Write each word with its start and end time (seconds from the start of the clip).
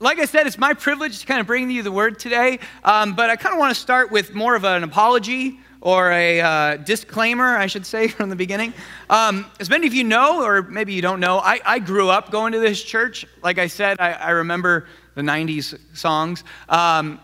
like 0.00 0.18
I 0.18 0.24
said, 0.24 0.46
it's 0.46 0.58
my 0.58 0.74
privilege 0.74 1.20
to 1.20 1.26
kind 1.26 1.40
of 1.40 1.46
bring 1.46 1.70
you 1.70 1.82
the 1.82 1.92
word 1.92 2.18
today, 2.18 2.58
um, 2.82 3.14
but 3.14 3.30
I 3.30 3.36
kind 3.36 3.54
of 3.54 3.58
want 3.58 3.74
to 3.74 3.80
start 3.80 4.10
with 4.10 4.34
more 4.34 4.56
of 4.56 4.64
an 4.64 4.82
apology 4.82 5.60
or 5.80 6.10
a 6.10 6.40
uh, 6.40 6.76
disclaimer, 6.78 7.56
I 7.56 7.66
should 7.66 7.86
say, 7.86 8.08
from 8.08 8.28
the 8.28 8.36
beginning. 8.36 8.72
Um, 9.08 9.46
as 9.60 9.70
many 9.70 9.86
of 9.86 9.94
you 9.94 10.02
know, 10.02 10.44
or 10.44 10.62
maybe 10.62 10.94
you 10.94 11.02
don't 11.02 11.20
know, 11.20 11.38
I, 11.38 11.60
I 11.64 11.78
grew 11.78 12.08
up 12.08 12.30
going 12.30 12.52
to 12.52 12.58
this 12.58 12.82
church. 12.82 13.24
Like 13.42 13.58
I 13.58 13.68
said, 13.68 14.00
I, 14.00 14.12
I 14.12 14.30
remember 14.30 14.86
the 15.14 15.22
90s 15.22 15.78
songs. 15.94 16.42
Um, 16.68 17.20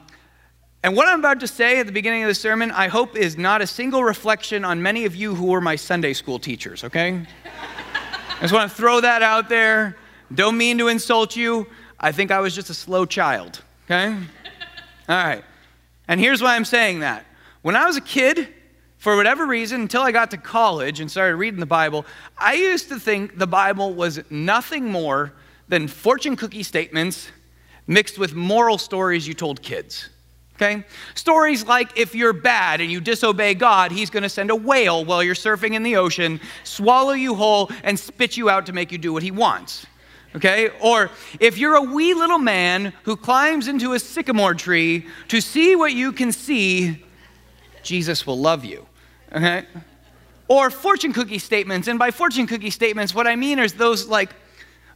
and 0.83 0.97
what 0.97 1.09
I'm 1.09 1.19
about 1.19 1.41
to 1.41 1.49
say 1.49 1.81
at 1.81 1.87
the 1.87 1.93
beginning 1.93 2.23
of 2.23 2.29
the 2.29 2.35
sermon, 2.35 2.71
I 2.71 2.89
hope 2.89 3.17
is 3.17 3.37
not 3.37 3.61
a 3.61 3.67
single 3.67 4.05
reflection 4.05 4.65
on 4.65 4.81
many 4.81 5.05
of 5.05 5.17
you 5.17 5.35
who 5.35 5.47
were 5.47 5.61
my 5.61 5.77
Sunday 5.77 6.13
school 6.13 6.39
teachers, 6.39 6.85
okay? 6.85 7.27
I 8.37 8.41
just 8.41 8.55
want 8.55 8.71
to 8.71 8.77
throw 8.77 9.01
that 9.01 9.23
out 9.23 9.49
there. 9.49 9.97
Don't 10.33 10.57
mean 10.57 10.79
to 10.79 10.89
insult 10.89 11.35
you. 11.35 11.67
I 12.01 12.13
think 12.13 12.31
I 12.31 12.41
was 12.41 12.55
just 12.55 12.71
a 12.71 12.75
slow 12.75 13.05
child, 13.05 13.61
okay? 13.85 14.07
All 15.09 15.17
right. 15.17 15.45
And 16.09 16.19
here's 16.19 16.43
why 16.43 16.57
I'm 16.57 16.65
saying 16.65 17.01
that. 17.01 17.27
When 17.61 17.77
I 17.77 17.85
was 17.85 17.99
a 17.99 18.01
kid, 18.01 18.49
for 18.97 19.17
whatever 19.17 19.47
reason, 19.47 19.83
until 19.83 20.03
I 20.03 20.11
got 20.11 20.31
to 20.31 20.39
college 20.39 21.01
and 21.01 21.11
started 21.11 21.37
reading 21.37 21.61
the 21.61 21.67
Bible, 21.67 22.07
I 22.39 22.55
used 22.55 22.89
to 22.89 22.99
think 22.99 23.39
the 23.39 23.47
Bible 23.47 23.93
was 23.93 24.21
nothing 24.31 24.87
more 24.91 25.35
than 25.69 25.89
fortune 25.89 26.37
cookie 26.37 26.63
statements 26.63 27.29
mixed 27.87 28.19
with 28.19 28.35
moral 28.35 28.79
stories 28.79 29.29
you 29.29 29.35
told 29.35 29.61
kids. 29.61 30.09
Okay? 30.57 30.85
Stories 31.15 31.67
like 31.67 31.99
if 31.99 32.15
you're 32.15 32.33
bad 32.33 32.81
and 32.81 32.91
you 32.91 33.01
disobey 33.01 33.55
God, 33.55 33.93
He's 33.93 34.11
going 34.11 34.23
to 34.23 34.29
send 34.29 34.51
a 34.51 34.57
whale 34.57 35.05
while 35.05 35.23
you're 35.23 35.35
surfing 35.35 35.75
in 35.75 35.83
the 35.83 35.97
ocean, 35.97 36.41
swallow 36.65 37.13
you 37.13 37.35
whole, 37.35 37.71
and 37.85 37.99
spit 37.99 38.37
you 38.37 38.51
out 38.51 38.67
to 38.67 38.73
make 38.73 38.91
you 38.91 38.99
do 38.99 39.13
what 39.13 39.23
He 39.23 39.31
wants 39.31 39.87
okay? 40.35 40.71
Or 40.81 41.11
if 41.39 41.59
you're 41.59 41.77
a 41.77 41.83
wee 41.83 42.15
little 42.15 42.39
man 42.39 42.93
who 43.05 43.17
climbs 43.17 43.69
into 43.69 43.93
a 43.93 43.99
sycamore 43.99 44.55
tree 44.55 45.07
to 45.29 45.41
see 45.41 45.77
what 45.77 45.93
you 45.93 46.13
can 46.13 46.33
see, 46.33 47.03
Jesus 47.83 48.27
will 48.27 48.39
love 48.39 48.65
you, 48.65 48.87
okay? 49.33 49.67
Or 50.49 50.71
fortune 50.71 51.13
cookie 51.13 51.39
statements. 51.39 51.89
And 51.89 51.99
by 51.99 52.11
fortune 52.11 52.47
cookie 52.47 52.71
statements, 52.71 53.15
what 53.15 53.27
I 53.27 53.37
mean 53.37 53.59
is 53.59 53.75
those 53.75 54.09
like 54.09 54.31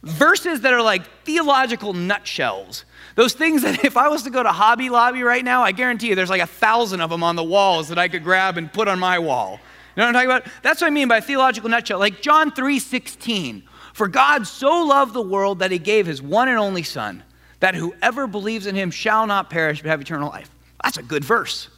verses 0.03 0.61
that 0.61 0.73
are 0.73 0.81
like 0.81 1.05
theological 1.23 1.93
nutshells. 1.93 2.85
Those 3.15 3.33
things 3.33 3.63
that 3.63 3.83
if 3.85 3.97
I 3.97 4.07
was 4.07 4.23
to 4.23 4.29
go 4.29 4.43
to 4.43 4.51
Hobby 4.51 4.89
Lobby 4.89 5.23
right 5.23 5.43
now, 5.43 5.63
I 5.63 5.71
guarantee 5.71 6.09
you 6.09 6.15
there's 6.15 6.29
like 6.29 6.41
a 6.41 6.47
thousand 6.47 7.01
of 7.01 7.09
them 7.09 7.23
on 7.23 7.35
the 7.35 7.43
walls 7.43 7.89
that 7.89 7.97
I 7.97 8.07
could 8.07 8.23
grab 8.23 8.57
and 8.57 8.71
put 8.71 8.87
on 8.87 8.99
my 8.99 9.19
wall. 9.19 9.59
You 9.95 10.01
know 10.01 10.07
what 10.07 10.15
I'm 10.15 10.27
talking 10.27 10.29
about? 10.29 10.63
That's 10.63 10.81
what 10.81 10.87
I 10.87 10.89
mean 10.89 11.07
by 11.07 11.21
theological 11.21 11.69
nutshell. 11.69 11.99
Like 11.99 12.21
John 12.21 12.51
3 12.51 12.79
16. 12.79 13.63
For 13.95 14.09
God 14.09 14.45
so 14.45 14.83
loved 14.83 15.13
the 15.13 15.21
world 15.21 15.59
that 15.59 15.71
he 15.71 15.79
gave 15.79 16.05
his 16.05 16.21
one 16.21 16.49
and 16.49 16.57
only 16.57 16.83
Son, 16.83 17.23
that 17.61 17.75
whoever 17.75 18.27
believes 18.27 18.67
in 18.67 18.75
him 18.75 18.91
shall 18.91 19.25
not 19.25 19.49
perish 19.49 19.81
but 19.81 19.87
have 19.89 20.01
eternal 20.01 20.27
life. 20.27 20.53
That's 20.83 20.97
a 20.97 21.01
good 21.01 21.23
verse. 21.23 21.69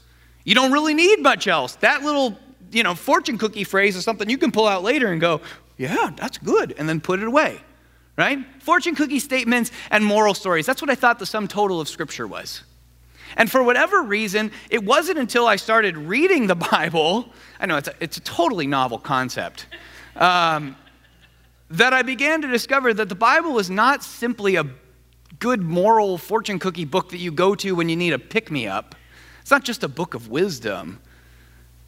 You 0.43 0.55
don't 0.55 0.71
really 0.71 0.95
need 0.95 1.21
much 1.21 1.47
else. 1.47 1.75
That 1.75 2.01
little, 2.01 2.35
you 2.71 2.81
know, 2.81 2.95
fortune 2.95 3.37
cookie 3.37 3.63
phrase 3.63 3.95
is 3.95 4.03
something 4.03 4.31
you 4.31 4.39
can 4.39 4.51
pull 4.51 4.65
out 4.65 4.81
later 4.81 5.11
and 5.11 5.21
go, 5.21 5.41
yeah, 5.77 6.09
that's 6.17 6.39
good, 6.39 6.73
and 6.79 6.89
then 6.89 7.01
put 7.01 7.19
it 7.19 7.27
away, 7.27 7.59
right? 8.17 8.39
Fortune 8.63 8.95
cookie 8.95 9.19
statements 9.19 9.69
and 9.91 10.03
moral 10.03 10.33
stories. 10.33 10.65
That's 10.65 10.81
what 10.81 10.89
I 10.89 10.95
thought 10.95 11.19
the 11.19 11.25
sum 11.27 11.47
total 11.47 11.79
of 11.79 11.87
Scripture 11.87 12.25
was. 12.25 12.63
And 13.35 13.51
for 13.51 13.61
whatever 13.61 14.01
reason, 14.01 14.51
it 14.71 14.83
wasn't 14.83 15.19
until 15.19 15.45
I 15.45 15.57
started 15.57 15.95
reading 15.95 16.47
the 16.47 16.55
Bible, 16.71 17.31
I 17.59 17.67
know 17.67 17.77
it's 17.77 17.89
a, 17.89 17.93
it's 17.99 18.17
a 18.17 18.21
totally 18.21 18.65
novel 18.65 18.97
concept. 18.97 19.67
Um, 20.15 20.75
that 21.69 21.93
I 21.93 22.01
began 22.01 22.41
to 22.41 22.47
discover 22.47 22.93
that 22.93 23.09
the 23.09 23.15
Bible 23.15 23.59
is 23.59 23.69
not 23.69 24.03
simply 24.03 24.55
a 24.55 24.65
good 25.39 25.61
moral 25.61 26.17
fortune 26.17 26.59
cookie 26.59 26.85
book 26.85 27.09
that 27.09 27.17
you 27.17 27.31
go 27.31 27.55
to 27.55 27.73
when 27.73 27.89
you 27.89 27.95
need 27.95 28.13
a 28.13 28.19
pick 28.19 28.49
me 28.49 28.67
up. 28.67 28.95
It's 29.41 29.51
not 29.51 29.63
just 29.63 29.83
a 29.83 29.87
book 29.87 30.13
of 30.13 30.29
wisdom. 30.29 30.99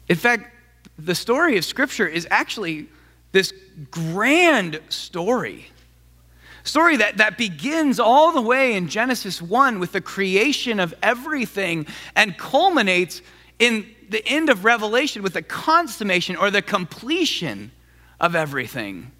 In 0.08 0.16
fact, 0.16 0.54
the 0.98 1.14
story 1.14 1.56
of 1.56 1.64
Scripture 1.64 2.06
is 2.06 2.26
actually 2.30 2.88
this 3.32 3.52
grand 3.90 4.80
story. 4.88 5.66
Story 6.62 6.96
that, 6.96 7.16
that 7.16 7.38
begins 7.38 7.98
all 7.98 8.32
the 8.32 8.40
way 8.42 8.74
in 8.74 8.88
Genesis 8.88 9.40
1 9.40 9.78
with 9.78 9.92
the 9.92 10.00
creation 10.00 10.78
of 10.78 10.94
everything 11.02 11.86
and 12.14 12.36
culminates 12.36 13.22
in 13.58 13.86
the 14.08 14.26
end 14.26 14.50
of 14.50 14.64
Revelation 14.64 15.22
with 15.22 15.32
the 15.32 15.42
consummation 15.42 16.36
or 16.36 16.50
the 16.50 16.60
completion 16.60 17.70
of 18.20 18.34
everything. 18.34 19.10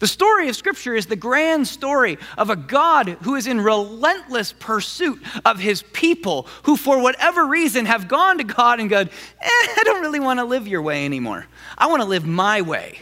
The 0.00 0.06
story 0.06 0.48
of 0.48 0.56
Scripture 0.56 0.94
is 0.94 1.06
the 1.06 1.16
grand 1.16 1.68
story 1.68 2.18
of 2.36 2.50
a 2.50 2.56
God 2.56 3.08
who 3.22 3.36
is 3.36 3.46
in 3.46 3.60
relentless 3.60 4.52
pursuit 4.52 5.22
of 5.44 5.58
his 5.58 5.82
people 5.92 6.46
who, 6.64 6.76
for 6.76 7.00
whatever 7.00 7.46
reason, 7.46 7.86
have 7.86 8.08
gone 8.08 8.38
to 8.38 8.44
God 8.44 8.80
and 8.80 8.90
gone, 8.90 9.08
eh, 9.40 9.48
I 9.48 9.82
don't 9.84 10.02
really 10.02 10.20
want 10.20 10.40
to 10.40 10.44
live 10.44 10.66
your 10.66 10.82
way 10.82 11.04
anymore. 11.04 11.46
I 11.78 11.86
want 11.86 12.02
to 12.02 12.08
live 12.08 12.26
my 12.26 12.62
way. 12.62 13.00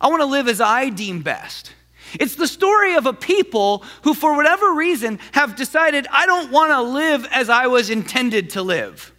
I 0.00 0.08
want 0.08 0.22
to 0.22 0.26
live 0.26 0.48
as 0.48 0.60
I 0.60 0.88
deem 0.90 1.22
best. 1.22 1.72
It's 2.20 2.36
the 2.36 2.46
story 2.46 2.94
of 2.94 3.06
a 3.06 3.12
people 3.12 3.84
who, 4.02 4.14
for 4.14 4.36
whatever 4.36 4.72
reason, 4.74 5.18
have 5.32 5.56
decided, 5.56 6.06
I 6.10 6.26
don't 6.26 6.50
want 6.50 6.70
to 6.70 6.82
live 6.82 7.26
as 7.32 7.48
I 7.48 7.66
was 7.66 7.90
intended 7.90 8.50
to 8.50 8.62
live. 8.62 9.12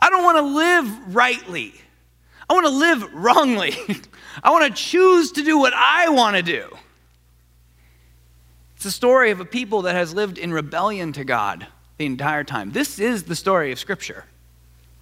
I 0.00 0.10
don't 0.10 0.24
want 0.24 0.38
to 0.38 0.42
live 0.42 1.14
rightly. 1.14 1.74
I 2.48 2.54
want 2.54 2.66
to 2.66 2.72
live 2.72 3.14
wrongly. 3.14 3.76
I 4.42 4.50
want 4.50 4.64
to 4.64 4.82
choose 4.82 5.32
to 5.32 5.42
do 5.42 5.58
what 5.58 5.72
I 5.74 6.08
want 6.08 6.36
to 6.36 6.42
do. 6.42 6.76
It's 8.76 8.84
the 8.84 8.90
story 8.90 9.30
of 9.30 9.40
a 9.40 9.44
people 9.44 9.82
that 9.82 9.94
has 9.94 10.14
lived 10.14 10.38
in 10.38 10.52
rebellion 10.52 11.12
to 11.14 11.24
God 11.24 11.66
the 11.96 12.06
entire 12.06 12.44
time. 12.44 12.70
This 12.70 13.00
is 13.00 13.24
the 13.24 13.34
story 13.34 13.72
of 13.72 13.78
Scripture 13.78 14.24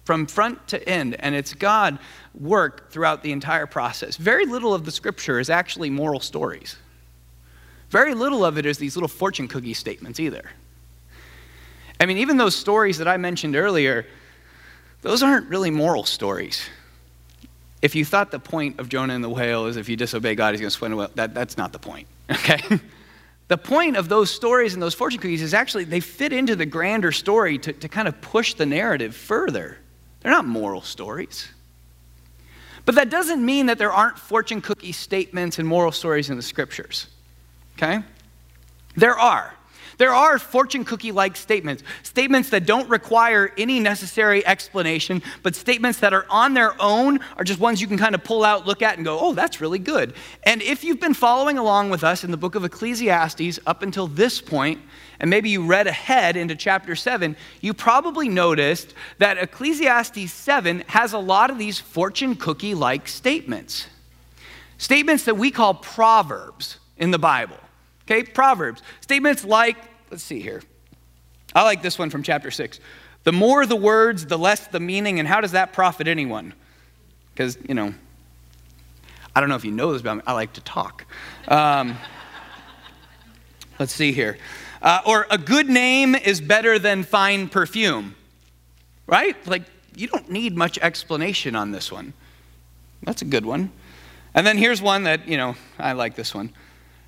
from 0.03 0.25
front 0.25 0.67
to 0.69 0.89
end, 0.89 1.15
and 1.19 1.35
it's 1.35 1.53
God 1.53 1.99
work 2.33 2.89
throughout 2.89 3.21
the 3.21 3.31
entire 3.31 3.67
process. 3.67 4.15
Very 4.15 4.45
little 4.45 4.73
of 4.73 4.85
the 4.85 4.91
Scripture 4.91 5.39
is 5.39 5.49
actually 5.49 5.89
moral 5.89 6.19
stories. 6.19 6.77
Very 7.89 8.13
little 8.13 8.43
of 8.43 8.57
it 8.57 8.65
is 8.65 8.77
these 8.77 8.95
little 8.95 9.07
fortune 9.07 9.47
cookie 9.47 9.73
statements 9.73 10.19
either. 10.19 10.49
I 11.99 12.05
mean, 12.05 12.17
even 12.17 12.37
those 12.37 12.55
stories 12.55 12.97
that 12.97 13.07
I 13.07 13.17
mentioned 13.17 13.55
earlier, 13.55 14.07
those 15.01 15.21
aren't 15.21 15.47
really 15.49 15.69
moral 15.69 16.03
stories 16.03 16.67
if 17.81 17.95
you 17.95 18.03
thought 18.05 18.31
the 18.31 18.39
point 18.39 18.79
of 18.79 18.89
Jonah 18.89 19.13
and 19.13 19.23
the 19.23 19.29
whale 19.29 19.67
is 19.67 19.77
if 19.77 19.87
you 19.87 19.95
disobey 19.95 20.35
God, 20.35 20.53
he's 20.53 20.61
going 20.61 20.69
to 20.69 20.75
swim 20.75 20.93
away, 20.93 21.07
that, 21.15 21.33
that's 21.33 21.57
not 21.57 21.71
the 21.71 21.79
point, 21.79 22.07
okay? 22.31 22.61
the 23.47 23.57
point 23.57 23.95
of 23.95 24.09
those 24.09 24.31
stories 24.31 24.73
and 24.73 24.81
those 24.81 24.93
fortune 24.93 25.19
cookies 25.19 25.41
is 25.41 25.53
actually 25.53 25.83
they 25.83 25.99
fit 25.99 26.33
into 26.33 26.55
the 26.55 26.65
grander 26.65 27.11
story 27.11 27.57
to, 27.59 27.73
to 27.73 27.87
kind 27.87 28.07
of 28.07 28.19
push 28.21 28.55
the 28.55 28.65
narrative 28.65 29.15
further. 29.15 29.77
They're 30.21 30.31
not 30.31 30.45
moral 30.45 30.81
stories. 30.81 31.47
But 32.85 32.95
that 32.95 33.09
doesn't 33.09 33.45
mean 33.45 33.65
that 33.65 33.77
there 33.77 33.91
aren't 33.91 34.17
fortune 34.17 34.61
cookie 34.61 34.93
statements 34.93 35.59
and 35.59 35.67
moral 35.67 35.91
stories 35.91 36.29
in 36.29 36.37
the 36.37 36.41
scriptures, 36.41 37.07
okay? 37.77 37.99
There 38.95 39.17
are. 39.17 39.53
There 39.97 40.13
are 40.13 40.37
fortune 40.37 40.85
cookie 40.85 41.11
like 41.11 41.35
statements, 41.35 41.81
statements 42.03 42.51
that 42.51 42.67
don't 42.67 42.87
require 42.87 43.51
any 43.57 43.79
necessary 43.79 44.45
explanation, 44.45 45.23
but 45.41 45.55
statements 45.55 45.99
that 45.99 46.13
are 46.13 46.27
on 46.29 46.53
their 46.53 46.79
own 46.79 47.19
are 47.35 47.43
just 47.43 47.59
ones 47.59 47.81
you 47.81 47.87
can 47.87 47.97
kind 47.97 48.13
of 48.13 48.23
pull 48.23 48.43
out, 48.43 48.67
look 48.67 48.83
at, 48.83 48.97
and 48.97 49.05
go, 49.05 49.19
oh, 49.19 49.33
that's 49.33 49.59
really 49.59 49.79
good. 49.79 50.13
And 50.43 50.61
if 50.61 50.83
you've 50.83 50.99
been 50.99 51.15
following 51.15 51.57
along 51.57 51.89
with 51.89 52.03
us 52.03 52.23
in 52.23 52.29
the 52.29 52.37
book 52.37 52.53
of 52.53 52.63
Ecclesiastes 52.63 53.59
up 53.65 53.81
until 53.81 54.05
this 54.05 54.39
point, 54.39 54.81
and 55.19 55.31
maybe 55.31 55.49
you 55.49 55.65
read 55.65 55.87
ahead 55.87 56.37
into 56.37 56.55
chapter 56.55 56.95
7, 56.95 57.35
you 57.61 57.73
probably 57.73 58.29
noticed 58.29 58.93
that 59.17 59.39
Ecclesiastes 59.39 60.31
7 60.31 60.83
has 60.87 61.13
a 61.13 61.17
lot 61.17 61.49
of 61.49 61.57
these 61.57 61.79
fortune 61.79 62.35
cookie 62.35 62.75
like 62.75 63.07
statements. 63.07 63.87
Statements 64.77 65.25
that 65.25 65.37
we 65.37 65.49
call 65.49 65.73
proverbs 65.73 66.77
in 66.97 67.09
the 67.09 67.17
Bible. 67.17 67.57
Okay, 68.09 68.23
Proverbs. 68.23 68.81
Statements 69.01 69.43
like, 69.43 69.75
let's 70.09 70.23
see 70.23 70.39
here. 70.39 70.61
I 71.53 71.63
like 71.63 71.81
this 71.81 71.99
one 71.99 72.09
from 72.09 72.23
chapter 72.23 72.51
6. 72.51 72.79
The 73.25 73.33
more 73.33 73.65
the 73.65 73.75
words, 73.75 74.25
the 74.25 74.37
less 74.37 74.67
the 74.67 74.79
meaning, 74.79 75.19
and 75.19 75.27
how 75.27 75.41
does 75.41 75.51
that 75.51 75.73
profit 75.73 76.07
anyone? 76.07 76.53
Because, 77.33 77.57
you 77.67 77.75
know, 77.75 77.93
I 79.35 79.41
don't 79.41 79.49
know 79.49 79.55
if 79.55 79.65
you 79.65 79.71
know 79.71 79.91
this 79.91 80.01
about 80.01 80.17
me, 80.17 80.23
I 80.25 80.31
like 80.31 80.53
to 80.53 80.61
talk. 80.61 81.05
Um, 81.49 81.97
let's 83.79 83.93
see 83.93 84.13
here. 84.13 84.37
Uh, 84.81 85.01
or 85.05 85.27
a 85.29 85.37
good 85.37 85.67
name 85.67 86.15
is 86.15 86.39
better 86.39 86.79
than 86.79 87.03
fine 87.03 87.49
perfume, 87.49 88.15
right? 89.05 89.35
Like, 89.45 89.63
you 89.97 90.07
don't 90.07 90.31
need 90.31 90.55
much 90.55 90.77
explanation 90.77 91.57
on 91.57 91.71
this 91.71 91.91
one. 91.91 92.13
That's 93.03 93.21
a 93.21 93.25
good 93.25 93.45
one. 93.45 93.71
And 94.33 94.47
then 94.47 94.57
here's 94.57 94.81
one 94.81 95.03
that, 95.03 95.27
you 95.27 95.35
know, 95.35 95.55
I 95.77 95.91
like 95.91 96.15
this 96.15 96.33
one. 96.33 96.53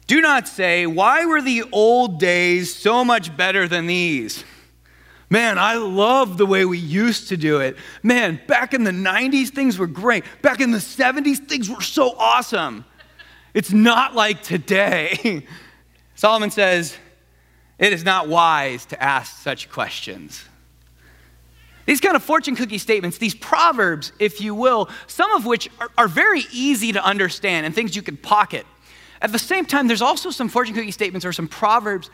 Do 0.09 0.21
not 0.21 0.47
say, 0.47 0.87
Why 0.87 1.27
were 1.27 1.39
the 1.39 1.65
old 1.71 2.19
days 2.19 2.73
so 2.73 3.05
much 3.05 3.37
better 3.37 3.67
than 3.67 3.85
these? 3.85 4.43
Man, 5.29 5.59
I 5.59 5.75
love 5.75 6.39
the 6.39 6.47
way 6.47 6.65
we 6.65 6.79
used 6.79 7.29
to 7.29 7.37
do 7.37 7.59
it. 7.59 7.77
Man, 8.01 8.41
back 8.47 8.73
in 8.73 8.83
the 8.83 8.91
90s, 8.91 9.49
things 9.49 9.77
were 9.77 9.85
great. 9.85 10.23
Back 10.41 10.61
in 10.61 10.71
the 10.71 10.79
70s, 10.79 11.47
things 11.47 11.69
were 11.69 11.81
so 11.81 12.15
awesome. 12.17 12.85
It's 13.53 13.71
not 13.71 14.15
like 14.15 14.41
today. 14.41 15.45
Solomon 16.15 16.49
says, 16.49 16.97
It 17.77 17.93
is 17.93 18.03
not 18.03 18.27
wise 18.27 18.87
to 18.87 18.99
ask 18.99 19.43
such 19.43 19.69
questions. 19.69 20.43
These 21.85 22.01
kind 22.01 22.15
of 22.15 22.23
fortune 22.23 22.55
cookie 22.55 22.79
statements, 22.79 23.19
these 23.19 23.35
proverbs, 23.35 24.11
if 24.17 24.41
you 24.41 24.55
will, 24.55 24.89
some 25.05 25.31
of 25.33 25.45
which 25.45 25.69
are, 25.79 25.91
are, 25.99 26.07
very 26.07 26.45
easy 26.51 26.93
to 26.93 27.03
understand 27.03 27.67
and 27.67 27.75
things 27.75 27.95
you 27.95 28.01
can 28.01 28.17
pocket. 28.17 28.65
At 29.21 29.31
the 29.31 29.39
same 29.39 29.65
time, 29.65 29.87
there's 29.87 30.01
also 30.01 30.29
some 30.31 30.49
fortune 30.49 30.75
cookie 30.75 30.91
statements 30.91 31.25
or 31.25 31.33
some 31.33 31.47
proverbs 31.47 32.09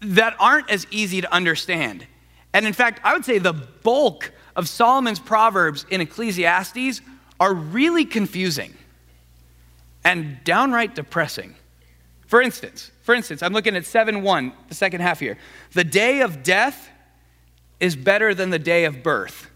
that 0.00 0.36
aren't 0.38 0.70
as 0.70 0.86
easy 0.90 1.20
to 1.20 1.32
understand. 1.32 2.06
And 2.52 2.66
in 2.66 2.72
fact, 2.72 3.00
I 3.04 3.14
would 3.14 3.24
say 3.24 3.38
the 3.38 3.52
bulk 3.52 4.32
of 4.56 4.68
Solomon's 4.68 5.18
proverbs 5.18 5.86
in 5.90 6.00
Ecclesiastes 6.00 7.00
are 7.40 7.54
really 7.54 8.04
confusing 8.04 8.74
and 10.04 10.42
downright 10.44 10.94
depressing. 10.94 11.54
For 12.26 12.42
instance, 12.42 12.90
for 13.02 13.14
instance, 13.14 13.42
I'm 13.42 13.52
looking 13.52 13.76
at 13.76 13.84
7:1, 13.84 14.52
the 14.68 14.74
second 14.74 15.00
half 15.00 15.20
here. 15.20 15.38
The 15.72 15.84
day 15.84 16.20
of 16.20 16.42
death 16.42 16.90
is 17.80 17.96
better 17.96 18.34
than 18.34 18.50
the 18.50 18.58
day 18.58 18.84
of 18.84 19.02
birth. 19.02 19.50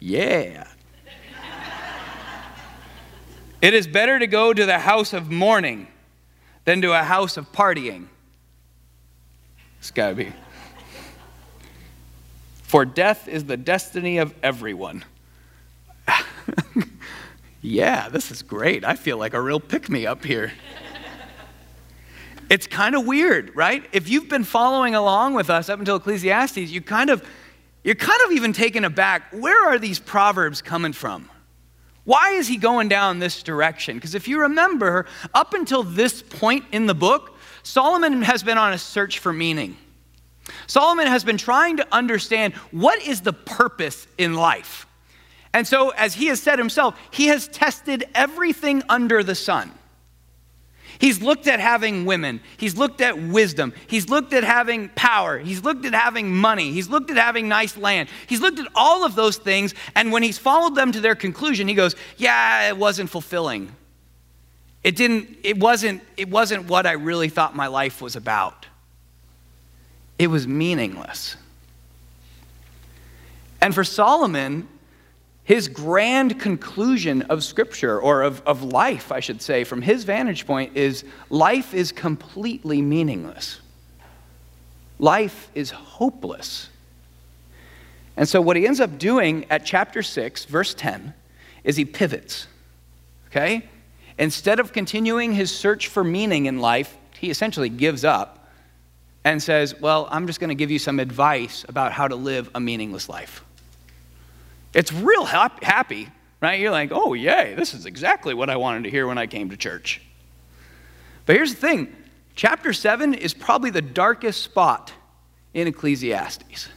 Yeah. 0.00 0.66
It 3.64 3.72
is 3.72 3.86
better 3.86 4.18
to 4.18 4.26
go 4.26 4.52
to 4.52 4.66
the 4.66 4.78
house 4.78 5.14
of 5.14 5.30
mourning 5.30 5.86
than 6.66 6.82
to 6.82 6.92
a 6.92 7.02
house 7.02 7.38
of 7.38 7.50
partying. 7.50 8.08
It's 9.78 9.90
got 9.90 10.10
to 10.10 10.14
be. 10.14 10.32
For 12.64 12.84
death 12.84 13.26
is 13.26 13.44
the 13.44 13.56
destiny 13.56 14.18
of 14.18 14.34
everyone. 14.42 15.02
yeah, 17.62 18.10
this 18.10 18.30
is 18.30 18.42
great. 18.42 18.84
I 18.84 18.96
feel 18.96 19.16
like 19.16 19.32
a 19.32 19.40
real 19.40 19.60
pick 19.60 19.88
me 19.88 20.04
up 20.04 20.26
here. 20.26 20.52
It's 22.50 22.66
kind 22.66 22.94
of 22.94 23.06
weird, 23.06 23.56
right? 23.56 23.82
If 23.92 24.10
you've 24.10 24.28
been 24.28 24.44
following 24.44 24.94
along 24.94 25.32
with 25.32 25.48
us 25.48 25.70
up 25.70 25.78
until 25.78 25.96
Ecclesiastes, 25.96 26.58
you 26.58 26.82
kind 26.82 27.08
of 27.08 27.26
you're 27.82 27.94
kind 27.94 28.20
of 28.26 28.32
even 28.32 28.52
taken 28.52 28.84
aback. 28.84 29.32
Where 29.32 29.70
are 29.70 29.78
these 29.78 29.98
proverbs 29.98 30.60
coming 30.60 30.92
from? 30.92 31.30
Why 32.04 32.32
is 32.32 32.48
he 32.48 32.56
going 32.56 32.88
down 32.88 33.18
this 33.18 33.42
direction? 33.42 33.96
Because 33.96 34.14
if 34.14 34.28
you 34.28 34.42
remember, 34.42 35.06
up 35.32 35.54
until 35.54 35.82
this 35.82 36.22
point 36.22 36.64
in 36.70 36.86
the 36.86 36.94
book, 36.94 37.36
Solomon 37.62 38.22
has 38.22 38.42
been 38.42 38.58
on 38.58 38.72
a 38.72 38.78
search 38.78 39.18
for 39.18 39.32
meaning. 39.32 39.76
Solomon 40.66 41.06
has 41.06 41.24
been 41.24 41.38
trying 41.38 41.78
to 41.78 41.86
understand 41.90 42.52
what 42.70 43.02
is 43.02 43.22
the 43.22 43.32
purpose 43.32 44.06
in 44.18 44.34
life. 44.34 44.86
And 45.54 45.66
so, 45.66 45.90
as 45.90 46.14
he 46.14 46.26
has 46.26 46.42
said 46.42 46.58
himself, 46.58 46.98
he 47.10 47.26
has 47.26 47.48
tested 47.48 48.04
everything 48.14 48.82
under 48.88 49.22
the 49.22 49.34
sun. 49.34 49.70
He's 51.04 51.20
looked 51.20 51.48
at 51.48 51.60
having 51.60 52.06
women. 52.06 52.40
He's 52.56 52.78
looked 52.78 53.02
at 53.02 53.18
wisdom. 53.18 53.74
He's 53.86 54.08
looked 54.08 54.32
at 54.32 54.42
having 54.42 54.88
power. 54.88 55.38
He's 55.38 55.62
looked 55.62 55.84
at 55.84 55.92
having 55.92 56.34
money. 56.34 56.72
He's 56.72 56.88
looked 56.88 57.10
at 57.10 57.18
having 57.18 57.46
nice 57.46 57.76
land. 57.76 58.08
He's 58.26 58.40
looked 58.40 58.58
at 58.58 58.68
all 58.74 59.04
of 59.04 59.14
those 59.14 59.36
things. 59.36 59.74
And 59.94 60.12
when 60.12 60.22
he's 60.22 60.38
followed 60.38 60.74
them 60.74 60.92
to 60.92 61.02
their 61.02 61.14
conclusion, 61.14 61.68
he 61.68 61.74
goes, 61.74 61.94
Yeah, 62.16 62.70
it 62.70 62.78
wasn't 62.78 63.10
fulfilling. 63.10 63.70
It 64.82 64.96
didn't, 64.96 65.28
it 65.42 65.58
wasn't, 65.58 66.00
it 66.16 66.30
wasn't 66.30 66.70
what 66.70 66.86
I 66.86 66.92
really 66.92 67.28
thought 67.28 67.54
my 67.54 67.66
life 67.66 68.00
was 68.00 68.16
about. 68.16 68.64
It 70.18 70.28
was 70.28 70.48
meaningless. 70.48 71.36
And 73.60 73.74
for 73.74 73.84
Solomon, 73.84 74.66
his 75.44 75.68
grand 75.68 76.40
conclusion 76.40 77.22
of 77.22 77.44
Scripture, 77.44 78.00
or 78.00 78.22
of, 78.22 78.40
of 78.46 78.62
life, 78.62 79.12
I 79.12 79.20
should 79.20 79.42
say, 79.42 79.64
from 79.64 79.82
his 79.82 80.04
vantage 80.04 80.46
point, 80.46 80.74
is 80.74 81.04
life 81.28 81.74
is 81.74 81.92
completely 81.92 82.80
meaningless. 82.80 83.60
Life 84.98 85.50
is 85.54 85.70
hopeless. 85.70 86.70
And 88.16 88.26
so, 88.26 88.40
what 88.40 88.56
he 88.56 88.66
ends 88.66 88.80
up 88.80 88.98
doing 88.98 89.44
at 89.50 89.66
chapter 89.66 90.02
6, 90.02 90.46
verse 90.46 90.72
10, 90.72 91.12
is 91.62 91.76
he 91.76 91.84
pivots. 91.84 92.46
Okay? 93.26 93.68
Instead 94.16 94.60
of 94.60 94.72
continuing 94.72 95.32
his 95.32 95.54
search 95.54 95.88
for 95.88 96.04
meaning 96.04 96.46
in 96.46 96.60
life, 96.60 96.96
he 97.18 97.30
essentially 97.30 97.68
gives 97.68 98.04
up 98.04 98.48
and 99.24 99.42
says, 99.42 99.78
Well, 99.78 100.08
I'm 100.10 100.26
just 100.26 100.40
going 100.40 100.48
to 100.48 100.54
give 100.54 100.70
you 100.70 100.78
some 100.78 101.00
advice 101.00 101.66
about 101.68 101.92
how 101.92 102.08
to 102.08 102.16
live 102.16 102.48
a 102.54 102.60
meaningless 102.60 103.10
life. 103.10 103.44
It's 104.74 104.92
real 104.92 105.24
happy, 105.24 106.08
right? 106.40 106.58
You're 106.58 106.72
like, 106.72 106.90
oh, 106.92 107.14
yay, 107.14 107.54
this 107.54 107.74
is 107.74 107.86
exactly 107.86 108.34
what 108.34 108.50
I 108.50 108.56
wanted 108.56 108.84
to 108.84 108.90
hear 108.90 109.06
when 109.06 109.18
I 109.18 109.26
came 109.26 109.50
to 109.50 109.56
church. 109.56 110.02
But 111.26 111.36
here's 111.36 111.54
the 111.54 111.60
thing 111.60 111.94
chapter 112.34 112.72
7 112.72 113.14
is 113.14 113.32
probably 113.32 113.70
the 113.70 113.82
darkest 113.82 114.42
spot 114.42 114.92
in 115.54 115.68
Ecclesiastes 115.68 116.68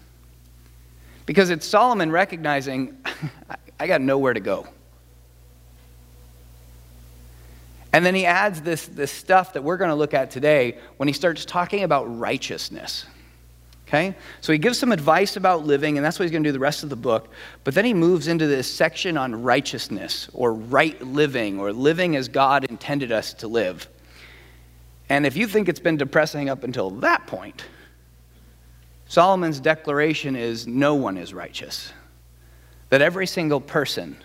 because 1.26 1.50
it's 1.50 1.68
Solomon 1.68 2.12
recognizing, 2.12 2.98
I 3.80 3.88
got 3.88 4.02
nowhere 4.02 4.34
to 4.34 4.40
go. 4.40 4.68
And 7.94 8.06
then 8.06 8.14
he 8.14 8.26
adds 8.26 8.62
this, 8.62 8.86
this 8.86 9.12
stuff 9.12 9.54
that 9.54 9.64
we're 9.64 9.78
going 9.78 9.90
to 9.90 9.96
look 9.96 10.14
at 10.14 10.30
today 10.30 10.78
when 10.98 11.08
he 11.08 11.14
starts 11.14 11.46
talking 11.46 11.84
about 11.84 12.04
righteousness. 12.20 13.06
Okay? 13.88 14.16
So 14.42 14.52
he 14.52 14.60
gives 14.60 14.78
some 14.78 14.92
advice 14.92 15.38
about 15.38 15.66
living, 15.66 15.98
and 15.98 16.06
that's 16.06 16.20
what 16.20 16.24
he's 16.24 16.32
going 16.32 16.44
to 16.44 16.50
do 16.50 16.54
the 16.54 16.60
rest 16.60 16.84
of 16.84 16.90
the 16.90 16.96
book. 16.96 17.30
But 17.64 17.74
then 17.74 17.86
he 17.86 17.94
moves 17.94 18.28
into 18.28 18.46
this 18.46 18.72
section 18.72 19.18
on 19.18 19.44
righteousness, 19.44 20.30
or 20.34 20.54
right 20.54 21.02
living, 21.02 21.60
or 21.60 21.72
living 21.72 22.16
as 22.16 22.28
God 22.28 22.66
intended 22.66 23.12
us 23.12 23.34
to 23.36 23.48
live. 23.48 23.88
And 25.10 25.26
if 25.26 25.38
you 25.38 25.48
think 25.48 25.70
it's 25.70 25.80
been 25.80 25.96
depressing 25.96 26.50
up 26.50 26.66
until 26.66 26.90
that 26.92 27.28
point, 27.28 27.64
Solomon's 29.08 29.62
declaration 29.62 30.36
is 30.36 30.68
no 30.68 30.96
one 30.96 31.16
is 31.16 31.34
righteous, 31.34 31.94
that 32.90 33.02
every 33.02 33.26
single 33.26 33.62
person 33.62 34.18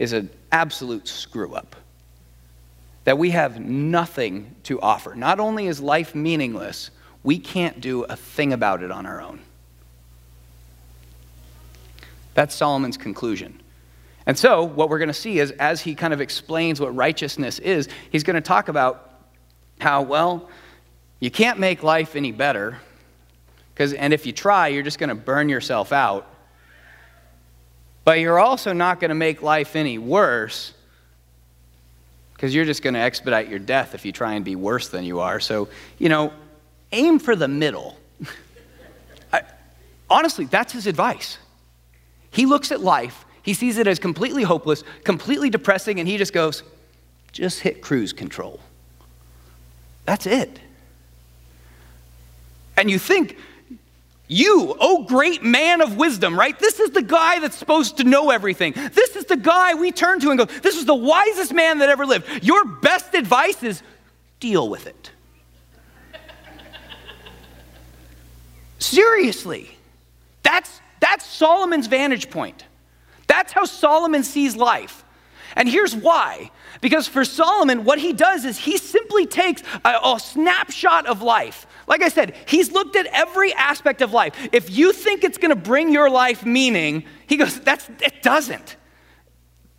is 0.00 0.12
an 0.12 0.30
absolute 0.50 1.06
screw 1.06 1.54
up, 1.54 1.76
that 3.04 3.18
we 3.18 3.30
have 3.30 3.60
nothing 3.60 4.56
to 4.64 4.80
offer. 4.80 5.14
Not 5.14 5.38
only 5.38 5.68
is 5.68 5.80
life 5.80 6.12
meaningless, 6.16 6.90
we 7.26 7.40
can't 7.40 7.80
do 7.80 8.04
a 8.04 8.14
thing 8.14 8.52
about 8.52 8.84
it 8.84 8.92
on 8.92 9.04
our 9.04 9.20
own. 9.20 9.40
That's 12.34 12.54
Solomon's 12.54 12.96
conclusion. 12.96 13.60
And 14.26 14.38
so, 14.38 14.62
what 14.62 14.88
we're 14.88 15.00
going 15.00 15.08
to 15.08 15.14
see 15.14 15.40
is 15.40 15.50
as 15.50 15.80
he 15.80 15.96
kind 15.96 16.12
of 16.14 16.20
explains 16.20 16.80
what 16.80 16.94
righteousness 16.94 17.58
is, 17.58 17.88
he's 18.12 18.22
going 18.22 18.36
to 18.36 18.40
talk 18.40 18.68
about 18.68 19.10
how, 19.80 20.02
well, 20.02 20.48
you 21.18 21.32
can't 21.32 21.58
make 21.58 21.82
life 21.82 22.14
any 22.14 22.30
better. 22.30 22.78
Because, 23.74 23.92
and 23.92 24.12
if 24.14 24.24
you 24.24 24.32
try, 24.32 24.68
you're 24.68 24.84
just 24.84 25.00
going 25.00 25.08
to 25.08 25.16
burn 25.16 25.48
yourself 25.48 25.92
out. 25.92 26.32
But 28.04 28.20
you're 28.20 28.38
also 28.38 28.72
not 28.72 29.00
going 29.00 29.08
to 29.08 29.16
make 29.16 29.42
life 29.42 29.74
any 29.74 29.98
worse 29.98 30.72
because 32.34 32.54
you're 32.54 32.64
just 32.64 32.82
going 32.82 32.94
to 32.94 33.00
expedite 33.00 33.48
your 33.48 33.58
death 33.58 33.96
if 33.96 34.04
you 34.04 34.12
try 34.12 34.34
and 34.34 34.44
be 34.44 34.54
worse 34.54 34.90
than 34.90 35.02
you 35.02 35.18
are. 35.18 35.40
So, 35.40 35.68
you 35.98 36.08
know, 36.08 36.32
aim 36.96 37.18
for 37.18 37.36
the 37.36 37.48
middle. 37.48 37.96
I, 39.32 39.42
honestly, 40.08 40.46
that's 40.46 40.72
his 40.72 40.86
advice. 40.86 41.38
He 42.30 42.46
looks 42.46 42.72
at 42.72 42.80
life, 42.80 43.24
he 43.42 43.54
sees 43.54 43.78
it 43.78 43.86
as 43.86 43.98
completely 43.98 44.42
hopeless, 44.42 44.82
completely 45.04 45.50
depressing, 45.50 46.00
and 46.00 46.08
he 46.08 46.18
just 46.18 46.32
goes, 46.32 46.62
just 47.32 47.60
hit 47.60 47.82
cruise 47.82 48.12
control. 48.12 48.60
That's 50.04 50.26
it. 50.26 50.58
And 52.76 52.90
you 52.90 52.98
think, 52.98 53.38
you, 54.28 54.76
oh 54.80 55.04
great 55.04 55.42
man 55.42 55.80
of 55.80 55.96
wisdom, 55.96 56.38
right? 56.38 56.58
This 56.58 56.80
is 56.80 56.90
the 56.90 57.02
guy 57.02 57.38
that's 57.38 57.56
supposed 57.56 57.98
to 57.98 58.04
know 58.04 58.30
everything. 58.30 58.72
This 58.72 59.16
is 59.16 59.24
the 59.26 59.36
guy 59.36 59.74
we 59.74 59.92
turn 59.92 60.20
to 60.20 60.30
and 60.30 60.38
go, 60.38 60.44
this 60.44 60.76
is 60.76 60.84
the 60.84 60.94
wisest 60.94 61.54
man 61.54 61.78
that 61.78 61.88
ever 61.88 62.04
lived. 62.04 62.44
Your 62.44 62.64
best 62.64 63.14
advice 63.14 63.62
is 63.62 63.82
deal 64.40 64.68
with 64.68 64.86
it. 64.86 65.12
Seriously. 68.86 69.68
That's, 70.44 70.80
that's 71.00 71.26
Solomon's 71.26 71.88
vantage 71.88 72.30
point. 72.30 72.64
That's 73.26 73.52
how 73.52 73.64
Solomon 73.64 74.22
sees 74.22 74.54
life. 74.54 75.04
And 75.56 75.68
here's 75.68 75.96
why. 75.96 76.52
Because 76.80 77.08
for 77.08 77.24
Solomon, 77.24 77.82
what 77.82 77.98
he 77.98 78.12
does 78.12 78.44
is 78.44 78.58
he 78.58 78.78
simply 78.78 79.26
takes 79.26 79.62
a, 79.84 79.98
a, 80.04 80.20
snapshot 80.20 81.06
of 81.06 81.20
life. 81.20 81.66
Like 81.88 82.00
I 82.00 82.08
said, 82.08 82.36
he's 82.46 82.70
looked 82.70 82.94
at 82.94 83.06
every 83.06 83.52
aspect 83.54 84.02
of 84.02 84.12
life. 84.12 84.34
If 84.52 84.70
you 84.70 84.92
think 84.92 85.24
it's 85.24 85.38
going 85.38 85.50
to 85.50 85.56
bring 85.60 85.92
your 85.92 86.08
life 86.08 86.46
meaning, 86.46 87.04
he 87.26 87.36
goes, 87.36 87.58
That's, 87.58 87.88
it 88.00 88.22
doesn't 88.22 88.76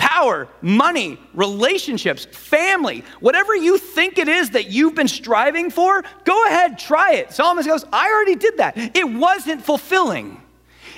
power, 0.07 0.47
money, 0.61 1.19
relationships, 1.33 2.25
family, 2.25 3.03
whatever 3.19 3.55
you 3.55 3.77
think 3.77 4.17
it 4.17 4.29
is 4.29 4.51
that 4.51 4.69
you've 4.69 4.95
been 4.95 5.07
striving 5.07 5.69
for, 5.69 6.03
go 6.23 6.45
ahead, 6.47 6.79
try 6.79 7.13
it. 7.13 7.33
Solomon 7.33 7.65
goes, 7.65 7.83
I 7.91 8.09
already 8.09 8.35
did 8.35 8.57
that. 8.57 8.77
It 8.95 9.09
wasn't 9.09 9.63
fulfilling, 9.63 10.41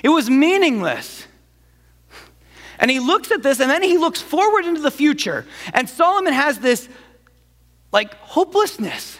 it 0.02 0.08
was 0.08 0.30
meaningless. 0.30 1.26
And 2.78 2.90
he 2.90 2.98
looks 2.98 3.30
at 3.30 3.42
this 3.42 3.60
and 3.60 3.70
then 3.70 3.82
he 3.82 3.98
looks 3.98 4.22
forward 4.22 4.64
into 4.64 4.80
the 4.80 4.90
future. 4.90 5.44
And 5.74 5.86
Solomon 5.86 6.32
has 6.32 6.58
this 6.58 6.88
like 7.92 8.14
hopelessness. 8.14 9.18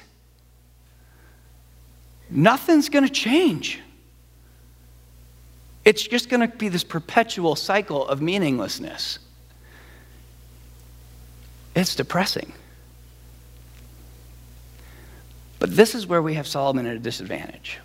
nothing's 2.30 2.88
going 2.88 3.04
to 3.04 3.12
change. 3.12 3.80
It's 5.84 6.02
just 6.02 6.30
going 6.30 6.40
to 6.40 6.56
be 6.56 6.70
this 6.70 6.84
perpetual 6.84 7.54
cycle 7.54 8.08
of 8.08 8.22
meaninglessness. 8.22 9.18
It's 11.80 11.94
depressing. 11.94 12.52
But 15.58 15.74
this 15.74 15.94
is 15.94 16.06
where 16.06 16.20
we 16.20 16.34
have 16.34 16.46
Solomon 16.46 16.86
at 16.86 16.94
a 16.94 16.98
disadvantage. 16.98 17.78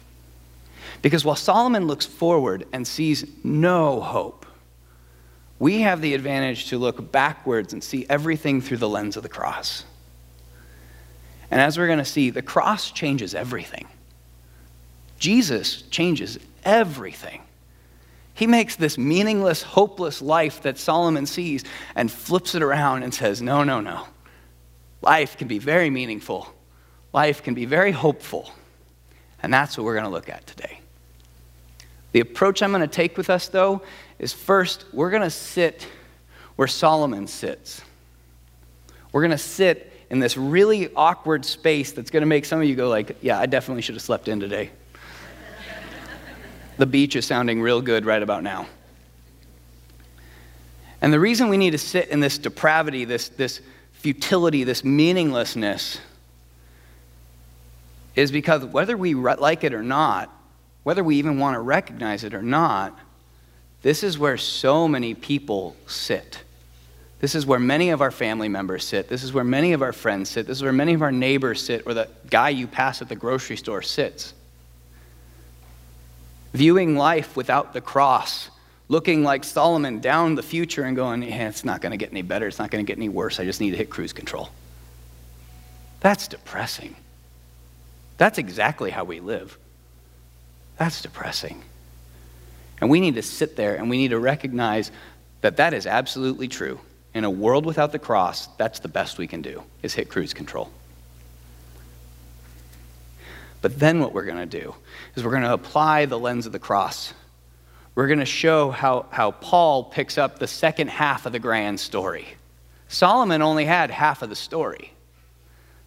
Because 1.02 1.24
while 1.24 1.38
Solomon 1.38 1.88
looks 1.88 2.06
forward 2.06 2.68
and 2.74 2.86
sees 2.86 3.26
no 3.42 4.02
hope, 4.02 4.46
we 5.60 5.80
have 5.82 6.02
the 6.02 6.14
advantage 6.14 6.68
to 6.72 6.78
look 6.78 7.14
backwards 7.14 7.72
and 7.72 7.82
see 7.82 8.06
everything 8.10 8.60
through 8.60 8.78
the 8.78 8.90
lens 8.90 9.16
of 9.16 9.24
the 9.24 9.30
cross. 9.30 9.86
And 11.50 11.62
as 11.62 11.78
we're 11.78 11.88
going 11.88 12.00
to 12.00 12.06
see, 12.06 12.32
the 12.32 12.42
cross 12.42 12.92
changes 12.92 13.34
everything. 13.34 13.88
Jesus 15.20 15.84
changes 15.84 16.38
everything. 16.66 17.45
He 18.36 18.48
makes 18.48 18.76
this 18.76 18.98
meaningless, 18.98 19.64
hopeless 19.64 20.22
life 20.22 20.62
that 20.64 20.78
Solomon 20.78 21.26
sees 21.26 21.64
and 21.96 22.12
flips 22.12 22.54
it 22.54 22.62
around 22.62 23.04
and 23.04 23.14
says, 23.14 23.42
No, 23.42 23.64
no, 23.64 23.80
no. 23.80 24.06
Life 25.02 25.38
can 25.38 25.48
be 25.48 25.58
very 25.58 25.90
meaningful, 25.90 26.54
life 27.14 27.42
can 27.42 27.54
be 27.54 27.66
very 27.66 27.92
hopeful. 27.92 28.52
And 29.42 29.54
that's 29.54 29.78
what 29.78 29.84
we're 29.84 29.94
going 29.94 30.06
to 30.06 30.12
look 30.12 30.30
at 30.30 30.46
today. 30.48 30.80
The 32.12 32.20
approach 32.20 32.64
I'm 32.64 32.72
going 32.72 32.82
to 32.82 32.88
take 32.88 33.18
with 33.18 33.30
us, 33.30 33.48
though, 33.48 33.82
is 34.20 34.34
first, 34.34 34.86
we're 34.92 35.10
going 35.12 35.22
to 35.22 35.30
sit 35.30 35.88
where 36.56 36.68
Solomon 36.68 37.28
sits. 37.28 37.82
We're 39.12 39.22
going 39.22 39.32
to 39.32 39.38
sit 39.38 39.94
in 40.10 40.20
this 40.20 40.36
really 40.36 40.94
awkward 40.96 41.46
space 41.46 41.92
that's 41.92 42.10
going 42.10 42.22
to 42.22 42.28
make 42.28 42.46
some 42.46 42.60
of 42.60 42.68
you 42.68 42.76
go 42.76 42.90
like, 42.90 43.18
yeah, 43.22 43.40
I 43.40 43.46
definitely 43.46 43.82
should 43.82 43.96
have 43.96 44.02
slept 44.02 44.28
in 44.28 44.40
today. 44.40 44.72
The 46.78 46.86
beach 46.86 47.16
is 47.16 47.26
sounding 47.26 47.62
real 47.62 47.82
good 47.82 48.06
right 48.06 48.22
about 48.22 48.44
now. 48.44 48.68
And 51.02 51.14
the 51.14 51.20
reason 51.20 51.50
we 51.50 51.58
need 51.58 51.72
to 51.72 51.78
sit 51.78 52.10
in 52.10 52.20
this 52.20 52.38
depravity, 52.38 53.06
this, 53.06 53.30
this 53.30 53.62
futility, 53.94 54.64
this 54.64 54.84
meaninglessness, 54.84 56.00
is 58.16 58.32
because 58.32 58.66
whether 58.66 58.96
we 58.96 59.14
like 59.14 59.64
it 59.64 59.74
or 59.74 59.84
not, 59.84 60.32
whether 60.84 61.04
we 61.04 61.18
even 61.18 61.38
want 61.38 61.56
to 61.56 61.60
recognize 61.60 62.24
it 62.24 62.34
or 62.34 62.42
not, 62.42 62.98
this 63.82 64.04
is 64.04 64.18
where 64.18 64.38
so 64.38 64.88
many 64.88 65.14
people 65.14 65.76
sit. 65.86 66.42
This 67.20 67.36
is 67.36 67.46
where 67.46 67.60
many 67.60 67.90
of 67.90 68.02
our 68.02 68.12
family 68.12 68.50
members 68.50 68.86
sit. 68.86 69.10
This 69.10 69.24
is 69.24 69.34
where 69.34 69.44
many 69.44 69.74
of 69.74 69.82
our 69.82 69.94
friends 69.94 70.30
sit. 70.30 70.48
This 70.48 70.58
is 70.58 70.64
where 70.64 70.74
many 70.74 70.94
of 70.94 71.02
our 71.02 71.12
neighbors 71.12 71.64
sit, 71.64 71.84
or 71.86 71.94
the 71.94 72.10
guy 72.30 72.50
you 72.50 72.68
pass 72.68 73.02
at 73.02 73.10
the 73.10 73.16
grocery 73.16 73.58
store 73.58 73.82
sits. 73.82 74.34
Viewing 76.56 76.96
life 76.96 77.36
without 77.36 77.74
the 77.74 77.82
cross, 77.82 78.50
looking 78.88 79.24
like 79.24 79.44
Solomon 79.44 80.00
down 80.00 80.36
the 80.36 80.42
future 80.42 80.84
and 80.84 80.96
going, 80.96 81.22
yeah, 81.22 81.50
it's 81.50 81.66
not 81.66 81.82
going 81.82 81.92
to 81.92 81.98
get 81.98 82.12
any 82.12 82.22
better. 82.22 82.48
It's 82.48 82.60
not 82.60 82.72
going 82.72 82.86
to 82.86 82.90
get 82.90 82.98
any 82.98 83.10
worse. 83.10 83.42
I 83.42 83.44
just 83.44 83.60
need 83.60 83.72
to 83.72 83.78
hit 83.78 83.90
cruise 83.90 84.14
control. 84.14 84.50
That's 86.00 86.30
depressing. 86.30 86.96
That's 88.18 88.38
exactly 88.38 88.90
how 88.90 89.04
we 89.04 89.20
live. 89.20 89.58
That's 90.78 91.02
depressing. 91.02 91.62
And 92.80 92.90
we 92.90 93.02
need 93.02 93.16
to 93.16 93.22
sit 93.22 93.58
there 93.58 93.76
and 93.76 93.90
we 93.90 93.98
need 93.98 94.12
to 94.12 94.20
recognize 94.20 94.92
that 95.42 95.58
that 95.58 95.74
is 95.74 95.86
absolutely 95.86 96.48
true 96.48 96.80
in 97.14 97.26
a 97.26 97.30
world 97.30 97.66
without 97.66 97.92
the 97.92 98.00
cross, 98.00 98.48
that's 98.56 98.80
the 98.80 98.88
best 98.88 99.18
we 99.18 99.28
can 99.28 99.42
do, 99.42 99.62
is 99.84 99.94
hit 99.94 100.10
cruise 100.10 100.34
control. 100.34 100.72
But 103.62 103.80
then 103.80 104.00
what 104.00 104.14
we're 104.14 104.26
going 104.26 104.38
to 104.38 104.62
do 104.62 104.76
is 105.16 105.24
we're 105.24 105.32
going 105.32 105.44
to 105.44 105.54
apply 105.54 106.06
the 106.06 106.20
lens 106.20 106.46
of 106.46 106.52
the 106.52 106.60
cross. 106.60 107.14
We're 107.96 108.08
going 108.08 108.20
to 108.20 108.26
show 108.26 108.72
how, 108.72 109.08
how 109.12 109.32
Paul 109.32 109.86
picks 109.86 110.18
up 110.18 110.40
the 110.40 110.48
second 110.48 110.90
half 110.90 111.26
of 111.26 111.32
the 111.32 111.40
grand 111.40 111.80
story. 111.80 112.28
Solomon 112.88 113.42
only 113.42 113.66
had 113.66 113.90
half 113.90 114.22
of 114.22 114.30
the 114.30 114.36
story. 114.36 114.94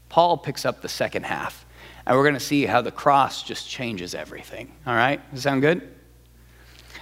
Paul 0.08 0.38
picks 0.38 0.64
up 0.64 0.82
the 0.82 0.88
second 0.88 1.25
half. 1.25 1.64
And 2.06 2.16
we're 2.16 2.25
going 2.25 2.34
to 2.34 2.40
see 2.40 2.64
how 2.64 2.80
the 2.80 2.90
cross 2.90 3.42
just 3.42 3.68
changes 3.68 4.14
everything. 4.14 4.72
All 4.87 4.94
right? 4.94 5.20
Does 5.30 5.42
that 5.42 5.50
sound 5.50 5.60
good? 5.60 5.94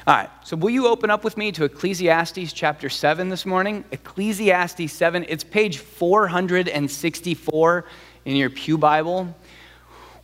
All 0.06 0.14
right, 0.14 0.30
so 0.44 0.56
will 0.56 0.70
you 0.70 0.86
open 0.86 1.10
up 1.10 1.24
with 1.24 1.36
me 1.36 1.50
to 1.50 1.64
Ecclesiastes 1.64 2.52
chapter 2.52 2.88
7 2.88 3.28
this 3.28 3.44
morning? 3.44 3.84
Ecclesiastes 3.90 4.92
7, 4.92 5.26
it's 5.28 5.42
page 5.42 5.78
464 5.78 7.84
in 8.24 8.36
your 8.36 8.48
Pew 8.48 8.78
Bible. 8.78 9.34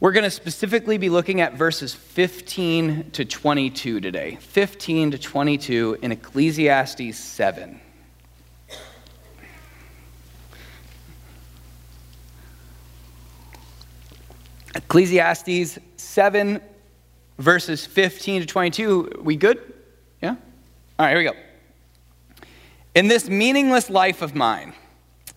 We're 0.02 0.10
going 0.10 0.24
to 0.24 0.30
specifically 0.30 0.98
be 0.98 1.08
looking 1.08 1.40
at 1.40 1.54
verses 1.54 1.94
15 1.94 3.12
to 3.12 3.24
22 3.24 4.00
today. 4.00 4.36
15 4.40 5.12
to 5.12 5.18
22 5.18 5.98
in 6.02 6.10
Ecclesiastes 6.10 7.16
7. 7.16 7.80
Ecclesiastes 14.74 15.78
7, 15.94 16.60
verses 17.38 17.86
15 17.86 18.40
to 18.40 18.46
22. 18.48 19.20
We 19.22 19.36
good? 19.36 19.72
Yeah? 20.20 20.30
All 20.30 20.36
right, 21.06 21.10
here 21.10 21.18
we 21.18 21.24
go. 21.24 22.46
In 22.96 23.06
this 23.06 23.28
meaningless 23.28 23.88
life 23.88 24.20
of 24.20 24.34
mine, 24.34 24.72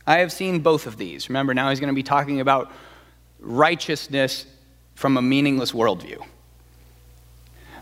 I 0.08 0.18
have 0.18 0.32
seen 0.32 0.62
both 0.62 0.88
of 0.88 0.98
these. 0.98 1.30
Remember, 1.30 1.54
now 1.54 1.70
he's 1.70 1.80
going 1.80 1.94
to 1.94 1.96
be 1.96 2.02
talking 2.02 2.42
about 2.42 2.72
righteousness 3.40 4.48
from 4.96 5.18
a 5.18 5.22
meaningless 5.22 5.72
worldview. 5.72 6.26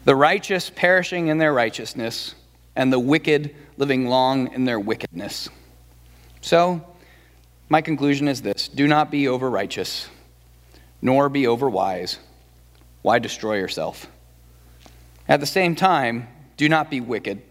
The 0.04 0.16
righteous 0.16 0.70
perishing 0.70 1.28
in 1.28 1.38
their 1.38 1.54
righteousness, 1.54 2.36
and 2.76 2.92
the 2.92 3.00
wicked 3.00 3.56
living 3.78 4.08
long 4.08 4.52
in 4.54 4.66
their 4.66 4.80
wickedness. 4.80 5.50
So, 6.42 6.86
my 7.70 7.82
conclusion 7.82 8.28
is 8.28 8.42
this 8.42 8.68
do 8.68 8.88
not 8.88 9.12
be 9.12 9.28
over 9.28 9.50
righteous, 9.50 10.10
nor 11.02 11.30
be 11.30 11.48
over 11.48 11.70
wise. 11.70 12.20
Why 13.02 13.20
destroy 13.20 13.58
yourself? 13.58 14.08
At 15.28 15.40
the 15.40 15.46
same 15.46 15.76
time, 15.76 16.28
do 16.58 16.68
not 16.68 16.90
be 16.90 17.02
wicked, 17.02 17.42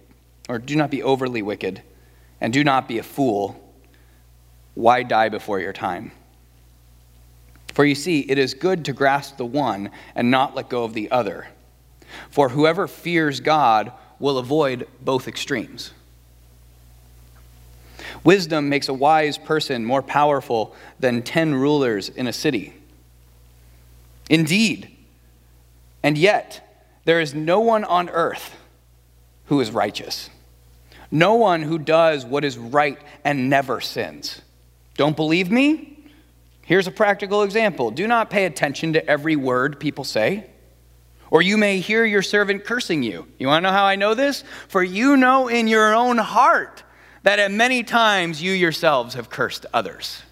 or 0.49 0.59
do 0.59 0.77
not 0.77 0.91
be 0.91 1.03
overly 1.03 1.43
wicked, 1.43 1.83
and 2.41 2.53
do 2.53 2.65
not 2.65 2.89
be 2.89 2.99
a 2.99 3.03
fool. 3.03 3.59
Why 4.75 5.03
die 5.03 5.29
before 5.29 5.61
your 5.61 5.73
time? 5.73 6.13
For 7.73 7.85
you 7.85 7.95
see, 7.95 8.21
it 8.21 8.39
is 8.39 8.55
good 8.55 8.85
to 8.85 8.93
grasp 8.93 9.37
the 9.37 9.47
one 9.47 9.91
and 10.15 10.31
not 10.31 10.55
let 10.55 10.69
go 10.69 10.85
of 10.85 10.95
the 10.95 11.11
other. 11.11 11.49
For 12.31 12.51
whoever 12.51 12.87
fears 12.87 13.41
God 13.41 13.93
will 14.19 14.39
avoid 14.39 14.87
both 15.01 15.27
extremes. 15.27 15.93
Wisdom 18.25 18.69
makes 18.69 18.89
a 18.89 18.95
wise 18.95 19.39
person 19.39 19.85
more 19.85 20.03
powerful 20.03 20.75
than 21.01 21.23
ten 21.23 21.55
rulers 21.55 22.09
in 22.09 22.27
a 22.27 22.33
city. 22.33 22.75
Indeed, 24.29 24.95
and 26.03 26.19
yet, 26.19 26.89
there 27.05 27.21
is 27.21 27.35
no 27.35 27.61
one 27.61 27.85
on 27.85 28.09
earth 28.11 28.57
who 29.47 29.61
is 29.61 29.71
righteous. 29.71 30.31
No 31.11 31.35
one 31.35 31.63
who 31.63 31.79
does 31.79 32.25
what 32.25 32.45
is 32.45 32.57
right 32.57 32.99
and 33.25 33.51
never 33.51 33.81
sins. 33.81 34.41
Don't 34.97 35.17
believe 35.17 35.51
me? 35.51 35.92
Here's 36.63 36.87
a 36.87 36.93
practical 36.93 37.43
example. 37.43 37.91
Do 37.91 38.07
not 38.07 38.31
pay 38.31 38.45
attention 38.45 38.93
to 38.95 39.07
every 39.09 39.37
word 39.37 39.81
people 39.81 40.05
say, 40.05 40.47
or 41.31 41.43
you 41.43 41.57
may 41.57 41.81
hear 41.81 42.05
your 42.05 42.23
servant 42.23 42.65
cursing 42.65 43.03
you. 43.03 43.27
You 43.39 43.47
want 43.47 43.65
to 43.65 43.71
know 43.71 43.77
how 43.77 43.85
I 43.85 43.97
know 43.97 44.15
this? 44.15 44.45
For 44.69 44.83
you 44.83 45.17
know 45.17 45.49
in 45.49 45.67
your 45.67 45.95
own 45.95 46.19
heart 46.19 46.83
that 47.23 47.39
at 47.39 47.51
many 47.51 47.83
times 47.83 48.43
you 48.43 48.53
yourselves 48.53 49.15
have 49.15 49.31
cursed 49.31 49.67
others. 49.73 50.23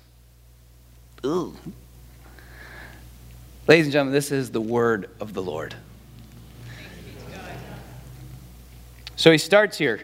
Ooh. 1.25 1.57
Ladies 3.67 3.87
and 3.87 3.93
gentlemen, 3.93 4.15
this 4.15 4.33
is 4.33 4.51
the 4.51 4.61
word 4.61 5.11
of 5.21 5.33
the 5.33 5.43
Lord. 5.43 5.75
So 9.17 9.31
he 9.31 9.39
starts 9.39 9.77
here, 9.77 10.01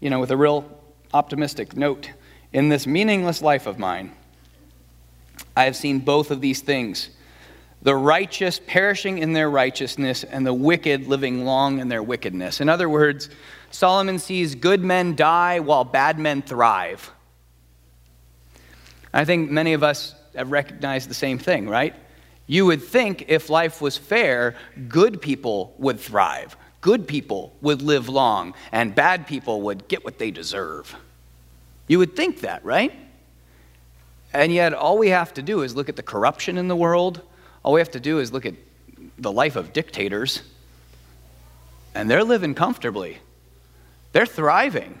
you 0.00 0.10
know, 0.10 0.18
with 0.18 0.30
a 0.30 0.36
real 0.36 0.68
optimistic 1.14 1.76
note. 1.76 2.10
In 2.52 2.68
this 2.68 2.86
meaningless 2.86 3.40
life 3.40 3.66
of 3.66 3.78
mine, 3.78 4.12
I 5.58 5.64
have 5.64 5.76
seen 5.76 5.98
both 5.98 6.30
of 6.30 6.40
these 6.40 6.60
things 6.60 7.10
the 7.82 7.94
righteous 7.94 8.60
perishing 8.66 9.18
in 9.18 9.32
their 9.32 9.48
righteousness, 9.48 10.24
and 10.24 10.44
the 10.44 10.52
wicked 10.52 11.06
living 11.06 11.44
long 11.44 11.78
in 11.78 11.88
their 11.88 12.02
wickedness. 12.02 12.60
In 12.60 12.68
other 12.68 12.88
words, 12.88 13.30
Solomon 13.70 14.18
sees 14.18 14.56
good 14.56 14.82
men 14.82 15.14
die 15.14 15.60
while 15.60 15.84
bad 15.84 16.18
men 16.18 16.42
thrive. 16.42 17.12
I 19.14 19.24
think 19.24 19.48
many 19.48 19.74
of 19.74 19.84
us 19.84 20.14
have 20.34 20.50
recognized 20.50 21.08
the 21.08 21.14
same 21.14 21.38
thing, 21.38 21.68
right? 21.68 21.94
You 22.48 22.66
would 22.66 22.82
think 22.82 23.26
if 23.28 23.48
life 23.48 23.80
was 23.80 23.96
fair, 23.96 24.56
good 24.88 25.22
people 25.22 25.74
would 25.78 26.00
thrive 26.00 26.56
good 26.80 27.08
people 27.08 27.52
would 27.60 27.82
live 27.82 28.08
long 28.08 28.54
and 28.72 28.94
bad 28.94 29.26
people 29.26 29.62
would 29.62 29.88
get 29.88 30.04
what 30.04 30.18
they 30.18 30.30
deserve. 30.30 30.94
You 31.86 31.98
would 31.98 32.14
think 32.14 32.40
that, 32.40 32.64
right? 32.64 32.92
And 34.32 34.52
yet, 34.52 34.74
all 34.74 34.98
we 34.98 35.08
have 35.08 35.32
to 35.34 35.42
do 35.42 35.62
is 35.62 35.74
look 35.74 35.88
at 35.88 35.96
the 35.96 36.02
corruption 36.02 36.58
in 36.58 36.68
the 36.68 36.76
world. 36.76 37.22
All 37.62 37.72
we 37.72 37.80
have 37.80 37.90
to 37.92 38.00
do 38.00 38.18
is 38.18 38.32
look 38.32 38.46
at 38.46 38.54
the 39.18 39.32
life 39.32 39.56
of 39.56 39.72
dictators, 39.72 40.42
and 41.94 42.10
they're 42.10 42.24
living 42.24 42.54
comfortably. 42.54 43.18
They're 44.12 44.26
thriving, 44.26 45.00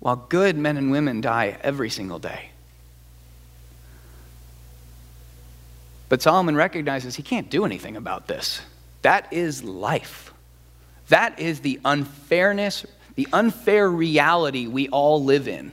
while 0.00 0.16
good 0.16 0.56
men 0.56 0.76
and 0.76 0.90
women 0.90 1.20
die 1.20 1.56
every 1.62 1.90
single 1.90 2.18
day. 2.18 2.50
But 6.08 6.22
Solomon 6.22 6.56
recognizes 6.56 7.16
he 7.16 7.22
can't 7.22 7.50
do 7.50 7.64
anything 7.64 7.96
about 7.96 8.26
this. 8.26 8.60
That 9.02 9.32
is 9.32 9.64
life. 9.64 10.32
That 11.08 11.38
is 11.38 11.60
the 11.60 11.80
unfairness, 11.84 12.86
the 13.14 13.28
unfair 13.32 13.90
reality 13.90 14.66
we 14.66 14.88
all 14.88 15.22
live 15.22 15.48
in. 15.48 15.72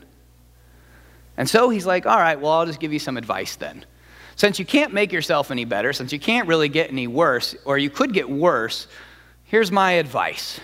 And 1.42 1.50
so 1.50 1.70
he's 1.70 1.88
like, 1.88 2.06
all 2.06 2.20
right, 2.20 2.40
well, 2.40 2.52
I'll 2.52 2.68
just 2.68 2.80
give 2.80 2.94
you 2.94 3.00
some 3.00 3.18
advice 3.18 3.56
then. 3.56 3.84
Since 4.36 4.60
you 4.60 4.66
can't 4.66 4.94
make 4.94 5.12
yourself 5.12 5.50
any 5.50 5.66
better, 5.66 5.92
since 5.92 6.14
you 6.14 6.20
can't 6.20 6.48
really 6.48 6.70
get 6.70 6.92
any 6.92 7.08
worse, 7.08 7.56
or 7.66 7.80
you 7.80 7.90
could 7.90 8.14
get 8.14 8.30
worse, 8.30 8.86
here's 9.46 9.72
my 9.72 9.94
advice. 9.94 10.60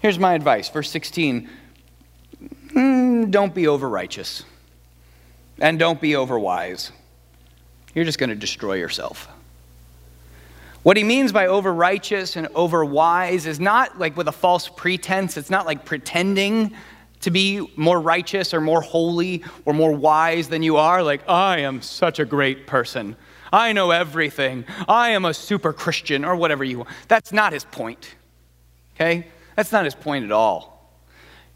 Here's 0.00 0.18
my 0.18 0.34
advice. 0.34 0.68
Verse 0.68 0.90
16 0.90 1.48
mm, 2.74 3.30
don't 3.30 3.54
be 3.54 3.66
overrighteous, 3.68 4.44
and 5.58 5.78
don't 5.78 5.98
be 5.98 6.10
overwise. 6.10 6.90
You're 7.94 8.04
just 8.04 8.18
going 8.18 8.28
to 8.28 8.36
destroy 8.36 8.74
yourself. 8.74 9.28
What 10.82 10.98
he 10.98 11.04
means 11.04 11.32
by 11.32 11.46
overrighteous 11.46 12.36
and 12.36 12.48
overwise 12.48 13.46
is 13.46 13.58
not 13.58 13.98
like 13.98 14.14
with 14.14 14.28
a 14.28 14.32
false 14.32 14.68
pretense. 14.68 15.38
It's 15.38 15.48
not 15.48 15.64
like 15.64 15.86
pretending 15.86 16.76
to 17.22 17.30
be 17.30 17.66
more 17.76 18.00
righteous 18.00 18.52
or 18.52 18.60
more 18.60 18.80
holy 18.80 19.42
or 19.64 19.72
more 19.72 19.92
wise 19.92 20.48
than 20.48 20.62
you 20.62 20.76
are. 20.76 21.02
Like, 21.02 21.28
I 21.28 21.60
am 21.60 21.82
such 21.82 22.18
a 22.18 22.24
great 22.24 22.66
person. 22.66 23.16
I 23.52 23.72
know 23.72 23.90
everything. 23.90 24.64
I 24.88 25.10
am 25.10 25.24
a 25.24 25.34
super 25.34 25.72
Christian 25.72 26.24
or 26.24 26.36
whatever 26.36 26.64
you 26.64 26.78
want. 26.78 26.90
That's 27.08 27.32
not 27.32 27.52
his 27.52 27.64
point. 27.64 28.14
Okay? 28.94 29.26
That's 29.56 29.72
not 29.72 29.84
his 29.84 29.94
point 29.94 30.24
at 30.24 30.32
all. 30.32 30.72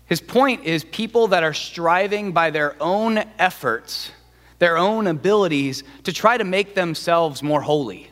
His 0.07 0.21
point 0.21 0.65
is 0.65 0.85
people 0.85 1.29
that 1.29 1.43
are 1.43 1.55
striving 1.55 2.33
by 2.33 2.51
their 2.51 2.81
own 2.81 3.19
efforts, 3.39 4.13
their 4.59 4.77
own 4.77 5.07
abilities, 5.07 5.83
to 6.05 6.13
try 6.13 6.37
to 6.37 6.45
make 6.45 6.75
themselves 6.75 7.43
more 7.43 7.61
holy 7.61 8.11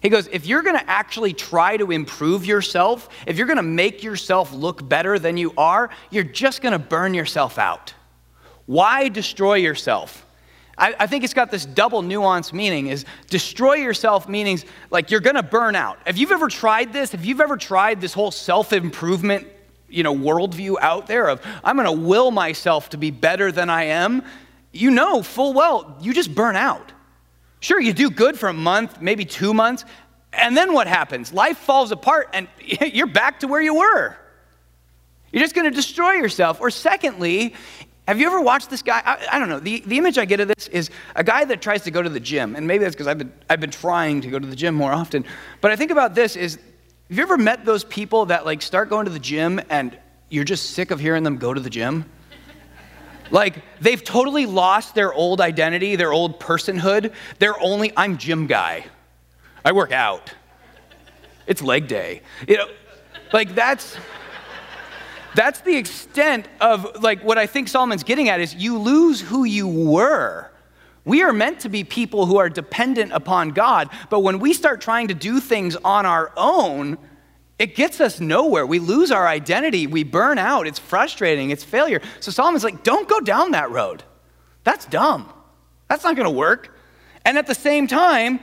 he 0.00 0.08
goes, 0.08 0.28
if 0.28 0.46
you're 0.46 0.62
going 0.62 0.78
to 0.78 0.90
actually 0.90 1.32
try 1.32 1.76
to 1.76 1.90
improve 1.90 2.46
yourself, 2.46 3.08
if 3.26 3.36
you're 3.36 3.46
going 3.46 3.58
to 3.58 3.62
make 3.62 4.02
yourself 4.02 4.52
look 4.52 4.86
better 4.88 5.18
than 5.18 5.36
you 5.36 5.52
are, 5.58 5.90
you're 6.10 6.24
just 6.24 6.62
going 6.62 6.72
to 6.72 6.78
burn 6.78 7.12
yourself 7.12 7.58
out. 7.58 7.92
Why 8.66 9.08
destroy 9.08 9.54
yourself? 9.56 10.26
I, 10.78 10.94
I 11.00 11.06
think 11.06 11.22
it's 11.22 11.34
got 11.34 11.50
this 11.50 11.66
double 11.66 12.00
nuance 12.00 12.52
meaning 12.52 12.86
is 12.86 13.04
destroy 13.28 13.74
yourself 13.74 14.28
meanings 14.28 14.64
like 14.90 15.10
you're 15.10 15.20
going 15.20 15.36
to 15.36 15.42
burn 15.42 15.76
out. 15.76 15.98
If 16.06 16.16
you've 16.16 16.32
ever 16.32 16.48
tried 16.48 16.92
this, 16.92 17.12
if 17.12 17.24
you've 17.26 17.40
ever 17.40 17.58
tried 17.58 18.00
this 18.00 18.14
whole 18.14 18.30
self-improvement 18.30 19.46
you 19.88 20.02
know, 20.02 20.14
worldview 20.14 20.76
out 20.80 21.08
there 21.08 21.28
of 21.28 21.44
I'm 21.62 21.76
going 21.76 21.86
to 21.86 22.06
will 22.06 22.30
myself 22.30 22.90
to 22.90 22.96
be 22.96 23.10
better 23.10 23.52
than 23.52 23.68
I 23.68 23.84
am, 23.84 24.22
you 24.72 24.90
know 24.90 25.22
full 25.22 25.52
well 25.52 25.98
you 26.00 26.14
just 26.14 26.34
burn 26.34 26.56
out. 26.56 26.92
Sure, 27.60 27.78
you 27.78 27.92
do 27.92 28.10
good 28.10 28.38
for 28.38 28.48
a 28.48 28.54
month, 28.54 29.00
maybe 29.00 29.24
two 29.24 29.54
months, 29.54 29.84
and 30.32 30.56
then 30.56 30.72
what 30.72 30.86
happens? 30.86 31.32
Life 31.32 31.58
falls 31.58 31.92
apart 31.92 32.30
and 32.32 32.48
you're 32.92 33.06
back 33.06 33.40
to 33.40 33.48
where 33.48 33.60
you 33.60 33.74
were. 33.74 34.16
You're 35.32 35.42
just 35.42 35.54
going 35.54 35.66
to 35.66 35.74
destroy 35.74 36.12
yourself. 36.12 36.60
Or, 36.60 36.70
secondly, 36.70 37.54
have 38.08 38.18
you 38.18 38.26
ever 38.26 38.40
watched 38.40 38.70
this 38.70 38.82
guy? 38.82 39.00
I, 39.04 39.36
I, 39.36 39.38
don't 39.38 39.48
know. 39.48 39.60
The, 39.60 39.80
the 39.86 39.98
image 39.98 40.18
I 40.18 40.24
get 40.24 40.40
of 40.40 40.48
this 40.48 40.66
is 40.68 40.90
a 41.14 41.22
guy 41.22 41.44
that 41.44 41.62
tries 41.62 41.82
to 41.82 41.90
go 41.90 42.02
to 42.02 42.08
the 42.08 42.18
gym. 42.18 42.56
And 42.56 42.66
maybe 42.66 42.82
that's 42.82 42.96
because 42.96 43.06
I've 43.06 43.18
been, 43.18 43.32
I've 43.48 43.60
been 43.60 43.70
trying 43.70 44.22
to 44.22 44.30
go 44.30 44.38
to 44.38 44.46
the 44.46 44.56
gym 44.56 44.74
more 44.74 44.92
often. 44.92 45.24
But 45.60 45.70
I 45.70 45.76
think 45.76 45.90
about 45.90 46.14
this 46.14 46.34
is 46.34 46.58
have 47.08 47.16
you 47.16 47.22
ever 47.22 47.38
met 47.38 47.64
those 47.64 47.84
people 47.84 48.26
that 48.26 48.44
like 48.44 48.62
start 48.62 48.88
going 48.88 49.04
to 49.04 49.12
the 49.12 49.18
gym 49.18 49.60
and 49.68 49.96
you're 50.28 50.44
just 50.44 50.70
sick 50.70 50.90
of 50.90 51.00
hearing 51.00 51.22
them 51.22 51.36
go 51.38 51.54
to 51.54 51.60
the 51.60 51.70
gym? 51.70 52.04
Like 53.30 53.62
they've 53.80 54.02
totally 54.02 54.46
lost 54.46 54.94
their 54.94 55.12
old 55.12 55.40
identity, 55.40 55.96
their 55.96 56.12
old 56.12 56.40
personhood. 56.40 57.12
They're 57.38 57.60
only, 57.60 57.92
I'm 57.96 58.18
gym 58.18 58.46
guy. 58.46 58.84
I 59.64 59.72
work 59.72 59.92
out. 59.92 60.32
It's 61.46 61.62
leg 61.62 61.88
day. 61.88 62.22
You 62.48 62.56
know, 62.58 62.68
like 63.32 63.54
that's 63.54 63.96
that's 65.34 65.60
the 65.60 65.76
extent 65.76 66.48
of 66.60 67.02
like 67.02 67.22
what 67.22 67.38
I 67.38 67.46
think 67.46 67.68
Solomon's 67.68 68.02
getting 68.02 68.28
at 68.28 68.40
is 68.40 68.54
you 68.54 68.78
lose 68.78 69.20
who 69.20 69.44
you 69.44 69.68
were. 69.68 70.50
We 71.04 71.22
are 71.22 71.32
meant 71.32 71.60
to 71.60 71.68
be 71.68 71.84
people 71.84 72.26
who 72.26 72.36
are 72.36 72.48
dependent 72.48 73.12
upon 73.12 73.50
God, 73.50 73.90
but 74.10 74.20
when 74.20 74.38
we 74.38 74.52
start 74.52 74.80
trying 74.80 75.08
to 75.08 75.14
do 75.14 75.40
things 75.40 75.76
on 75.76 76.04
our 76.04 76.32
own, 76.36 76.98
it 77.60 77.76
gets 77.76 78.00
us 78.00 78.20
nowhere. 78.20 78.66
We 78.66 78.78
lose 78.78 79.10
our 79.12 79.28
identity. 79.28 79.86
We 79.86 80.02
burn 80.02 80.38
out. 80.38 80.66
It's 80.66 80.78
frustrating. 80.78 81.50
It's 81.50 81.62
failure. 81.62 82.00
So 82.20 82.30
Solomon's 82.30 82.64
like, 82.64 82.82
don't 82.82 83.06
go 83.06 83.20
down 83.20 83.50
that 83.50 83.70
road. 83.70 84.02
That's 84.64 84.86
dumb. 84.86 85.30
That's 85.86 86.02
not 86.02 86.16
going 86.16 86.24
to 86.24 86.34
work. 86.34 86.74
And 87.26 87.36
at 87.36 87.46
the 87.46 87.54
same 87.54 87.86
time, 87.86 88.40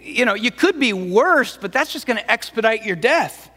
you 0.00 0.24
know, 0.24 0.32
you 0.32 0.50
could 0.50 0.80
be 0.80 0.94
worse, 0.94 1.58
but 1.58 1.72
that's 1.72 1.92
just 1.92 2.06
going 2.06 2.16
to 2.16 2.30
expedite 2.32 2.86
your 2.86 2.96
death. 2.96 3.50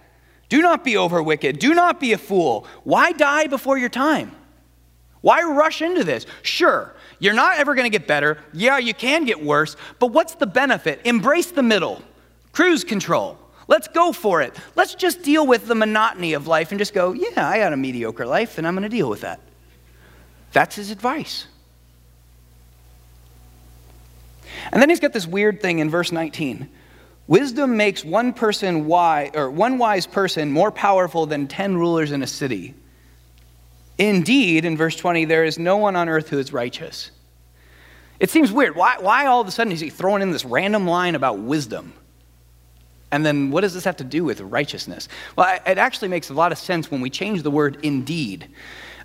Do 0.49 0.61
not 0.61 0.83
be 0.83 0.97
over 0.97 1.23
wicked. 1.23 1.57
Do 1.57 1.73
not 1.73 2.01
be 2.01 2.11
a 2.11 2.17
fool. 2.17 2.67
Why 2.83 3.13
die 3.13 3.47
before 3.47 3.77
your 3.77 3.87
time? 3.87 4.35
Why 5.21 5.41
rush 5.41 5.81
into 5.81 6.03
this? 6.03 6.25
Sure, 6.41 6.93
you're 7.19 7.33
not 7.33 7.59
ever 7.59 7.75
going 7.75 7.89
to 7.89 7.97
get 7.97 8.07
better. 8.07 8.39
Yeah, 8.51 8.77
you 8.77 8.93
can 8.93 9.23
get 9.23 9.41
worse, 9.41 9.77
but 9.99 10.07
what's 10.07 10.35
the 10.35 10.47
benefit? 10.47 10.99
Embrace 11.05 11.51
the 11.51 11.63
middle, 11.63 12.01
cruise 12.51 12.83
control. 12.83 13.37
Let's 13.67 13.88
go 13.88 14.13
for 14.13 14.41
it. 14.41 14.56
Let's 14.75 14.95
just 14.95 15.23
deal 15.23 15.45
with 15.45 15.67
the 15.67 15.75
monotony 15.75 16.34
of 16.34 16.47
life 16.47 16.71
and 16.71 16.80
just 16.80 16.93
go, 16.93 17.12
yeah, 17.12 17.47
I 17.47 17.60
got 17.60 17.73
a 17.73 17.77
mediocre 17.77 18.25
life 18.25 18.58
and 18.58 18.65
I'm 18.65 18.73
going 18.73 18.84
to 18.84 18.89
deal 18.89 19.10
with 19.10 19.21
that. 19.21 19.41
That's 20.53 20.75
his 20.75 20.89
advice. 20.89 21.47
And 24.71 24.82
then 24.82 24.89
he's 24.89 24.99
got 24.99 25.13
this 25.13 25.27
weird 25.27 25.62
thing 25.62 25.80
in 25.80 25.89
verse 25.89 26.12
19. 26.12 26.69
Wisdom 27.27 27.75
makes 27.75 28.06
one 28.06 28.32
person 28.32 28.86
wise 28.86 29.32
or 29.34 29.51
one 29.51 29.77
wise 29.77 30.08
person 30.08 30.51
more 30.51 30.71
powerful 30.71 31.25
than 31.25 31.47
10 31.47 31.75
rulers 31.75 32.13
in 32.13 32.23
a 32.23 32.27
city. 32.27 32.73
Indeed, 33.97 34.63
in 34.63 34.77
verse 34.77 34.95
20, 34.95 35.25
there 35.25 35.43
is 35.43 35.60
no 35.60 35.77
one 35.77 35.95
on 35.95 36.08
earth 36.08 36.30
who 36.30 36.39
is 36.39 36.53
righteous. 36.53 37.12
It 38.19 38.30
seems 38.30 38.51
weird. 38.51 38.75
Why, 38.75 38.97
why 38.99 39.25
all 39.25 39.41
of 39.41 39.47
a 39.47 39.51
sudden 39.51 39.73
is 39.73 39.80
he 39.80 39.89
throwing 39.89 40.21
in 40.21 40.32
this 40.32 40.45
random 40.45 40.88
line 40.88 41.15
about 41.15 41.39
wisdom? 41.39 41.93
And 43.11 43.25
then 43.25 43.51
what 43.51 43.61
does 43.61 43.73
this 43.73 43.85
have 43.85 43.97
to 43.97 44.03
do 44.03 44.23
with 44.23 44.41
righteousness? 44.41 45.07
Well, 45.35 45.59
it 45.65 45.77
actually 45.77 46.09
makes 46.09 46.29
a 46.29 46.33
lot 46.33 46.51
of 46.51 46.57
sense 46.57 46.91
when 46.91 47.01
we 47.01 47.09
change 47.09 47.41
the 47.41 47.51
word 47.51 47.77
indeed. 47.83 48.49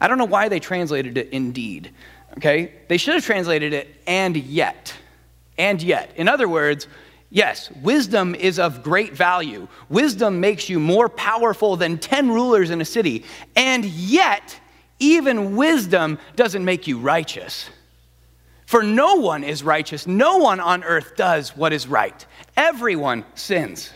I 0.00 0.08
don't 0.08 0.18
know 0.18 0.24
why 0.24 0.48
they 0.48 0.58
translated 0.58 1.16
it 1.16 1.28
indeed, 1.30 1.92
okay? 2.36 2.72
They 2.88 2.96
should 2.96 3.14
have 3.14 3.24
translated 3.24 3.72
it 3.72 3.94
and 4.06 4.36
yet. 4.36 4.92
And 5.56 5.80
yet. 5.80 6.10
In 6.16 6.28
other 6.28 6.48
words, 6.48 6.88
yes, 7.30 7.70
wisdom 7.82 8.34
is 8.34 8.58
of 8.58 8.82
great 8.82 9.12
value. 9.12 9.68
Wisdom 9.88 10.40
makes 10.40 10.68
you 10.68 10.80
more 10.80 11.08
powerful 11.08 11.76
than 11.76 11.98
10 11.98 12.30
rulers 12.30 12.70
in 12.70 12.80
a 12.80 12.84
city. 12.84 13.24
And 13.54 13.84
yet, 13.84 14.58
even 14.98 15.54
wisdom 15.54 16.18
doesn't 16.34 16.64
make 16.64 16.88
you 16.88 16.98
righteous. 16.98 17.70
For 18.72 18.82
no 18.82 19.16
one 19.16 19.44
is 19.44 19.62
righteous. 19.62 20.06
No 20.06 20.38
one 20.38 20.58
on 20.58 20.82
earth 20.82 21.14
does 21.14 21.54
what 21.54 21.74
is 21.74 21.86
right. 21.86 22.24
Everyone 22.56 23.26
sins. 23.34 23.90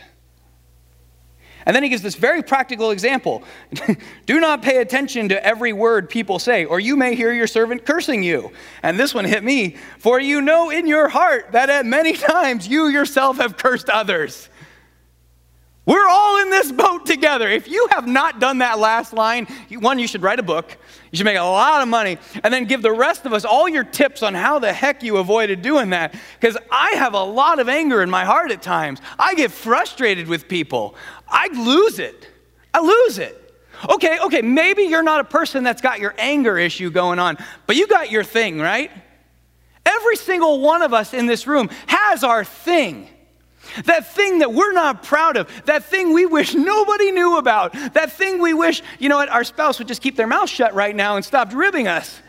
And 1.65 1.75
then 1.75 1.81
he 1.81 1.89
gives 1.89 2.03
this 2.03 2.13
very 2.13 2.43
practical 2.43 2.91
example 2.91 3.43
Do 4.27 4.39
not 4.39 4.61
pay 4.61 4.77
attention 4.77 5.29
to 5.29 5.43
every 5.43 5.73
word 5.73 6.11
people 6.11 6.37
say, 6.37 6.65
or 6.65 6.79
you 6.79 6.95
may 6.95 7.15
hear 7.15 7.33
your 7.33 7.47
servant 7.47 7.87
cursing 7.87 8.21
you. 8.21 8.51
And 8.83 8.99
this 8.99 9.15
one 9.15 9.25
hit 9.25 9.43
me. 9.43 9.77
For 9.97 10.19
you 10.19 10.41
know 10.41 10.69
in 10.69 10.85
your 10.85 11.09
heart 11.09 11.53
that 11.53 11.71
at 11.71 11.87
many 11.87 12.13
times 12.35 12.67
you 12.67 12.89
yourself 12.89 13.37
have 13.37 13.57
cursed 13.57 13.89
others. 13.89 14.47
We're 15.87 16.07
all 16.07 16.41
in 16.41 16.49
this 16.49 16.69
boat 16.69 17.05
together. 17.05 17.47
If 17.47 17.69
you 17.69 17.87
have 17.91 18.05
not 18.05 18.41
done 18.41 18.57
that 18.57 18.77
last 18.77 19.13
line, 19.13 19.47
one, 19.71 19.99
you 19.99 20.05
should 20.05 20.21
write 20.21 20.37
a 20.37 20.43
book. 20.43 20.77
You 21.11 21.17
should 21.17 21.25
make 21.25 21.37
a 21.37 21.41
lot 21.41 21.81
of 21.81 21.87
money 21.87 22.17
and 22.43 22.53
then 22.53 22.65
give 22.65 22.81
the 22.81 22.91
rest 22.91 23.25
of 23.25 23.31
us 23.31 23.45
all 23.45 23.69
your 23.69 23.85
tips 23.85 24.21
on 24.21 24.33
how 24.33 24.59
the 24.59 24.73
heck 24.73 25.01
you 25.01 25.15
avoided 25.15 25.61
doing 25.61 25.91
that. 25.91 26.13
Because 26.37 26.57
I 26.69 26.91
have 26.91 27.13
a 27.13 27.23
lot 27.23 27.59
of 27.59 27.69
anger 27.69 28.03
in 28.03 28.09
my 28.09 28.25
heart 28.25 28.51
at 28.51 28.61
times. 28.61 28.99
I 29.17 29.33
get 29.35 29.49
frustrated 29.49 30.27
with 30.27 30.49
people. 30.49 30.93
I 31.25 31.47
lose 31.53 31.99
it. 31.99 32.27
I 32.73 32.81
lose 32.81 33.17
it. 33.17 33.45
Okay, 33.89 34.19
okay, 34.19 34.41
maybe 34.41 34.83
you're 34.83 35.03
not 35.03 35.21
a 35.21 35.23
person 35.23 35.63
that's 35.63 35.81
got 35.81 36.01
your 36.01 36.13
anger 36.17 36.57
issue 36.57 36.89
going 36.89 37.17
on, 37.17 37.37
but 37.65 37.77
you 37.77 37.87
got 37.87 38.11
your 38.11 38.25
thing, 38.25 38.59
right? 38.59 38.91
Every 39.85 40.17
single 40.17 40.59
one 40.59 40.81
of 40.81 40.93
us 40.93 41.13
in 41.13 41.27
this 41.27 41.47
room 41.47 41.69
has 41.85 42.25
our 42.25 42.43
thing. 42.43 43.07
That 43.85 44.13
thing 44.13 44.39
that 44.39 44.53
we're 44.53 44.73
not 44.73 45.03
proud 45.03 45.37
of, 45.37 45.49
that 45.65 45.85
thing 45.85 46.13
we 46.13 46.25
wish 46.25 46.53
nobody 46.53 47.11
knew 47.11 47.37
about, 47.37 47.73
that 47.93 48.11
thing 48.11 48.41
we 48.41 48.53
wish, 48.53 48.81
you 48.99 49.09
know 49.09 49.17
what, 49.17 49.29
our 49.29 49.43
spouse 49.43 49.79
would 49.79 49.87
just 49.87 50.01
keep 50.01 50.15
their 50.15 50.27
mouth 50.27 50.49
shut 50.49 50.73
right 50.73 50.95
now 50.95 51.15
and 51.15 51.25
stop 51.25 51.53
ribbing 51.53 51.87
us. 51.87 52.21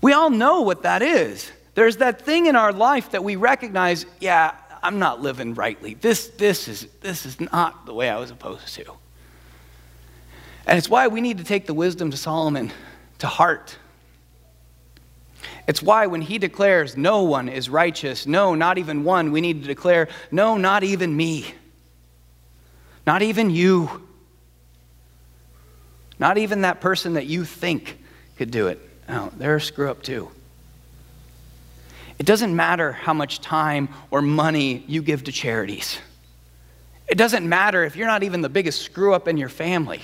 we 0.00 0.12
all 0.12 0.30
know 0.30 0.62
what 0.62 0.82
that 0.82 1.02
is. 1.02 1.50
There's 1.74 1.98
that 1.98 2.22
thing 2.22 2.46
in 2.46 2.56
our 2.56 2.72
life 2.72 3.12
that 3.12 3.24
we 3.24 3.36
recognize, 3.36 4.04
yeah, 4.20 4.54
I'm 4.82 4.98
not 4.98 5.22
living 5.22 5.54
rightly. 5.54 5.94
This, 5.94 6.28
this, 6.28 6.68
is, 6.68 6.86
this 7.00 7.24
is 7.24 7.40
not 7.40 7.86
the 7.86 7.94
way 7.94 8.10
I 8.10 8.18
was 8.18 8.28
supposed 8.28 8.74
to. 8.74 8.92
And 10.66 10.78
it's 10.78 10.88
why 10.88 11.08
we 11.08 11.20
need 11.20 11.38
to 11.38 11.44
take 11.44 11.66
the 11.66 11.74
wisdom 11.74 12.10
to 12.10 12.16
Solomon 12.16 12.72
to 13.18 13.26
heart. 13.26 13.78
It's 15.68 15.82
why 15.82 16.06
when 16.06 16.22
he 16.22 16.38
declares, 16.38 16.96
No 16.96 17.22
one 17.22 17.48
is 17.48 17.68
righteous, 17.68 18.26
no, 18.26 18.54
not 18.54 18.78
even 18.78 19.04
one, 19.04 19.32
we 19.32 19.40
need 19.40 19.62
to 19.62 19.68
declare, 19.68 20.08
No, 20.30 20.56
not 20.56 20.82
even 20.82 21.16
me. 21.16 21.54
Not 23.06 23.22
even 23.22 23.50
you. 23.50 24.02
Not 26.18 26.38
even 26.38 26.62
that 26.62 26.80
person 26.80 27.14
that 27.14 27.26
you 27.26 27.44
think 27.44 27.98
could 28.36 28.50
do 28.50 28.68
it. 28.68 28.80
No, 29.08 29.32
they're 29.36 29.56
a 29.56 29.60
screw 29.60 29.90
up 29.90 30.02
too. 30.02 30.30
It 32.18 32.26
doesn't 32.26 32.54
matter 32.54 32.92
how 32.92 33.12
much 33.12 33.40
time 33.40 33.88
or 34.10 34.22
money 34.22 34.84
you 34.86 35.02
give 35.02 35.24
to 35.24 35.32
charities. 35.32 35.98
It 37.08 37.18
doesn't 37.18 37.48
matter 37.48 37.84
if 37.84 37.96
you're 37.96 38.06
not 38.06 38.22
even 38.22 38.40
the 38.40 38.48
biggest 38.48 38.82
screw 38.82 39.12
up 39.12 39.26
in 39.26 39.36
your 39.36 39.48
family. 39.48 40.00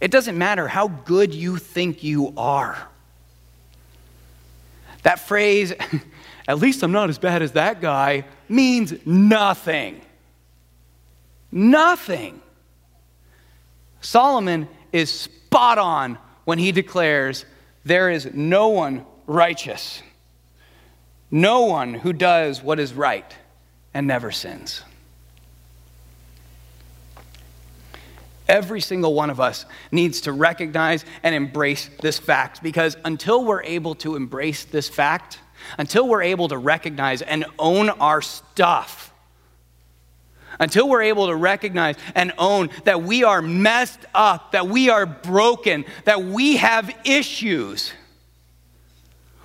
It 0.00 0.10
doesn't 0.10 0.36
matter 0.36 0.66
how 0.66 0.88
good 0.88 1.34
you 1.34 1.58
think 1.58 2.02
you 2.02 2.32
are. 2.36 2.88
That 5.04 5.20
phrase, 5.20 5.72
at 6.48 6.58
least 6.58 6.82
I'm 6.82 6.92
not 6.92 7.08
as 7.08 7.18
bad 7.18 7.40
as 7.40 7.52
that 7.52 7.80
guy, 7.80 8.24
means 8.48 8.92
nothing. 9.06 10.00
Nothing. 11.52 12.40
Solomon 14.00 14.68
is 14.92 15.10
spot 15.10 15.78
on 15.78 16.18
when 16.44 16.58
he 16.58 16.72
declares, 16.72 17.44
There 17.84 18.10
is 18.10 18.34
no 18.34 18.68
one 18.68 19.06
righteous, 19.26 20.02
no 21.30 21.62
one 21.66 21.94
who 21.94 22.12
does 22.12 22.62
what 22.62 22.80
is 22.80 22.92
right 22.92 23.36
and 23.92 24.06
never 24.06 24.30
sins. 24.30 24.82
Every 28.48 28.80
single 28.80 29.14
one 29.14 29.30
of 29.30 29.40
us 29.40 29.64
needs 29.90 30.22
to 30.22 30.32
recognize 30.32 31.04
and 31.22 31.34
embrace 31.34 31.88
this 32.00 32.18
fact 32.18 32.62
because 32.62 32.96
until 33.04 33.44
we're 33.44 33.62
able 33.62 33.94
to 33.96 34.16
embrace 34.16 34.64
this 34.64 34.88
fact, 34.88 35.40
until 35.78 36.06
we're 36.06 36.22
able 36.22 36.48
to 36.48 36.58
recognize 36.58 37.22
and 37.22 37.46
own 37.58 37.88
our 37.88 38.20
stuff, 38.20 39.12
until 40.60 40.88
we're 40.88 41.02
able 41.02 41.26
to 41.28 41.34
recognize 41.34 41.96
and 42.14 42.32
own 42.38 42.70
that 42.84 43.02
we 43.02 43.24
are 43.24 43.40
messed 43.40 44.04
up, 44.14 44.52
that 44.52 44.68
we 44.68 44.90
are 44.90 45.06
broken, 45.06 45.84
that 46.04 46.22
we 46.22 46.56
have 46.56 46.94
issues, 47.04 47.92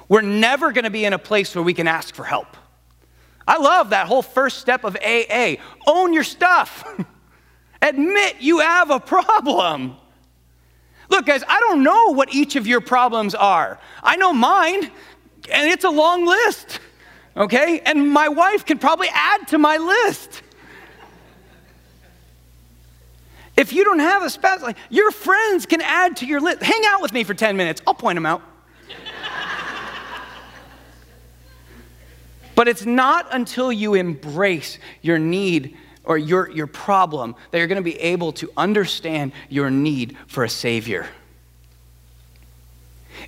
we're 0.10 0.22
never 0.22 0.72
going 0.72 0.84
to 0.84 0.90
be 0.90 1.06
in 1.06 1.14
a 1.14 1.20
place 1.20 1.56
where 1.56 1.64
we 1.64 1.74
can 1.74 1.88
ask 1.88 2.14
for 2.14 2.24
help. 2.26 2.58
I 3.48 3.58
love 3.58 3.92
that 3.92 4.08
whole 4.08 4.22
first 4.22 4.60
step 4.60 4.84
of 4.84 4.98
AA 4.98 5.56
own 5.88 6.14
your 6.14 6.24
stuff. 6.24 6.84
Admit 7.82 8.38
you 8.40 8.60
have 8.60 8.90
a 8.90 9.00
problem. 9.00 9.96
Look, 11.10 11.26
guys, 11.26 11.44
I 11.48 11.60
don't 11.60 11.84
know 11.84 12.14
what 12.14 12.34
each 12.34 12.56
of 12.56 12.68
your 12.68 12.82
problems 12.82 13.34
are. 13.34 13.80
I 14.04 14.16
know 14.16 14.32
mine, 14.32 14.84
and 15.52 15.72
it's 15.72 15.84
a 15.84 15.90
long 15.90 16.26
list, 16.26 16.80
okay? 17.36 17.80
And 17.80 18.10
my 18.10 18.30
wife 18.30 18.66
can 18.66 18.78
probably 18.78 19.08
add 19.12 19.48
to 19.50 19.58
my 19.58 19.78
list. 19.78 20.44
If 23.58 23.74
you 23.74 23.84
don't 23.84 24.00
have 24.00 24.24
a 24.24 24.30
spouse, 24.30 24.62
like, 24.62 24.78
your 24.90 25.12
friends 25.12 25.66
can 25.66 25.82
add 25.82 26.18
to 26.18 26.26
your 26.26 26.40
list. 26.40 26.62
Hang 26.62 26.82
out 26.86 27.02
with 27.02 27.12
me 27.12 27.24
for 27.24 27.34
10 27.34 27.58
minutes, 27.58 27.82
I'll 27.88 27.94
point 27.94 28.16
them 28.16 28.26
out. 28.26 28.42
but 32.56 32.68
it's 32.68 32.86
not 32.86 33.28
until 33.32 33.72
you 33.72 33.96
embrace 33.96 34.78
your 35.02 35.18
need 35.18 35.78
or 36.04 36.18
your, 36.18 36.50
your 36.52 36.68
problem 36.68 37.36
that 37.52 37.58
you're 37.58 37.68
going 37.68 37.76
to 37.78 37.82
be 37.82 38.00
able 38.00 38.32
to 38.34 38.52
understand 38.58 39.32
your 39.50 39.70
need 39.70 40.18
for 40.28 40.44
a 40.44 40.50
Savior. 40.50 41.08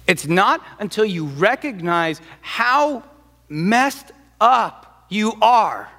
It's 0.07 0.25
not 0.25 0.65
until 0.79 1.05
you 1.05 1.25
recognize 1.25 2.21
how 2.41 3.03
messed 3.49 4.11
up 4.39 5.05
you 5.09 5.33
are 5.41 5.89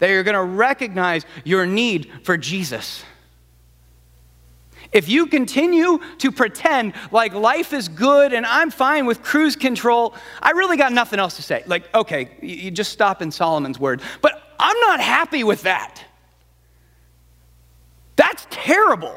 that 0.00 0.08
you're 0.08 0.24
going 0.24 0.34
to 0.34 0.42
recognize 0.42 1.24
your 1.44 1.66
need 1.66 2.10
for 2.24 2.36
Jesus. 2.36 3.04
If 4.92 5.08
you 5.08 5.26
continue 5.26 6.00
to 6.18 6.32
pretend 6.32 6.94
like 7.12 7.32
life 7.32 7.72
is 7.72 7.88
good 7.88 8.32
and 8.32 8.44
I'm 8.44 8.70
fine 8.70 9.06
with 9.06 9.22
cruise 9.22 9.54
control, 9.54 10.14
I 10.42 10.50
really 10.50 10.76
got 10.76 10.92
nothing 10.92 11.20
else 11.20 11.36
to 11.36 11.42
say. 11.42 11.62
Like, 11.66 11.94
okay, 11.94 12.30
you 12.42 12.72
just 12.72 12.90
stop 12.90 13.22
in 13.22 13.30
Solomon's 13.30 13.78
word. 13.78 14.02
But 14.20 14.49
I'm 14.60 14.78
not 14.80 15.00
happy 15.00 15.42
with 15.42 15.62
that. 15.62 16.04
That's 18.16 18.46
terrible. 18.50 19.16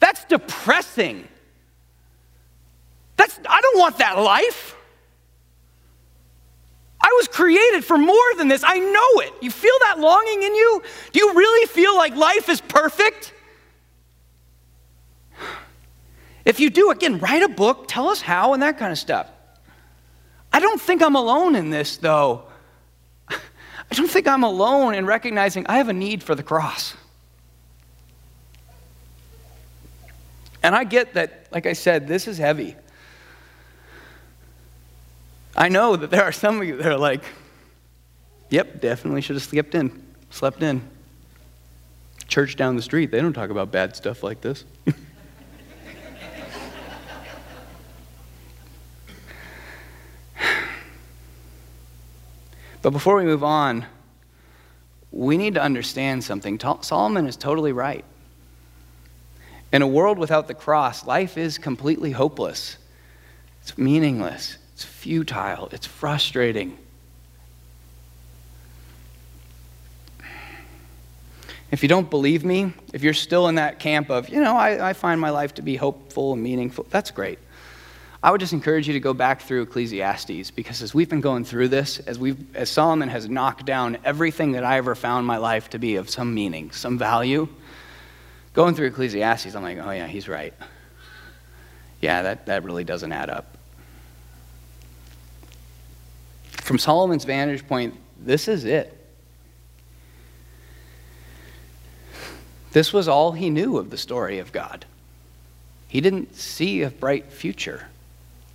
That's 0.00 0.24
depressing. 0.24 1.28
That's, 3.16 3.38
I 3.48 3.60
don't 3.60 3.78
want 3.78 3.98
that 3.98 4.18
life. 4.18 4.76
I 7.00 7.08
was 7.18 7.28
created 7.28 7.84
for 7.84 7.98
more 7.98 8.34
than 8.38 8.48
this. 8.48 8.62
I 8.64 8.78
know 8.78 9.20
it. 9.20 9.34
You 9.42 9.50
feel 9.50 9.74
that 9.80 10.00
longing 10.00 10.42
in 10.42 10.54
you? 10.54 10.82
Do 11.12 11.20
you 11.20 11.34
really 11.34 11.66
feel 11.66 11.94
like 11.94 12.16
life 12.16 12.48
is 12.48 12.62
perfect? 12.62 13.34
If 16.46 16.60
you 16.60 16.70
do, 16.70 16.90
again, 16.90 17.18
write 17.18 17.42
a 17.42 17.48
book, 17.48 17.84
tell 17.88 18.08
us 18.08 18.22
how, 18.22 18.54
and 18.54 18.62
that 18.62 18.78
kind 18.78 18.90
of 18.90 18.98
stuff. 18.98 19.30
I 20.50 20.60
don't 20.60 20.80
think 20.80 21.02
I'm 21.02 21.16
alone 21.16 21.56
in 21.56 21.68
this, 21.68 21.98
though. 21.98 22.44
I 23.90 23.94
don't 23.94 24.10
think 24.10 24.26
I'm 24.26 24.42
alone 24.42 24.94
in 24.94 25.06
recognizing 25.06 25.66
I 25.68 25.76
have 25.76 25.88
a 25.88 25.92
need 25.92 26.22
for 26.22 26.34
the 26.34 26.42
cross. 26.42 26.94
And 30.62 30.74
I 30.74 30.84
get 30.84 31.14
that, 31.14 31.46
like 31.52 31.66
I 31.66 31.74
said, 31.74 32.08
this 32.08 32.26
is 32.26 32.38
heavy. 32.38 32.74
I 35.54 35.68
know 35.68 35.94
that 35.94 36.10
there 36.10 36.24
are 36.24 36.32
some 36.32 36.60
of 36.60 36.66
you 36.66 36.78
that 36.78 36.86
are 36.86 36.98
like, 36.98 37.22
yep, 38.50 38.80
definitely 38.80 39.20
should 39.20 39.36
have 39.36 39.42
slept 39.42 39.74
in, 39.74 40.02
slept 40.30 40.62
in. 40.62 40.82
Church 42.26 42.56
down 42.56 42.76
the 42.76 42.82
street, 42.82 43.10
they 43.10 43.20
don't 43.20 43.34
talk 43.34 43.50
about 43.50 43.70
bad 43.70 43.94
stuff 43.94 44.22
like 44.22 44.40
this. 44.40 44.64
But 52.84 52.92
before 52.92 53.16
we 53.16 53.24
move 53.24 53.42
on, 53.42 53.86
we 55.10 55.38
need 55.38 55.54
to 55.54 55.62
understand 55.62 56.22
something. 56.22 56.60
Solomon 56.82 57.26
is 57.26 57.34
totally 57.34 57.72
right. 57.72 58.04
In 59.72 59.80
a 59.80 59.86
world 59.86 60.18
without 60.18 60.48
the 60.48 60.54
cross, 60.54 61.06
life 61.06 61.38
is 61.38 61.56
completely 61.56 62.10
hopeless. 62.10 62.76
It's 63.62 63.78
meaningless. 63.78 64.58
It's 64.74 64.84
futile. 64.84 65.70
It's 65.72 65.86
frustrating. 65.86 66.76
If 71.70 71.82
you 71.82 71.88
don't 71.88 72.10
believe 72.10 72.44
me, 72.44 72.74
if 72.92 73.02
you're 73.02 73.14
still 73.14 73.48
in 73.48 73.54
that 73.54 73.78
camp 73.78 74.10
of, 74.10 74.28
you 74.28 74.42
know, 74.42 74.58
I, 74.58 74.90
I 74.90 74.92
find 74.92 75.18
my 75.18 75.30
life 75.30 75.54
to 75.54 75.62
be 75.62 75.76
hopeful 75.76 76.34
and 76.34 76.42
meaningful, 76.42 76.86
that's 76.90 77.10
great. 77.10 77.38
I 78.24 78.30
would 78.30 78.40
just 78.40 78.54
encourage 78.54 78.86
you 78.86 78.94
to 78.94 79.00
go 79.00 79.12
back 79.12 79.42
through 79.42 79.60
Ecclesiastes 79.64 80.50
because 80.52 80.80
as 80.80 80.94
we've 80.94 81.10
been 81.10 81.20
going 81.20 81.44
through 81.44 81.68
this, 81.68 81.98
as, 81.98 82.18
we've, 82.18 82.56
as 82.56 82.70
Solomon 82.70 83.10
has 83.10 83.28
knocked 83.28 83.66
down 83.66 83.98
everything 84.02 84.52
that 84.52 84.64
I 84.64 84.78
ever 84.78 84.94
found 84.94 85.26
my 85.26 85.36
life 85.36 85.68
to 85.70 85.78
be 85.78 85.96
of 85.96 86.08
some 86.08 86.32
meaning, 86.32 86.70
some 86.70 86.96
value, 86.96 87.46
going 88.54 88.74
through 88.74 88.86
Ecclesiastes, 88.86 89.54
I'm 89.54 89.62
like, 89.62 89.76
oh 89.76 89.90
yeah, 89.90 90.06
he's 90.06 90.26
right. 90.26 90.54
Yeah, 92.00 92.22
that, 92.22 92.46
that 92.46 92.64
really 92.64 92.82
doesn't 92.82 93.12
add 93.12 93.28
up. 93.28 93.58
From 96.62 96.78
Solomon's 96.78 97.26
vantage 97.26 97.68
point, 97.68 97.94
this 98.18 98.48
is 98.48 98.64
it. 98.64 99.06
This 102.72 102.90
was 102.90 103.06
all 103.06 103.32
he 103.32 103.50
knew 103.50 103.76
of 103.76 103.90
the 103.90 103.98
story 103.98 104.38
of 104.38 104.50
God. 104.50 104.86
He 105.88 106.00
didn't 106.00 106.34
see 106.34 106.80
a 106.80 106.88
bright 106.88 107.30
future. 107.30 107.88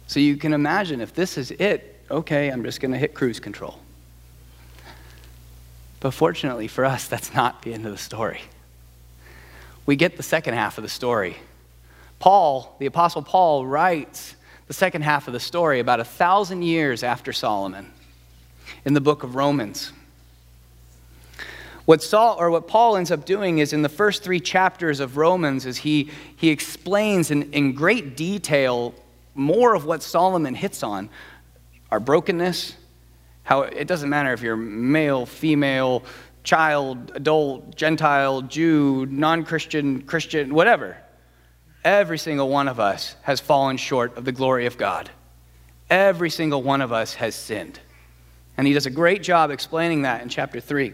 So 0.09 0.19
you 0.19 0.37
can 0.37 0.53
imagine 0.53 1.01
if 1.01 1.13
this 1.13 1.37
is 1.37 1.51
it, 1.51 2.01
okay, 2.09 2.49
I'm 2.49 2.63
just 2.63 2.81
going 2.81 2.93
to 2.93 2.97
hit 2.97 3.13
cruise 3.13 3.39
control. 3.39 3.77
But 5.99 6.15
fortunately 6.15 6.67
for 6.67 6.83
us, 6.83 7.07
that's 7.07 7.31
not 7.35 7.61
the 7.61 7.75
end 7.75 7.85
of 7.85 7.91
the 7.91 7.97
story. 7.99 8.41
We 9.85 9.95
get 9.95 10.17
the 10.17 10.23
second 10.23 10.55
half 10.55 10.79
of 10.79 10.81
the 10.81 10.89
story. 10.89 11.37
Paul, 12.17 12.75
the 12.79 12.87
Apostle 12.87 13.21
Paul, 13.21 13.67
writes 13.67 14.35
the 14.65 14.73
second 14.73 15.03
half 15.03 15.27
of 15.27 15.33
the 15.33 15.39
story 15.39 15.79
about 15.79 15.99
a 15.99 16.05
thousand 16.05 16.63
years 16.63 17.03
after 17.03 17.31
Solomon 17.31 17.91
in 18.85 18.95
the 18.95 19.01
book 19.01 19.21
of 19.21 19.35
Romans. 19.35 19.91
What, 21.85 22.01
Saul, 22.01 22.35
or 22.39 22.49
what 22.49 22.67
Paul 22.67 22.97
ends 22.97 23.11
up 23.11 23.25
doing 23.25 23.59
is 23.59 23.73
in 23.73 23.83
the 23.83 23.89
first 23.89 24.23
three 24.23 24.39
chapters 24.39 25.01
of 25.01 25.17
Romans 25.17 25.67
is 25.67 25.77
he, 25.77 26.09
he 26.35 26.49
explains 26.49 27.29
in, 27.29 27.53
in 27.53 27.73
great 27.73 28.17
detail 28.17 28.95
more 29.39 29.73
of 29.73 29.85
what 29.85 30.03
Solomon 30.03 30.53
hits 30.53 30.83
on 30.83 31.09
our 31.89 31.99
brokenness, 31.99 32.75
how 33.43 33.61
it 33.61 33.87
doesn't 33.87 34.09
matter 34.09 34.31
if 34.33 34.41
you're 34.41 34.55
male, 34.55 35.25
female, 35.25 36.03
child, 36.43 37.11
adult, 37.15 37.75
Gentile, 37.75 38.43
Jew, 38.43 39.07
non 39.09 39.43
Christian, 39.43 40.03
Christian, 40.03 40.53
whatever. 40.53 40.97
Every 41.83 42.17
single 42.17 42.49
one 42.49 42.67
of 42.67 42.79
us 42.79 43.15
has 43.23 43.39
fallen 43.39 43.77
short 43.77 44.17
of 44.17 44.25
the 44.25 44.31
glory 44.31 44.65
of 44.65 44.77
God. 44.77 45.09
Every 45.89 46.29
single 46.29 46.61
one 46.61 46.81
of 46.81 46.91
us 46.91 47.15
has 47.15 47.33
sinned. 47.33 47.79
And 48.57 48.67
he 48.67 48.73
does 48.73 48.85
a 48.85 48.91
great 48.91 49.23
job 49.23 49.49
explaining 49.49 50.03
that 50.03 50.21
in 50.21 50.29
chapter 50.29 50.59
3, 50.59 50.93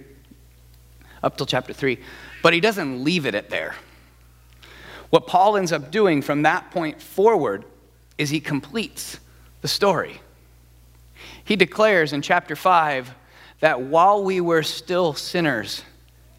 up 1.23 1.35
till 1.35 1.47
chapter 1.47 1.73
3. 1.73 1.97
But 2.43 2.53
he 2.53 2.59
doesn't 2.59 3.03
leave 3.03 3.25
it 3.25 3.33
at 3.33 3.49
there. 3.49 3.75
What 5.09 5.27
Paul 5.27 5.57
ends 5.57 5.71
up 5.71 5.91
doing 5.91 6.21
from 6.21 6.43
that 6.43 6.71
point 6.71 7.01
forward 7.01 7.65
is 8.17 8.29
he 8.29 8.39
completes 8.39 9.19
the 9.61 9.67
story. 9.67 10.21
He 11.43 11.55
declares 11.55 12.13
in 12.13 12.21
chapter 12.21 12.55
5 12.55 13.13
that 13.59 13.81
while 13.81 14.23
we 14.23 14.41
were 14.41 14.63
still 14.63 15.13
sinners, 15.13 15.83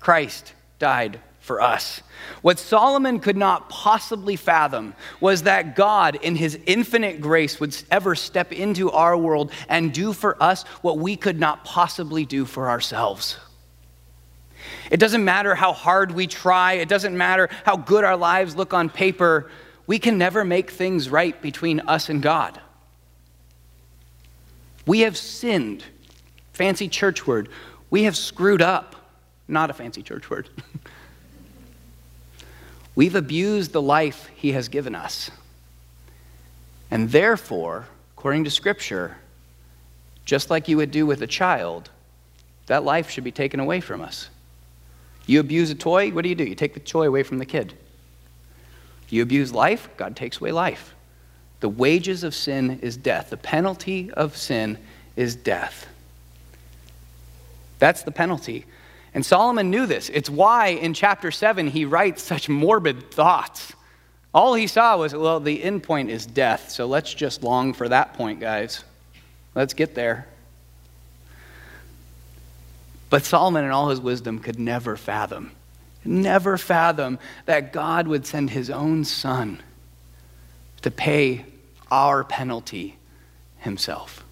Christ 0.01 0.53
died 0.79 1.21
for 1.41 1.61
us. 1.61 2.03
What 2.43 2.59
Solomon 2.59 3.21
could 3.21 3.37
not 3.37 3.69
possibly 3.69 4.35
fathom 4.35 4.95
was 5.21 5.45
that 5.45 5.77
God, 5.77 6.17
in 6.17 6.35
his 6.35 6.59
infinite 6.67 7.21
grace, 7.21 7.61
would 7.61 7.77
ever 7.91 8.17
step 8.17 8.53
into 8.53 8.91
our 8.91 9.17
world 9.17 9.53
and 9.69 9.93
do 9.93 10.13
for 10.13 10.41
us 10.43 10.65
what 10.83 10.99
we 10.99 11.17
could 11.17 11.39
not 11.39 11.65
possibly 11.65 12.25
do 12.25 12.45
for 12.45 12.69
ourselves. 12.69 13.39
It 14.91 14.99
doesn't 14.99 15.25
matter 15.25 15.55
how 15.55 15.73
hard 15.73 16.11
we 16.11 16.27
try, 16.27 16.75
it 16.75 16.89
doesn't 16.89 17.17
matter 17.17 17.49
how 17.65 17.77
good 17.77 18.03
our 18.03 18.17
lives 18.17 18.57
look 18.57 18.75
on 18.75 18.89
paper, 18.89 19.49
we 19.87 19.99
can 19.99 20.19
never 20.19 20.45
make 20.45 20.71
things 20.71 21.09
right 21.09 21.41
between 21.41 21.81
us 21.81 22.09
and 22.09 22.21
God. 22.21 22.61
We 24.87 25.01
have 25.01 25.17
sinned. 25.17 25.85
Fancy 26.53 26.89
church 26.89 27.27
word. 27.27 27.49
We 27.91 28.05
have 28.05 28.17
screwed 28.17 28.63
up. 28.63 28.97
Not 29.49 29.71
a 29.71 29.73
fancy 29.73 30.03
church 30.03 30.31
word. 30.31 30.49
We've 32.95 33.15
abused 33.15 33.73
the 33.73 33.83
life 33.83 34.31
He 34.35 34.53
has 34.53 34.69
given 34.69 34.95
us. 34.95 35.31
And 36.91 37.11
therefore, 37.11 37.87
according 38.17 38.45
to 38.45 38.51
Scripture, 38.51 39.17
just 40.25 40.51
like 40.51 40.67
you 40.67 40.79
would 40.79 40.91
do 40.91 41.07
with 41.07 41.23
a 41.23 41.27
child, 41.27 41.91
that 42.67 42.85
life 42.85 43.11
should 43.11 43.25
be 43.25 43.33
taken 43.33 43.61
away 43.61 43.81
from 43.81 44.01
us. 44.01 44.31
You 45.27 45.41
abuse 45.41 45.71
a 45.71 45.75
toy, 45.75 46.11
what 46.11 46.23
do 46.23 46.29
you 46.29 46.35
do? 46.35 46.45
You 46.45 46.55
take 46.55 46.75
the 46.75 46.81
toy 46.81 47.07
away 47.07 47.23
from 47.23 47.39
the 47.39 47.47
kid. 47.47 47.75
You 49.09 49.23
abuse 49.23 49.53
life, 49.53 49.89
God 49.97 50.17
takes 50.17 50.41
away 50.41 50.53
life. 50.53 50.95
The 51.61 51.69
wages 51.69 52.25
of 52.25 52.35
sin 52.35 52.81
is 52.83 52.97
death. 52.97 53.31
The 53.31 53.37
penalty 53.37 54.11
of 54.13 54.37
sin 54.37 54.79
is 55.17 55.37
death. 55.37 55.87
That's 57.79 58.03
the 58.03 58.11
penalty. 58.11 58.67
And 59.15 59.25
Solomon 59.25 59.71
knew 59.71 59.87
this. 59.87 60.11
It's 60.11 60.29
why 60.29 60.69
in 60.69 60.93
chapter 60.93 61.31
7 61.31 61.69
he 61.69 61.85
writes 61.85 62.23
such 62.23 62.49
morbid 62.49 63.11
thoughts. 63.11 63.73
All 64.35 64.55
he 64.55 64.67
saw 64.67 64.99
was, 64.99 65.15
well, 65.15 65.41
the 65.41 65.63
end 65.63 65.83
point 65.83 66.11
is 66.11 66.27
death, 66.27 66.71
so 66.71 66.85
let's 66.87 67.15
just 67.15 67.43
long 67.43 67.73
for 67.73 67.89
that 67.89 68.13
point, 68.13 68.41
guys. 68.41 68.85
Let's 69.55 69.73
get 69.73 69.95
there. 69.95 70.27
But 73.09 73.25
Solomon, 73.25 73.65
in 73.65 73.71
all 73.71 73.89
his 73.89 74.01
wisdom, 74.01 74.41
could 74.41 74.59
never 74.59 74.97
fathom, 74.97 75.53
never 76.09 76.57
fathom 76.59 77.19
that 77.47 77.73
God 77.73 78.09
would 78.09 78.27
send 78.27 78.51
his 78.51 78.71
own 78.71 79.05
son 79.05 79.63
to 80.83 80.91
pay 80.91 81.45
our 81.91 82.25
penalty 82.25 82.97
himself. 83.59 84.25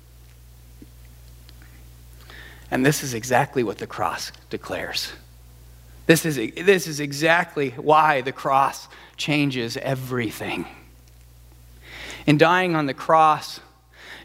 And 2.70 2.84
this 2.84 3.02
is 3.02 3.14
exactly 3.14 3.62
what 3.62 3.78
the 3.78 3.86
cross 3.86 4.32
declares. 4.50 5.12
This 6.06 6.26
is, 6.26 6.36
this 6.36 6.86
is 6.86 7.00
exactly 7.00 7.70
why 7.70 8.20
the 8.20 8.32
cross 8.32 8.88
changes 9.16 9.76
everything. 9.76 10.66
In 12.26 12.36
dying 12.38 12.74
on 12.74 12.86
the 12.86 12.94
cross, 12.94 13.60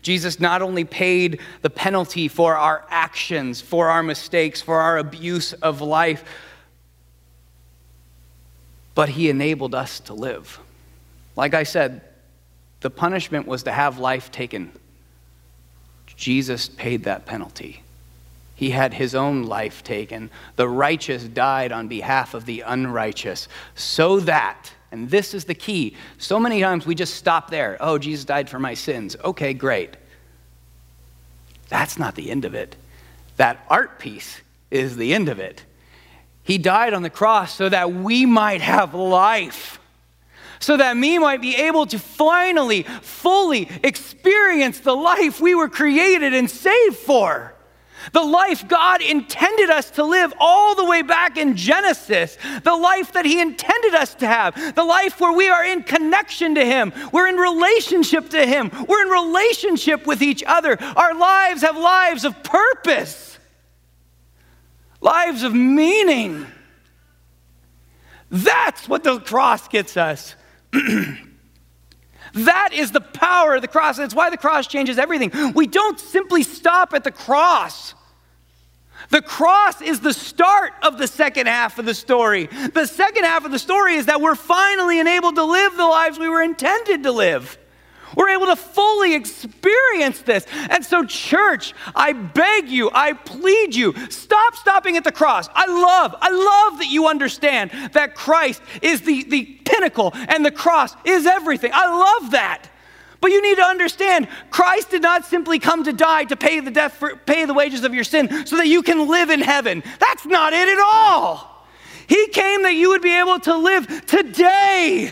Jesus 0.01 0.39
not 0.39 0.61
only 0.61 0.83
paid 0.83 1.39
the 1.61 1.69
penalty 1.69 2.27
for 2.27 2.55
our 2.55 2.85
actions, 2.89 3.61
for 3.61 3.89
our 3.89 4.03
mistakes, 4.03 4.61
for 4.61 4.79
our 4.79 4.97
abuse 4.97 5.53
of 5.53 5.81
life, 5.81 6.23
but 8.99 9.07
he 9.07 9.29
enabled 9.29 9.73
us 9.73 10.01
to 10.01 10.13
live. 10.13 10.59
Like 11.37 11.53
I 11.53 11.63
said, 11.63 12.01
the 12.81 12.89
punishment 12.89 13.47
was 13.47 13.63
to 13.63 13.71
have 13.71 13.97
life 13.97 14.29
taken. 14.29 14.73
Jesus 16.17 16.67
paid 16.67 17.05
that 17.05 17.25
penalty. 17.25 17.81
He 18.55 18.71
had 18.71 18.93
his 18.93 19.15
own 19.15 19.43
life 19.43 19.85
taken. 19.85 20.29
The 20.57 20.67
righteous 20.67 21.23
died 21.23 21.71
on 21.71 21.87
behalf 21.87 22.33
of 22.33 22.43
the 22.43 22.59
unrighteous, 22.59 23.47
so 23.73 24.19
that, 24.19 24.69
and 24.91 25.09
this 25.09 25.33
is 25.33 25.45
the 25.45 25.55
key, 25.55 25.95
so 26.17 26.37
many 26.37 26.59
times 26.59 26.85
we 26.85 26.93
just 26.93 27.15
stop 27.15 27.49
there. 27.49 27.77
Oh, 27.79 27.97
Jesus 27.99 28.25
died 28.25 28.49
for 28.49 28.59
my 28.59 28.73
sins. 28.73 29.15
Okay, 29.23 29.53
great. 29.53 29.95
That's 31.69 31.97
not 31.97 32.15
the 32.15 32.29
end 32.29 32.43
of 32.43 32.53
it. 32.53 32.75
That 33.37 33.65
art 33.69 33.97
piece 33.97 34.41
is 34.69 34.97
the 34.97 35.13
end 35.13 35.29
of 35.29 35.39
it. 35.39 35.63
He 36.49 36.57
died 36.57 36.93
on 36.95 37.03
the 37.03 37.09
cross 37.09 37.53
so 37.53 37.69
that 37.69 37.93
we 37.93 38.25
might 38.25 38.61
have 38.61 38.95
life 38.95 39.79
so 40.59 40.75
that 40.75 40.97
me 40.97 41.17
might 41.17 41.41
be 41.41 41.55
able 41.55 41.85
to 41.85 41.97
finally, 41.97 42.83
fully 42.83 43.69
experience 43.81 44.81
the 44.81 44.95
life 44.95 45.39
we 45.39 45.55
were 45.55 45.69
created 45.69 46.33
and 46.33 46.49
saved 46.49 46.97
for. 46.97 47.53
The 48.13 48.21
life 48.21 48.67
God 48.67 49.01
intended 49.01 49.69
us 49.69 49.91
to 49.91 50.03
live 50.03 50.33
all 50.39 50.75
the 50.75 50.85
way 50.85 51.01
back 51.01 51.37
in 51.37 51.55
Genesis. 51.55 52.37
The 52.63 52.75
life 52.75 53.13
that 53.13 53.25
He 53.25 53.39
intended 53.39 53.93
us 53.93 54.15
to 54.15 54.27
have. 54.27 54.75
The 54.75 54.83
life 54.83 55.19
where 55.19 55.33
we 55.33 55.49
are 55.49 55.65
in 55.65 55.83
connection 55.83 56.55
to 56.55 56.65
Him. 56.65 56.93
We're 57.11 57.27
in 57.27 57.35
relationship 57.35 58.29
to 58.29 58.45
Him. 58.45 58.71
We're 58.87 59.03
in 59.03 59.09
relationship 59.09 60.07
with 60.07 60.21
each 60.21 60.43
other. 60.45 60.77
Our 60.81 61.13
lives 61.13 61.61
have 61.61 61.77
lives 61.77 62.23
of 62.25 62.41
purpose, 62.43 63.38
lives 65.01 65.43
of 65.43 65.53
meaning. 65.53 66.45
That's 68.29 68.87
what 68.87 69.03
the 69.03 69.19
cross 69.19 69.67
gets 69.67 69.97
us. 69.97 70.35
that 72.33 72.69
is 72.73 72.91
the 72.91 73.01
power 73.01 73.55
of 73.55 73.61
the 73.61 73.67
cross. 73.67 73.97
That's 73.97 74.13
why 74.13 74.29
the 74.29 74.37
cross 74.37 74.67
changes 74.67 74.97
everything. 74.97 75.53
We 75.53 75.67
don't 75.67 75.99
simply 75.99 76.43
stop 76.43 76.93
at 76.93 77.03
the 77.03 77.11
cross. 77.11 77.95
The 79.09 79.21
cross 79.21 79.81
is 79.81 80.01
the 80.01 80.13
start 80.13 80.73
of 80.83 80.97
the 80.97 81.07
second 81.07 81.47
half 81.47 81.79
of 81.79 81.85
the 81.85 81.95
story. 81.95 82.47
The 82.73 82.85
second 82.85 83.23
half 83.23 83.45
of 83.45 83.51
the 83.51 83.57
story 83.57 83.95
is 83.95 84.05
that 84.05 84.21
we're 84.21 84.35
finally 84.35 84.99
enabled 84.99 85.35
to 85.35 85.43
live 85.43 85.75
the 85.75 85.85
lives 85.85 86.19
we 86.19 86.29
were 86.29 86.43
intended 86.43 87.03
to 87.03 87.11
live. 87.11 87.57
We're 88.15 88.29
able 88.29 88.47
to 88.47 88.55
fully 88.55 89.15
experience 89.15 90.21
this. 90.21 90.45
And 90.69 90.83
so, 90.83 91.05
church, 91.05 91.73
I 91.95 92.13
beg 92.13 92.69
you, 92.69 92.89
I 92.93 93.13
plead 93.13 93.75
you, 93.75 93.93
stop 94.09 94.55
stopping 94.55 94.97
at 94.97 95.03
the 95.03 95.11
cross. 95.11 95.49
I 95.53 95.67
love, 95.67 96.15
I 96.19 96.29
love 96.29 96.79
that 96.79 96.89
you 96.89 97.07
understand 97.07 97.71
that 97.93 98.15
Christ 98.15 98.61
is 98.81 99.01
the, 99.01 99.23
the 99.23 99.45
pinnacle 99.65 100.11
and 100.13 100.45
the 100.45 100.51
cross 100.51 100.95
is 101.05 101.25
everything. 101.25 101.71
I 101.73 101.87
love 101.87 102.31
that. 102.31 102.69
But 103.21 103.31
you 103.31 103.41
need 103.41 103.57
to 103.57 103.63
understand, 103.63 104.29
Christ 104.49 104.91
did 104.91 105.01
not 105.01 105.25
simply 105.25 105.59
come 105.59 105.83
to 105.83 105.91
die 105.91 106.23
to 106.25 106.37
pay 106.37 106.61
the 106.61 106.71
death 106.71 106.93
for, 106.93 107.15
pay 107.15 107.45
the 107.45 107.53
wages 107.53 107.83
of 107.83 107.93
your 107.93 108.05
sin 108.05 108.45
so 108.45 108.55
that 108.57 108.67
you 108.67 108.81
can 108.81 109.09
live 109.09 109.29
in 109.29 109.41
heaven. 109.41 109.83
That's 109.99 110.25
not 110.25 110.53
it 110.53 110.69
at 110.69 110.79
all. 110.81 111.67
He 112.07 112.27
came 112.29 112.63
that 112.63 112.73
you 112.73 112.89
would 112.89 113.01
be 113.01 113.15
able 113.15 113.39
to 113.41 113.57
live 113.57 114.05
today. 114.05 115.11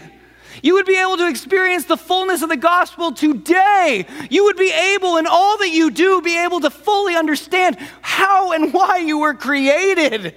You 0.68 0.74
would 0.74 0.86
be 0.86 0.98
able 0.98 1.16
to 1.16 1.30
experience 1.30 1.86
the 1.86 1.96
fullness 1.96 2.42
of 2.42 2.50
the 2.50 2.58
gospel 2.58 3.14
today. 3.14 4.06
You 4.30 4.44
would 4.44 4.58
be 4.58 4.70
able, 4.70 5.16
in 5.16 5.26
all 5.26 5.58
that 5.60 5.70
you 5.70 5.90
do, 5.90 6.22
be 6.22 6.44
able 6.44 6.60
to 6.60 6.70
fully 6.70 7.16
understand 7.16 7.78
how 8.02 8.52
and 8.52 8.74
why 8.74 8.98
you 8.98 9.20
were 9.20 9.34
created. 9.34 10.36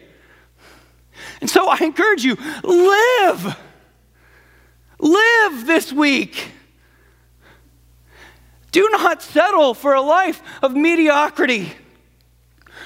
And 1.40 1.50
so 1.50 1.68
I 1.68 1.78
encourage 1.78 2.22
you 2.22 2.36
live. 2.62 3.56
Live 5.00 5.66
this 5.66 5.92
week. 5.92 6.52
Do 8.70 8.88
not 8.92 9.22
settle 9.22 9.74
for 9.74 9.94
a 9.94 10.00
life 10.00 10.40
of 10.62 10.76
mediocrity. 10.76 11.72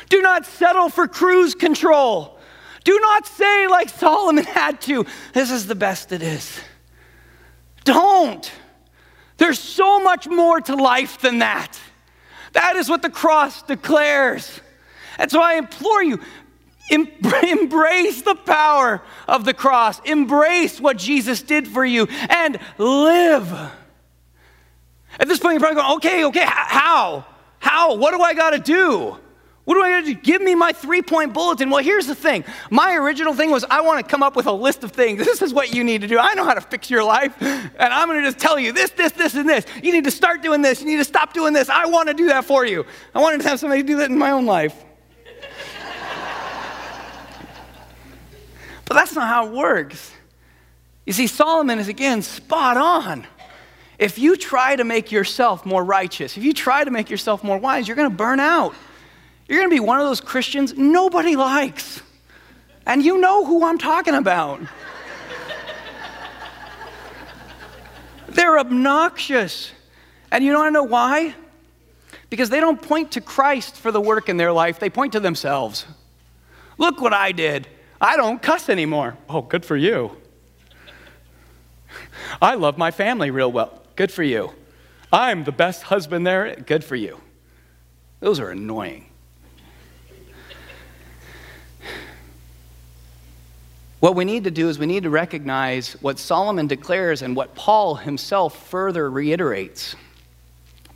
Do 0.08 0.22
not 0.22 0.46
settle 0.46 0.88
for 0.88 1.06
cruise 1.06 1.54
control. 1.54 2.38
Do 2.84 2.98
not 3.00 3.26
say, 3.26 3.66
like 3.66 3.90
Solomon 3.90 4.44
had 4.44 4.80
to, 4.80 5.04
this 5.34 5.50
is 5.50 5.66
the 5.66 5.74
best 5.74 6.10
it 6.10 6.22
is. 6.22 6.58
Don't. 7.84 8.50
There's 9.36 9.58
so 9.58 10.00
much 10.00 10.26
more 10.28 10.60
to 10.60 10.74
life 10.74 11.20
than 11.20 11.40
that. 11.40 11.78
That 12.52 12.76
is 12.76 12.88
what 12.88 13.02
the 13.02 13.10
cross 13.10 13.62
declares. 13.62 14.60
And 15.18 15.30
so 15.30 15.40
I 15.40 15.54
implore 15.54 16.02
you, 16.02 16.20
embrace 16.90 18.22
the 18.22 18.34
power 18.34 19.02
of 19.26 19.44
the 19.44 19.54
cross, 19.54 20.00
embrace 20.00 20.80
what 20.80 20.96
Jesus 20.96 21.42
did 21.42 21.66
for 21.66 21.84
you, 21.84 22.06
and 22.28 22.58
live. 22.78 23.52
At 25.18 25.28
this 25.28 25.38
point, 25.38 25.54
you're 25.54 25.60
probably 25.60 25.82
going, 25.82 25.96
okay, 25.96 26.24
okay, 26.26 26.44
how? 26.44 27.24
How? 27.58 27.94
What 27.96 28.12
do 28.12 28.22
I 28.22 28.34
got 28.34 28.50
to 28.50 28.58
do? 28.58 29.18
What 29.64 29.76
do 29.76 29.82
I 29.82 29.90
got 29.90 30.00
to 30.00 30.12
do? 30.12 30.14
Give 30.14 30.42
me 30.42 30.54
my 30.54 30.72
three 30.72 31.00
point 31.00 31.32
bulletin. 31.32 31.70
Well, 31.70 31.82
here's 31.82 32.06
the 32.06 32.14
thing. 32.14 32.44
My 32.70 32.94
original 32.96 33.32
thing 33.32 33.50
was 33.50 33.64
I 33.70 33.80
want 33.80 34.04
to 34.04 34.10
come 34.10 34.22
up 34.22 34.36
with 34.36 34.46
a 34.46 34.52
list 34.52 34.84
of 34.84 34.92
things. 34.92 35.24
This 35.34 35.40
is 35.40 35.54
what 35.54 35.74
you 35.74 35.82
need 35.82 36.02
to 36.02 36.06
do. 36.06 36.18
I 36.18 36.34
know 36.34 36.44
how 36.44 36.54
to 36.54 36.60
fix 36.60 36.90
your 36.90 37.02
life. 37.02 37.34
And 37.40 37.74
I'm 37.80 38.08
to 38.08 38.22
just 38.22 38.38
tell 38.38 38.58
you 38.58 38.72
this, 38.72 38.90
this, 38.90 39.12
this, 39.12 39.34
and 39.34 39.48
this. 39.48 39.64
You 39.82 39.90
need 39.90 40.04
to 40.04 40.10
start 40.10 40.42
doing 40.42 40.62
this. 40.62 40.80
You 40.80 40.86
need 40.86 40.98
to 40.98 41.04
stop 41.04 41.32
doing 41.32 41.52
this. 41.52 41.68
I 41.68 41.86
want 41.86 42.08
to 42.08 42.14
do 42.14 42.28
that 42.28 42.44
for 42.44 42.64
you. 42.64 42.84
I 43.14 43.20
wanted 43.20 43.40
to 43.40 43.48
have 43.48 43.58
somebody 43.58 43.82
do 43.82 43.96
that 43.96 44.10
in 44.10 44.18
my 44.18 44.30
own 44.30 44.46
life. 44.46 44.84
but 48.84 48.94
that's 48.94 49.14
not 49.14 49.26
how 49.26 49.48
it 49.48 49.52
works. 49.52 50.12
You 51.06 51.12
see, 51.12 51.26
Solomon 51.26 51.78
is 51.78 51.88
again 51.88 52.22
spot 52.22 52.76
on. 52.76 53.26
If 53.98 54.18
you 54.18 54.36
try 54.36 54.76
to 54.76 54.84
make 54.84 55.10
yourself 55.10 55.66
more 55.66 55.82
righteous, 55.82 56.36
if 56.36 56.44
you 56.44 56.52
try 56.52 56.84
to 56.84 56.90
make 56.90 57.10
yourself 57.10 57.42
more 57.42 57.58
wise, 57.58 57.88
you're 57.88 57.96
to 57.96 58.10
burn 58.10 58.40
out. 58.40 58.74
You're 59.48 59.58
going 59.58 59.70
to 59.70 59.76
be 59.76 59.80
one 59.80 60.00
of 60.00 60.06
those 60.06 60.20
Christians 60.20 60.74
nobody 60.76 61.36
likes. 61.36 62.02
And 62.86 63.02
you 63.02 63.18
know 63.18 63.44
who 63.44 63.64
I'm 63.64 63.78
talking 63.78 64.14
about. 64.14 64.60
They're 68.28 68.58
obnoxious. 68.58 69.72
And 70.30 70.44
you 70.44 70.52
to 70.66 70.70
know 70.70 70.84
why? 70.84 71.34
Because 72.30 72.50
they 72.50 72.60
don't 72.60 72.80
point 72.80 73.12
to 73.12 73.20
Christ 73.20 73.76
for 73.76 73.92
the 73.92 74.00
work 74.00 74.28
in 74.28 74.36
their 74.36 74.52
life, 74.52 74.80
they 74.80 74.90
point 74.90 75.12
to 75.12 75.20
themselves. 75.20 75.86
Look 76.76 77.00
what 77.00 77.12
I 77.12 77.32
did. 77.32 77.68
I 78.00 78.16
don't 78.16 78.42
cuss 78.42 78.68
anymore. 78.68 79.16
Oh, 79.28 79.42
good 79.42 79.64
for 79.64 79.76
you. 79.76 80.16
I 82.42 82.54
love 82.54 82.76
my 82.76 82.90
family 82.90 83.30
real 83.30 83.52
well. 83.52 83.82
Good 83.94 84.10
for 84.10 84.24
you. 84.24 84.52
I'm 85.12 85.44
the 85.44 85.52
best 85.52 85.84
husband 85.84 86.26
there. 86.26 86.56
Good 86.56 86.82
for 86.82 86.96
you. 86.96 87.20
Those 88.18 88.40
are 88.40 88.50
annoying. 88.50 89.06
What 94.04 94.16
we 94.16 94.26
need 94.26 94.44
to 94.44 94.50
do 94.50 94.68
is 94.68 94.78
we 94.78 94.84
need 94.84 95.04
to 95.04 95.08
recognize 95.08 95.94
what 96.02 96.18
Solomon 96.18 96.66
declares 96.66 97.22
and 97.22 97.34
what 97.34 97.54
Paul 97.54 97.94
himself 97.94 98.68
further 98.68 99.10
reiterates. 99.10 99.96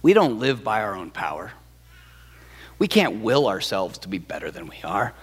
We 0.02 0.12
don't 0.12 0.38
live 0.38 0.62
by 0.62 0.82
our 0.82 0.94
own 0.94 1.10
power. 1.10 1.52
We 2.78 2.86
can't 2.86 3.22
will 3.22 3.48
ourselves 3.48 3.96
to 4.00 4.08
be 4.08 4.18
better 4.18 4.50
than 4.50 4.66
we 4.66 4.76
are. 4.84 5.14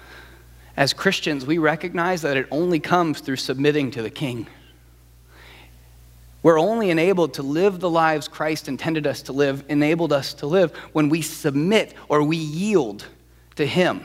As 0.75 0.93
Christians, 0.93 1.45
we 1.45 1.59
recognize 1.59 2.23
that 2.23 2.37
it 2.37 2.47
only 2.49 2.79
comes 2.79 3.19
through 3.19 3.35
submitting 3.35 3.91
to 3.91 4.01
the 4.01 4.09
King. 4.09 4.47
We're 6.41 6.59
only 6.59 6.89
enabled 6.89 7.35
to 7.35 7.43
live 7.43 7.81
the 7.81 7.89
lives 7.91 8.27
Christ 8.27 8.67
intended 8.67 9.05
us 9.05 9.21
to 9.21 9.31
live, 9.31 9.63
enabled 9.69 10.11
us 10.11 10.33
to 10.33 10.47
live, 10.47 10.75
when 10.93 11.07
we 11.07 11.21
submit 11.21 11.93
or 12.09 12.23
we 12.23 12.37
yield 12.37 13.05
to 13.57 13.65
Him. 13.67 14.03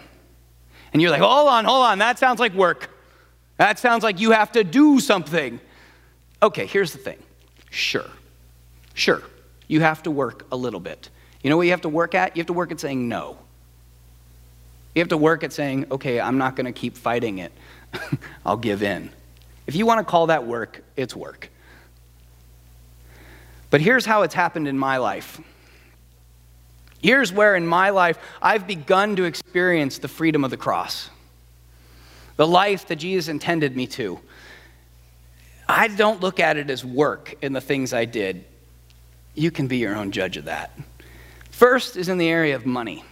And 0.92 1.00
you're 1.00 1.10
like, 1.10 1.22
hold 1.22 1.48
on, 1.48 1.64
hold 1.64 1.86
on, 1.86 2.00
that 2.00 2.18
sounds 2.18 2.40
like 2.40 2.52
work. 2.52 2.90
That 3.60 3.78
sounds 3.78 4.02
like 4.02 4.20
you 4.20 4.30
have 4.30 4.52
to 4.52 4.64
do 4.64 5.00
something. 5.00 5.60
Okay, 6.42 6.64
here's 6.64 6.92
the 6.92 6.98
thing. 6.98 7.18
Sure. 7.68 8.08
Sure. 8.94 9.22
You 9.68 9.82
have 9.82 10.02
to 10.04 10.10
work 10.10 10.46
a 10.50 10.56
little 10.56 10.80
bit. 10.80 11.10
You 11.42 11.50
know 11.50 11.58
what 11.58 11.64
you 11.64 11.72
have 11.72 11.82
to 11.82 11.90
work 11.90 12.14
at? 12.14 12.34
You 12.34 12.40
have 12.40 12.46
to 12.46 12.54
work 12.54 12.72
at 12.72 12.80
saying 12.80 13.06
no. 13.06 13.36
You 14.94 15.00
have 15.00 15.10
to 15.10 15.18
work 15.18 15.44
at 15.44 15.52
saying, 15.52 15.88
okay, 15.90 16.18
I'm 16.18 16.38
not 16.38 16.56
going 16.56 16.64
to 16.64 16.72
keep 16.72 16.96
fighting 16.96 17.36
it. 17.36 17.52
I'll 18.46 18.56
give 18.56 18.82
in. 18.82 19.10
If 19.66 19.74
you 19.74 19.84
want 19.84 19.98
to 19.98 20.10
call 20.10 20.28
that 20.28 20.46
work, 20.46 20.82
it's 20.96 21.14
work. 21.14 21.50
But 23.68 23.82
here's 23.82 24.06
how 24.06 24.22
it's 24.22 24.32
happened 24.32 24.68
in 24.68 24.78
my 24.78 24.96
life. 24.96 25.38
Here's 27.02 27.30
where 27.30 27.54
in 27.56 27.66
my 27.66 27.90
life 27.90 28.18
I've 28.40 28.66
begun 28.66 29.16
to 29.16 29.24
experience 29.24 29.98
the 29.98 30.08
freedom 30.08 30.44
of 30.44 30.50
the 30.50 30.56
cross 30.56 31.10
the 32.40 32.48
life 32.48 32.88
that 32.88 32.96
Jesus 32.96 33.28
intended 33.28 33.76
me 33.76 33.86
to. 33.86 34.18
I 35.68 35.88
don't 35.88 36.22
look 36.22 36.40
at 36.40 36.56
it 36.56 36.70
as 36.70 36.82
work 36.82 37.34
in 37.42 37.52
the 37.52 37.60
things 37.60 37.92
I 37.92 38.06
did. 38.06 38.46
You 39.34 39.50
can 39.50 39.66
be 39.66 39.76
your 39.76 39.94
own 39.94 40.10
judge 40.10 40.38
of 40.38 40.46
that. 40.46 40.70
First 41.50 41.98
is 41.98 42.08
in 42.08 42.16
the 42.16 42.30
area 42.30 42.56
of 42.56 42.64
money. 42.64 43.04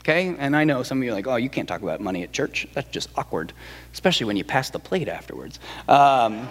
Okay? 0.00 0.34
And 0.38 0.56
I 0.56 0.64
know 0.64 0.82
some 0.82 0.96
of 0.96 1.04
you 1.04 1.10
are 1.10 1.14
like, 1.14 1.26
oh, 1.26 1.36
you 1.36 1.50
can't 1.50 1.68
talk 1.68 1.82
about 1.82 2.00
money 2.00 2.22
at 2.22 2.32
church. 2.32 2.66
That's 2.72 2.90
just 2.90 3.10
awkward, 3.16 3.52
especially 3.92 4.24
when 4.24 4.38
you 4.38 4.44
pass 4.44 4.70
the 4.70 4.78
plate 4.78 5.08
afterwards. 5.08 5.60
Um, 5.86 6.48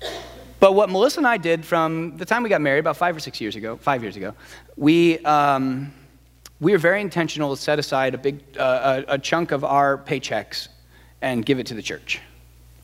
but 0.60 0.74
what 0.74 0.90
Melissa 0.90 1.20
and 1.20 1.26
I 1.26 1.38
did 1.38 1.64
from 1.64 2.18
the 2.18 2.26
time 2.26 2.42
we 2.42 2.50
got 2.50 2.60
married, 2.60 2.80
about 2.80 2.98
five 2.98 3.16
or 3.16 3.20
six 3.20 3.40
years 3.40 3.56
ago, 3.56 3.78
five 3.78 4.02
years 4.02 4.18
ago, 4.18 4.34
we. 4.76 5.18
Um, 5.20 5.94
we 6.60 6.74
are 6.74 6.78
very 6.78 7.00
intentional 7.00 7.54
to 7.56 7.60
set 7.60 7.78
aside 7.78 8.14
a 8.14 8.18
big 8.18 8.40
uh, 8.58 9.02
a, 9.08 9.14
a, 9.14 9.18
chunk 9.18 9.50
of 9.50 9.64
our 9.64 9.96
paychecks 9.98 10.68
and 11.22 11.44
give 11.44 11.58
it 11.58 11.66
to 11.66 11.74
the 11.74 11.82
church 11.82 12.20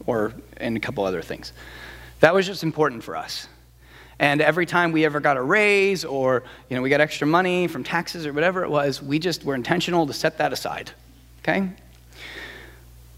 or 0.07 0.33
and 0.57 0.77
a 0.77 0.81
couple 0.81 1.05
other 1.05 1.23
things. 1.23 1.53
That 2.21 2.35
was 2.35 2.47
just 2.47 2.63
important 2.63 3.05
for 3.05 3.17
us. 3.17 3.49
And 4.19 4.41
every 4.41 4.65
time 4.65 4.93
we 4.93 5.05
ever 5.05 5.21
got 5.21 5.37
a 5.37 5.43
raise 5.43 6.05
or 6.05 6.43
you 6.71 6.77
know 6.77 6.83
we 6.83 6.89
got 6.89 7.01
extra 7.01 7.27
money 7.27 7.67
from 7.67 7.85
taxes 7.85 8.27
or 8.27 8.33
whatever 8.33 8.65
it 8.65 8.71
was 8.71 9.03
we 9.03 9.19
just 9.19 9.45
were 9.45 9.55
intentional 9.55 10.07
to 10.07 10.13
set 10.13 10.39
that 10.39 10.53
aside 10.53 10.91
okay? 11.47 11.69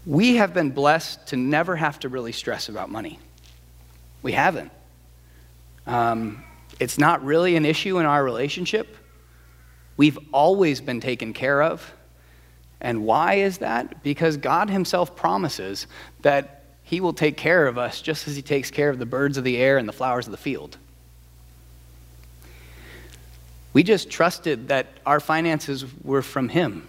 We 0.05 0.35
have 0.35 0.53
been 0.53 0.69
blessed 0.71 1.27
to 1.27 1.37
never 1.37 1.75
have 1.75 1.99
to 1.99 2.09
really 2.09 2.31
stress 2.31 2.69
about 2.69 2.89
money. 2.89 3.19
We 4.21 4.33
haven't. 4.33 4.71
Um, 5.87 6.43
it's 6.79 6.97
not 6.97 7.23
really 7.23 7.55
an 7.55 7.65
issue 7.65 7.97
in 7.99 8.05
our 8.05 8.23
relationship 8.23 8.95
We've 9.99 10.17
always 10.31 10.79
been 10.79 11.01
taken 11.01 11.33
care 11.33 11.61
of. 11.61 11.93
And 12.79 13.03
why 13.03 13.33
is 13.33 13.57
that? 13.57 14.01
Because 14.01 14.37
God 14.37 14.69
Himself 14.69 15.13
promises 15.13 15.87
that 16.21 16.63
He 16.83 17.01
will 17.01 17.11
take 17.11 17.35
care 17.35 17.67
of 17.67 17.77
us 17.77 18.01
just 18.01 18.25
as 18.25 18.33
He 18.37 18.41
takes 18.41 18.71
care 18.71 18.89
of 18.89 18.97
the 18.97 19.05
birds 19.05 19.35
of 19.35 19.43
the 19.43 19.57
air 19.57 19.77
and 19.77 19.89
the 19.89 19.91
flowers 19.91 20.25
of 20.25 20.31
the 20.31 20.37
field. 20.37 20.77
We 23.73 23.83
just 23.83 24.09
trusted 24.09 24.69
that 24.69 24.87
our 25.05 25.19
finances 25.19 25.83
were 26.01 26.21
from 26.21 26.47
Him, 26.47 26.87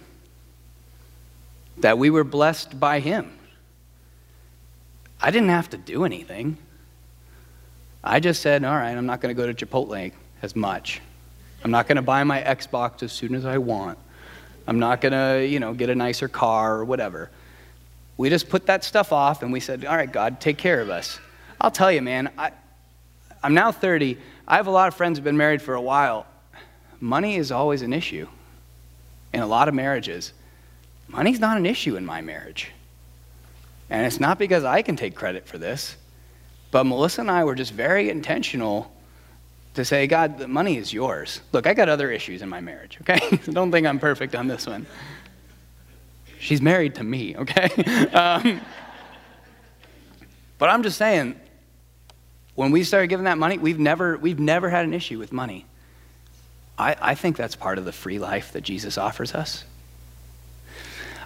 that 1.79 1.97
we 1.97 2.09
were 2.09 2.23
blessed 2.23 2.79
by 2.79 3.01
Him. 3.01 3.37
I 5.21 5.31
didn't 5.31 5.49
have 5.49 5.69
to 5.71 5.77
do 5.77 6.05
anything. 6.05 6.55
I 8.05 8.21
just 8.21 8.41
said, 8.41 8.63
all 8.63 8.73
right, 8.73 8.95
I'm 8.95 9.05
not 9.05 9.19
going 9.19 9.35
to 9.35 9.41
go 9.41 9.51
to 9.51 9.65
Chipotle 9.65 10.13
as 10.41 10.55
much. 10.55 11.01
I'm 11.63 11.71
not 11.71 11.87
going 11.87 11.97
to 11.97 12.01
buy 12.01 12.23
my 12.23 12.41
Xbox 12.41 13.03
as 13.03 13.11
soon 13.11 13.35
as 13.35 13.45
I 13.45 13.57
want. 13.57 13.97
I'm 14.67 14.79
not 14.79 15.01
going 15.01 15.13
to, 15.13 15.45
you 15.45 15.59
know, 15.59 15.73
get 15.73 15.89
a 15.89 15.95
nicer 15.95 16.27
car 16.27 16.75
or 16.75 16.85
whatever. 16.85 17.29
We 18.17 18.29
just 18.29 18.49
put 18.49 18.67
that 18.67 18.83
stuff 18.83 19.11
off 19.11 19.43
and 19.43 19.51
we 19.51 19.59
said, 19.59 19.85
all 19.85 19.95
right, 19.95 20.11
God, 20.11 20.39
take 20.39 20.57
care 20.57 20.81
of 20.81 20.89
us. 20.89 21.19
I'll 21.59 21.71
tell 21.71 21.91
you, 21.91 22.01
man, 22.01 22.31
I, 22.37 22.51
I'm 23.43 23.53
now 23.53 23.71
30. 23.71 24.17
I 24.47 24.55
have 24.55 24.67
a 24.67 24.71
lot 24.71 24.87
of 24.87 24.95
friends 24.95 25.17
who've 25.17 25.23
been 25.23 25.37
married 25.37 25.61
for 25.61 25.75
a 25.75 25.81
while. 25.81 26.25
Money 26.99 27.35
is 27.35 27.51
always 27.51 27.81
an 27.81 27.93
issue 27.93 28.27
in 29.33 29.41
a 29.41 29.47
lot 29.47 29.67
of 29.67 29.73
marriages. 29.73 30.33
Money's 31.07 31.39
not 31.39 31.57
an 31.57 31.65
issue 31.65 31.95
in 31.95 32.05
my 32.05 32.21
marriage. 32.21 32.71
And 33.89 34.05
it's 34.05 34.19
not 34.19 34.39
because 34.39 34.63
I 34.63 34.81
can 34.81 34.95
take 34.95 35.15
credit 35.15 35.47
for 35.47 35.57
this, 35.57 35.95
but 36.71 36.85
Melissa 36.85 37.21
and 37.21 37.31
I 37.31 37.43
were 37.43 37.55
just 37.55 37.73
very 37.73 38.09
intentional 38.09 38.91
to 39.75 39.85
say, 39.85 40.07
God, 40.07 40.37
the 40.37 40.47
money 40.47 40.77
is 40.77 40.91
yours. 40.91 41.41
Look, 41.51 41.65
I 41.65 41.73
got 41.73 41.89
other 41.89 42.11
issues 42.11 42.41
in 42.41 42.49
my 42.49 42.61
marriage, 42.61 42.97
okay? 43.01 43.37
Don't 43.51 43.71
think 43.71 43.87
I'm 43.87 43.99
perfect 43.99 44.35
on 44.35 44.47
this 44.47 44.67
one. 44.67 44.85
She's 46.39 46.61
married 46.61 46.95
to 46.95 47.03
me, 47.03 47.35
okay? 47.37 47.69
Um, 48.13 48.61
but 50.57 50.69
I'm 50.69 50.83
just 50.83 50.99
saying, 50.99 51.39
when 52.53 52.69
we 52.69 52.83
started 52.83 53.07
giving 53.07 53.23
that 53.23 53.39
money, 53.39 53.57
we've 53.57 53.79
never, 53.79 54.17
we've 54.17 54.39
never 54.39 54.69
had 54.69 54.85
an 54.85 54.93
issue 54.93 55.17
with 55.17 55.31
money. 55.31 55.65
I, 56.77 56.95
I 57.01 57.15
think 57.15 57.35
that's 57.35 57.55
part 57.55 57.79
of 57.79 57.85
the 57.85 57.91
free 57.91 58.19
life 58.19 58.51
that 58.53 58.61
Jesus 58.61 58.97
offers 58.97 59.33
us. 59.33 59.63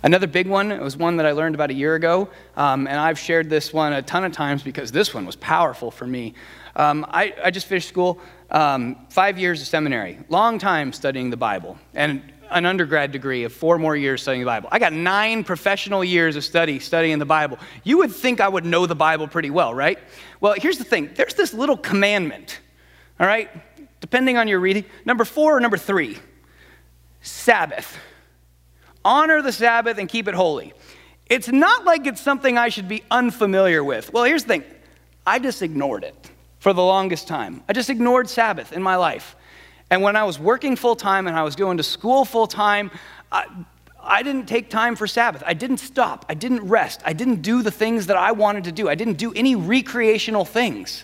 Another 0.04 0.28
big 0.28 0.48
one 0.48 0.72
it 0.72 0.82
was 0.82 0.96
one 0.96 1.18
that 1.18 1.26
I 1.26 1.32
learned 1.32 1.56
about 1.56 1.72
a 1.72 1.74
year 1.74 1.96
ago, 1.96 2.30
um, 2.56 2.88
and 2.88 3.00
I've 3.00 3.18
shared 3.18 3.50
this 3.50 3.74
one 3.74 3.92
a 3.92 4.02
ton 4.02 4.24
of 4.24 4.32
times 4.34 4.62
because 4.62 4.92
this 4.92 5.14
one 5.14 5.26
was 5.26 5.36
powerful 5.36 5.90
for 5.90 6.06
me. 6.06 6.36
Um, 6.76 7.06
I, 7.10 7.34
I, 7.44 7.52
just 7.52 7.68
finished 7.68 7.90
school, 7.90 8.20
um, 8.56 8.96
five 9.10 9.38
years 9.38 9.62
of 9.62 9.68
seminary, 9.68 10.18
long 10.30 10.58
time 10.58 10.94
studying 10.94 11.30
the 11.30 11.38
Bible, 11.38 11.78
and 11.94 12.22
an 12.50 12.66
undergrad 12.66 13.12
degree 13.12 13.44
of 13.44 13.52
four 13.52 13.78
more 13.78 13.98
years 13.98 14.22
studying 14.22 14.44
the 14.44 14.46
Bible. 14.46 14.70
I 14.72 14.80
got 14.80 14.94
nine 14.94 15.44
professional 15.44 16.06
years 16.06 16.38
of 16.38 16.44
study 16.46 16.80
studying 16.80 17.20
the 17.20 17.26
Bible. 17.26 17.60
You 17.84 17.98
would 17.98 18.14
think 18.14 18.40
I 18.40 18.48
would 18.48 18.64
know 18.66 18.86
the 18.86 18.96
Bible 18.96 19.28
pretty 19.28 19.50
well, 19.50 19.74
right? 19.74 20.00
Well, 20.40 20.54
here's 20.58 20.78
the 20.78 20.86
thing 20.86 21.10
there's 21.16 21.34
this 21.34 21.54
little 21.54 21.76
commandment, 21.76 22.62
all 23.20 23.28
right, 23.28 23.50
depending 24.00 24.38
on 24.38 24.48
your 24.48 24.62
reading. 24.62 24.86
Number 25.04 25.26
four 25.26 25.58
or 25.58 25.60
number 25.60 25.78
three 25.78 26.18
Sabbath. 27.22 27.98
Honor 29.04 29.42
the 29.42 29.52
Sabbath 29.52 29.98
and 29.98 30.08
keep 30.08 30.30
it 30.30 30.34
holy. 30.34 30.74
It's 31.26 31.50
not 31.50 31.84
like 31.84 32.08
it's 32.08 32.22
something 32.22 32.58
I 32.58 32.70
should 32.70 32.88
be 32.88 33.04
unfamiliar 33.12 33.84
with. 33.84 34.14
Well, 34.14 34.24
here's 34.24 34.44
the 34.44 34.48
thing 34.48 34.64
I 35.28 35.40
just 35.40 35.62
ignored 35.62 36.06
it 36.06 36.16
for 36.66 36.74
the 36.74 36.82
longest 36.82 37.28
time. 37.28 37.64
I 37.70 37.74
just 37.74 37.92
ignored 37.92 38.28
Sabbath 38.28 38.74
in 38.74 38.82
my 38.82 38.96
life. 38.96 39.36
And 39.92 40.02
when 40.02 40.16
I 40.16 40.24
was 40.24 40.40
working 40.40 40.76
full 40.76 40.96
time 40.96 41.28
and 41.28 41.38
I 41.38 41.44
was 41.44 41.56
going 41.56 41.78
to 41.78 41.84
school 41.84 42.26
full 42.26 42.48
time, 42.48 42.90
I, 43.32 43.46
I 44.02 44.24
didn't 44.24 44.48
take 44.48 44.72
time 44.72 44.96
for 44.96 45.06
Sabbath. 45.06 45.44
I 45.46 45.54
didn't 45.54 45.78
stop. 45.78 46.26
I 46.28 46.34
didn't 46.34 46.68
rest. 46.68 47.04
I 47.06 47.14
didn't 47.14 47.44
do 47.44 47.62
the 47.62 47.70
things 47.70 48.08
that 48.08 48.18
I 48.18 48.32
wanted 48.32 48.64
to 48.64 48.72
do. 48.72 48.90
I 48.90 48.96
didn't 48.96 49.20
do 49.20 49.32
any 49.34 49.56
recreational 49.56 50.44
things. 50.44 51.04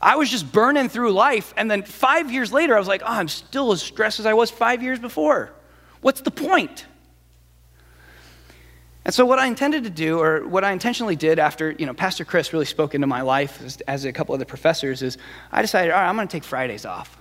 I 0.00 0.16
was 0.16 0.30
just 0.30 0.50
burning 0.50 0.88
through 0.88 1.12
life. 1.12 1.52
And 1.58 1.70
then 1.70 1.82
five 1.82 2.32
years 2.32 2.50
later, 2.50 2.74
I 2.74 2.78
was 2.78 2.88
like, 2.88 3.02
oh, 3.02 3.12
I'm 3.20 3.28
still 3.28 3.70
as 3.70 3.82
stressed 3.82 4.18
as 4.18 4.24
I 4.24 4.32
was 4.32 4.50
five 4.50 4.82
years 4.82 4.98
before. 4.98 5.52
What's 6.00 6.22
the 6.22 6.30
point? 6.30 6.86
And 9.04 9.12
so, 9.12 9.26
what 9.26 9.38
I 9.38 9.46
intended 9.46 9.84
to 9.84 9.90
do, 9.90 10.18
or 10.18 10.46
what 10.46 10.64
I 10.64 10.72
intentionally 10.72 11.14
did 11.14 11.38
after, 11.38 11.72
you 11.72 11.84
know, 11.84 11.92
Pastor 11.92 12.24
Chris 12.24 12.54
really 12.54 12.64
spoke 12.64 12.94
into 12.94 13.06
my 13.06 13.20
life, 13.20 13.60
as, 13.62 13.80
as 13.82 14.04
a 14.06 14.12
couple 14.12 14.34
other 14.34 14.46
professors, 14.46 15.02
is 15.02 15.18
I 15.52 15.60
decided, 15.60 15.90
all 15.90 16.00
right, 16.00 16.08
I'm 16.08 16.16
going 16.16 16.26
to 16.26 16.32
take 16.32 16.44
Fridays 16.44 16.86
off. 16.86 17.18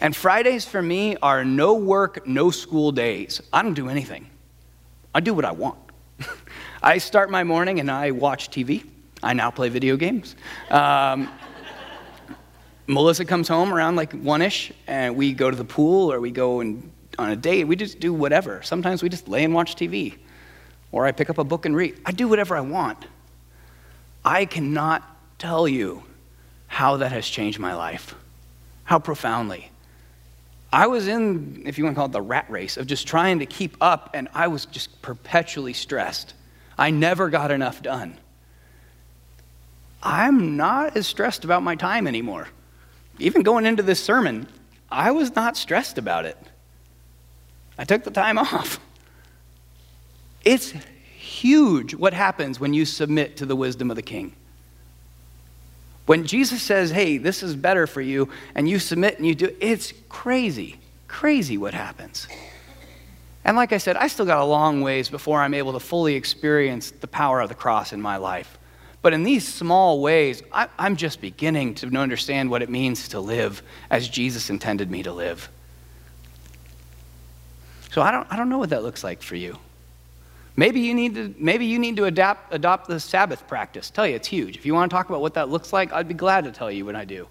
And 0.00 0.14
Fridays 0.14 0.64
for 0.64 0.80
me 0.80 1.16
are 1.16 1.44
no 1.44 1.74
work, 1.74 2.26
no 2.26 2.50
school 2.50 2.92
days. 2.92 3.40
I 3.52 3.62
don't 3.62 3.74
do 3.74 3.88
anything. 3.88 4.30
I 5.14 5.20
do 5.20 5.34
what 5.34 5.44
I 5.44 5.52
want. 5.52 5.78
I 6.82 6.98
start 6.98 7.30
my 7.30 7.42
morning 7.42 7.80
and 7.80 7.90
I 7.90 8.12
watch 8.12 8.50
TV. 8.50 8.84
I 9.22 9.32
now 9.32 9.50
play 9.50 9.68
video 9.68 9.96
games. 9.96 10.36
Um, 10.70 11.28
Melissa 12.86 13.24
comes 13.24 13.48
home 13.48 13.74
around 13.74 13.96
like 13.96 14.12
one 14.12 14.42
ish, 14.42 14.72
and 14.86 15.16
we 15.16 15.32
go 15.32 15.50
to 15.50 15.56
the 15.56 15.64
pool 15.64 16.12
or 16.12 16.20
we 16.20 16.30
go 16.30 16.60
and 16.60 16.90
on 17.18 17.30
a 17.30 17.36
date. 17.36 17.64
We 17.64 17.74
just 17.74 17.98
do 17.98 18.12
whatever. 18.12 18.62
Sometimes 18.62 19.02
we 19.02 19.08
just 19.08 19.28
lay 19.28 19.44
and 19.44 19.54
watch 19.54 19.74
TV 19.74 20.18
or 20.92 21.06
I 21.06 21.12
pick 21.12 21.30
up 21.30 21.38
a 21.38 21.44
book 21.44 21.66
and 21.66 21.74
read. 21.74 21.98
I 22.04 22.12
do 22.12 22.28
whatever 22.28 22.56
I 22.56 22.60
want. 22.60 23.06
I 24.24 24.44
cannot 24.44 25.02
tell 25.38 25.66
you 25.66 26.04
how 26.68 26.98
that 26.98 27.10
has 27.10 27.26
changed 27.26 27.58
my 27.58 27.74
life, 27.74 28.14
how 28.84 28.98
profoundly. 28.98 29.70
I 30.72 30.86
was 30.86 31.08
in, 31.08 31.62
if 31.66 31.76
you 31.76 31.84
want 31.84 31.96
to 31.96 31.98
call 31.98 32.06
it 32.06 32.12
the 32.12 32.22
rat 32.22 32.48
race, 32.48 32.76
of 32.76 32.86
just 32.86 33.06
trying 33.06 33.40
to 33.40 33.46
keep 33.46 33.76
up, 33.80 34.10
and 34.14 34.28
I 34.32 34.48
was 34.48 34.66
just 34.66 35.02
perpetually 35.02 35.72
stressed. 35.72 36.34
I 36.78 36.90
never 36.90 37.28
got 37.28 37.50
enough 37.50 37.82
done. 37.82 38.18
I'm 40.02 40.56
not 40.56 40.96
as 40.96 41.06
stressed 41.06 41.44
about 41.44 41.62
my 41.62 41.74
time 41.74 42.06
anymore. 42.06 42.48
Even 43.18 43.42
going 43.42 43.66
into 43.66 43.82
this 43.82 44.02
sermon, 44.02 44.48
I 44.90 45.10
was 45.10 45.34
not 45.34 45.56
stressed 45.56 45.98
about 45.98 46.24
it. 46.24 46.38
I 47.76 47.84
took 47.84 48.04
the 48.04 48.10
time 48.10 48.38
off. 48.38 48.80
It's 50.44 50.72
huge 51.16 51.94
what 51.94 52.14
happens 52.14 52.58
when 52.58 52.74
you 52.74 52.84
submit 52.84 53.36
to 53.38 53.46
the 53.46 53.56
wisdom 53.56 53.90
of 53.90 53.96
the 53.96 54.02
king. 54.02 54.34
When 56.06 56.26
Jesus 56.26 56.62
says, 56.62 56.90
hey, 56.90 57.18
this 57.18 57.42
is 57.42 57.54
better 57.54 57.86
for 57.86 58.00
you, 58.00 58.28
and 58.54 58.68
you 58.68 58.78
submit 58.78 59.18
and 59.18 59.26
you 59.26 59.34
do, 59.34 59.54
it's 59.60 59.92
crazy, 60.08 60.78
crazy 61.06 61.56
what 61.56 61.74
happens. 61.74 62.26
And 63.44 63.56
like 63.56 63.72
I 63.72 63.78
said, 63.78 63.96
I 63.96 64.08
still 64.08 64.26
got 64.26 64.38
a 64.38 64.44
long 64.44 64.82
ways 64.82 65.08
before 65.08 65.40
I'm 65.40 65.54
able 65.54 65.72
to 65.72 65.80
fully 65.80 66.14
experience 66.14 66.90
the 66.90 67.08
power 67.08 67.40
of 67.40 67.48
the 67.48 67.54
cross 67.54 67.92
in 67.92 68.00
my 68.00 68.16
life. 68.16 68.58
But 69.00 69.12
in 69.12 69.24
these 69.24 69.46
small 69.46 70.00
ways, 70.00 70.42
I, 70.52 70.68
am 70.78 70.96
just 70.96 71.20
beginning 71.20 71.74
to 71.76 71.88
understand 71.96 72.50
what 72.50 72.62
it 72.62 72.70
means 72.70 73.08
to 73.08 73.20
live 73.20 73.62
as 73.90 74.08
Jesus 74.08 74.48
intended 74.48 74.90
me 74.90 75.02
to 75.02 75.12
live. 75.12 75.48
So 77.90 78.00
I 78.00 78.12
don't, 78.12 78.26
I 78.30 78.36
don't 78.36 78.48
know 78.48 78.58
what 78.58 78.70
that 78.70 78.84
looks 78.84 79.02
like 79.02 79.22
for 79.22 79.34
you. 79.34 79.58
Maybe 80.56 80.80
you 80.80 80.92
need 80.92 81.14
to, 81.14 81.34
maybe 81.38 81.64
you 81.64 81.78
need 81.78 81.96
to 81.96 82.04
adapt, 82.04 82.52
adopt 82.52 82.86
the 82.86 83.00
Sabbath 83.00 83.46
practice. 83.48 83.88
Tell 83.88 84.06
you, 84.06 84.14
it's 84.14 84.28
huge. 84.28 84.56
If 84.56 84.66
you 84.66 84.74
want 84.74 84.90
to 84.90 84.94
talk 84.94 85.08
about 85.08 85.22
what 85.22 85.34
that 85.34 85.48
looks 85.48 85.72
like, 85.72 85.92
I'd 85.92 86.08
be 86.08 86.14
glad 86.14 86.44
to 86.44 86.52
tell 86.52 86.70
you 86.70 86.84
what 86.84 86.94
I 86.94 87.04
do. 87.04 87.26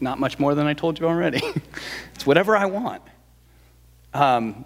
Not 0.00 0.20
much 0.20 0.38
more 0.38 0.54
than 0.54 0.66
I 0.66 0.74
told 0.74 1.00
you 1.00 1.06
already. 1.06 1.42
it's 2.14 2.26
whatever 2.26 2.56
I 2.56 2.66
want. 2.66 3.02
Um, 4.14 4.64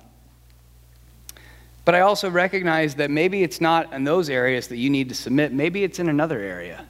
but 1.87 1.95
I 1.95 2.01
also 2.01 2.29
recognize 2.29 2.97
that 2.97 3.11
maybe 3.11 3.43
it's 3.43 3.61
not 3.61 3.93
in 3.93 4.05
those 4.05 4.29
areas 4.29 4.69
that 4.69 4.77
you 4.77 4.91
need 4.91 5.09
to 5.09 5.15
submit. 5.15 5.53
Maybe 5.53 5.85
it's 5.85 5.99
in 5.99 6.09
another 6.09 6.41
area. 6.41 6.85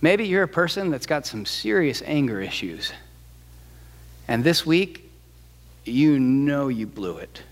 Maybe 0.00 0.26
you're 0.26 0.42
a 0.42 0.48
person 0.48 0.90
that's 0.90 1.06
got 1.06 1.26
some 1.26 1.46
serious 1.46 2.02
anger 2.04 2.40
issues. 2.40 2.92
And 4.28 4.44
this 4.44 4.66
week, 4.66 5.10
you 5.84 6.18
know 6.18 6.68
you 6.68 6.86
blew 6.86 7.16
it. 7.16 7.42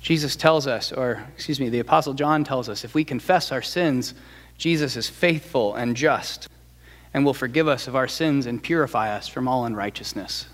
Jesus 0.00 0.36
tells 0.36 0.66
us, 0.66 0.92
or 0.92 1.24
excuse 1.34 1.60
me, 1.60 1.68
the 1.68 1.80
Apostle 1.80 2.14
John 2.14 2.44
tells 2.44 2.68
us, 2.68 2.84
if 2.84 2.94
we 2.94 3.04
confess 3.04 3.50
our 3.50 3.62
sins, 3.62 4.14
Jesus 4.56 4.96
is 4.96 5.08
faithful 5.08 5.74
and 5.74 5.96
just 5.96 6.48
and 7.14 7.24
will 7.24 7.34
forgive 7.34 7.68
us 7.68 7.88
of 7.88 7.96
our 7.96 8.08
sins 8.08 8.46
and 8.46 8.62
purify 8.62 9.14
us 9.14 9.28
from 9.28 9.48
all 9.48 9.64
unrighteousness. 9.64 10.46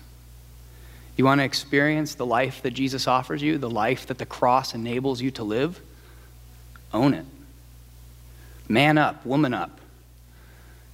You 1.17 1.25
want 1.25 1.39
to 1.39 1.45
experience 1.45 2.15
the 2.15 2.25
life 2.25 2.61
that 2.63 2.71
Jesus 2.71 3.07
offers 3.07 3.41
you, 3.41 3.57
the 3.57 3.69
life 3.69 4.07
that 4.07 4.17
the 4.17 4.25
cross 4.25 4.73
enables 4.73 5.21
you 5.21 5.31
to 5.31 5.43
live? 5.43 5.79
Own 6.93 7.13
it. 7.13 7.25
Man 8.67 8.97
up, 8.97 9.25
woman 9.25 9.53
up. 9.53 9.79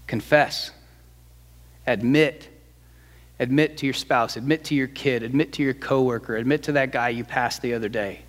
Confess. 0.07 0.71
Admit. 1.87 2.49
Admit 3.39 3.77
to 3.77 3.87
your 3.87 3.93
spouse, 3.93 4.35
admit 4.35 4.65
to 4.65 4.75
your 4.75 4.87
kid, 4.87 5.23
admit 5.23 5.53
to 5.53 5.63
your 5.63 5.73
coworker, 5.73 6.35
admit 6.35 6.63
to 6.63 6.73
that 6.73 6.91
guy 6.91 7.09
you 7.09 7.23
passed 7.23 7.61
the 7.63 7.73
other 7.73 7.89
day 7.89 8.21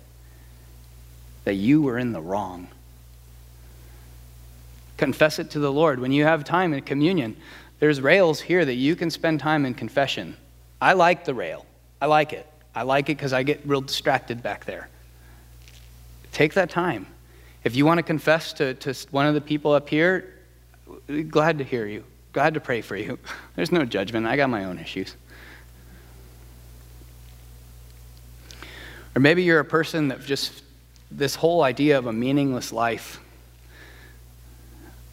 that 1.43 1.55
you 1.55 1.81
were 1.81 1.97
in 1.97 2.13
the 2.13 2.21
wrong. 2.21 2.67
Confess 4.97 5.39
it 5.39 5.51
to 5.51 5.59
the 5.59 5.71
Lord. 5.71 5.99
When 5.99 6.11
you 6.11 6.23
have 6.23 6.43
time 6.43 6.73
in 6.73 6.81
communion, 6.83 7.35
there's 7.79 7.99
rails 7.99 8.39
here 8.39 8.63
that 8.63 8.75
you 8.75 8.95
can 8.95 9.09
spend 9.09 9.39
time 9.39 9.65
in 9.65 9.73
confession. 9.73 10.37
I 10.81 10.93
like 10.93 11.25
the 11.25 11.33
rail. 11.33 11.65
I 12.01 12.05
like 12.05 12.33
it. 12.33 12.47
I 12.75 12.83
like 12.83 13.09
it 13.09 13.17
because 13.17 13.33
I 13.33 13.43
get 13.43 13.61
real 13.65 13.81
distracted 13.81 14.41
back 14.41 14.65
there. 14.65 14.89
Take 16.31 16.53
that 16.53 16.69
time. 16.69 17.07
If 17.63 17.75
you 17.75 17.85
want 17.85 17.99
to 17.99 18.03
confess 18.03 18.53
to, 18.53 18.73
to 18.75 18.93
one 19.11 19.25
of 19.25 19.33
the 19.33 19.41
people 19.41 19.71
up 19.71 19.89
here, 19.89 20.33
glad 21.29 21.59
to 21.59 21.63
hear 21.63 21.85
you. 21.85 22.03
Glad 22.33 22.55
to 22.55 22.59
pray 22.59 22.81
for 22.81 22.95
you. 22.95 23.19
There's 23.55 23.71
no 23.71 23.85
judgment. 23.85 24.25
I 24.25 24.35
got 24.35 24.49
my 24.49 24.65
own 24.65 24.79
issues. 24.79 25.15
Or 29.15 29.19
maybe 29.19 29.43
you're 29.43 29.59
a 29.59 29.65
person 29.65 30.07
that 30.07 30.21
just 30.25 30.62
this 31.15 31.35
whole 31.35 31.63
idea 31.63 31.97
of 31.97 32.07
a 32.07 32.13
meaningless 32.13 32.73
life, 32.73 33.19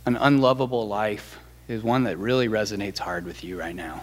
an 0.07 0.17
unlovable 0.17 0.89
life, 0.89 1.39
is 1.69 1.83
one 1.83 2.05
that 2.05 2.17
really 2.19 2.49
resonates 2.49 2.99
hard 2.99 3.25
with 3.25 3.45
you 3.45 3.59
right 3.59 3.77
now. 3.77 4.03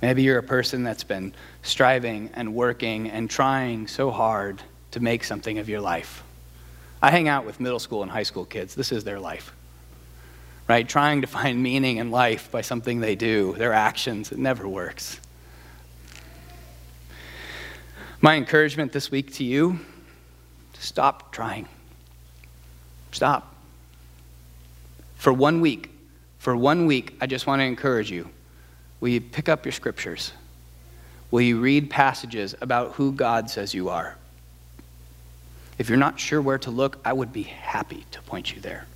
Maybe 0.00 0.22
you're 0.22 0.38
a 0.38 0.42
person 0.42 0.82
that's 0.82 1.04
been 1.04 1.34
striving 1.62 2.30
and 2.32 2.54
working 2.54 3.10
and 3.10 3.28
trying 3.28 3.86
so 3.86 4.10
hard 4.10 4.62
to 4.92 5.00
make 5.00 5.22
something 5.22 5.58
of 5.58 5.68
your 5.68 5.80
life. 5.80 6.22
I 7.02 7.10
hang 7.10 7.28
out 7.28 7.44
with 7.44 7.60
middle 7.60 7.78
school 7.78 8.02
and 8.02 8.10
high 8.10 8.22
school 8.22 8.46
kids. 8.46 8.74
This 8.74 8.90
is 8.90 9.04
their 9.04 9.20
life. 9.20 9.52
Right? 10.66 10.88
Trying 10.88 11.20
to 11.20 11.26
find 11.26 11.62
meaning 11.62 11.98
in 11.98 12.10
life 12.10 12.50
by 12.50 12.62
something 12.62 13.00
they 13.00 13.16
do, 13.16 13.54
their 13.58 13.74
actions. 13.74 14.32
It 14.32 14.38
never 14.38 14.66
works. 14.66 15.20
My 18.22 18.36
encouragement 18.36 18.92
this 18.92 19.10
week 19.10 19.34
to 19.34 19.44
you 19.44 19.80
Stop 20.80 21.30
trying. 21.30 21.68
Stop. 23.12 23.54
For 25.16 25.32
one 25.32 25.60
week, 25.60 25.90
for 26.38 26.56
one 26.56 26.86
week, 26.86 27.16
I 27.20 27.26
just 27.26 27.46
want 27.46 27.60
to 27.60 27.64
encourage 27.64 28.10
you. 28.10 28.30
Will 29.00 29.10
you 29.10 29.20
pick 29.20 29.50
up 29.50 29.66
your 29.66 29.72
scriptures? 29.72 30.32
Will 31.30 31.42
you 31.42 31.60
read 31.60 31.90
passages 31.90 32.54
about 32.62 32.92
who 32.92 33.12
God 33.12 33.50
says 33.50 33.74
you 33.74 33.90
are? 33.90 34.16
If 35.78 35.90
you're 35.90 35.98
not 35.98 36.18
sure 36.18 36.40
where 36.40 36.58
to 36.58 36.70
look, 36.70 36.98
I 37.04 37.12
would 37.12 37.32
be 37.32 37.42
happy 37.42 38.06
to 38.12 38.22
point 38.22 38.54
you 38.54 38.60
there. 38.62 38.86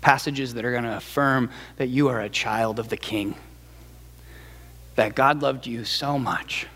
Passages 0.00 0.54
that 0.54 0.64
are 0.64 0.72
going 0.72 0.84
to 0.84 0.96
affirm 0.96 1.50
that 1.76 1.88
you 1.88 2.08
are 2.08 2.20
a 2.20 2.30
child 2.30 2.78
of 2.78 2.88
the 2.88 2.96
King, 2.96 3.34
that 4.96 5.14
God 5.14 5.42
loved 5.42 5.66
you 5.66 5.84
so 5.84 6.18
much 6.18 6.66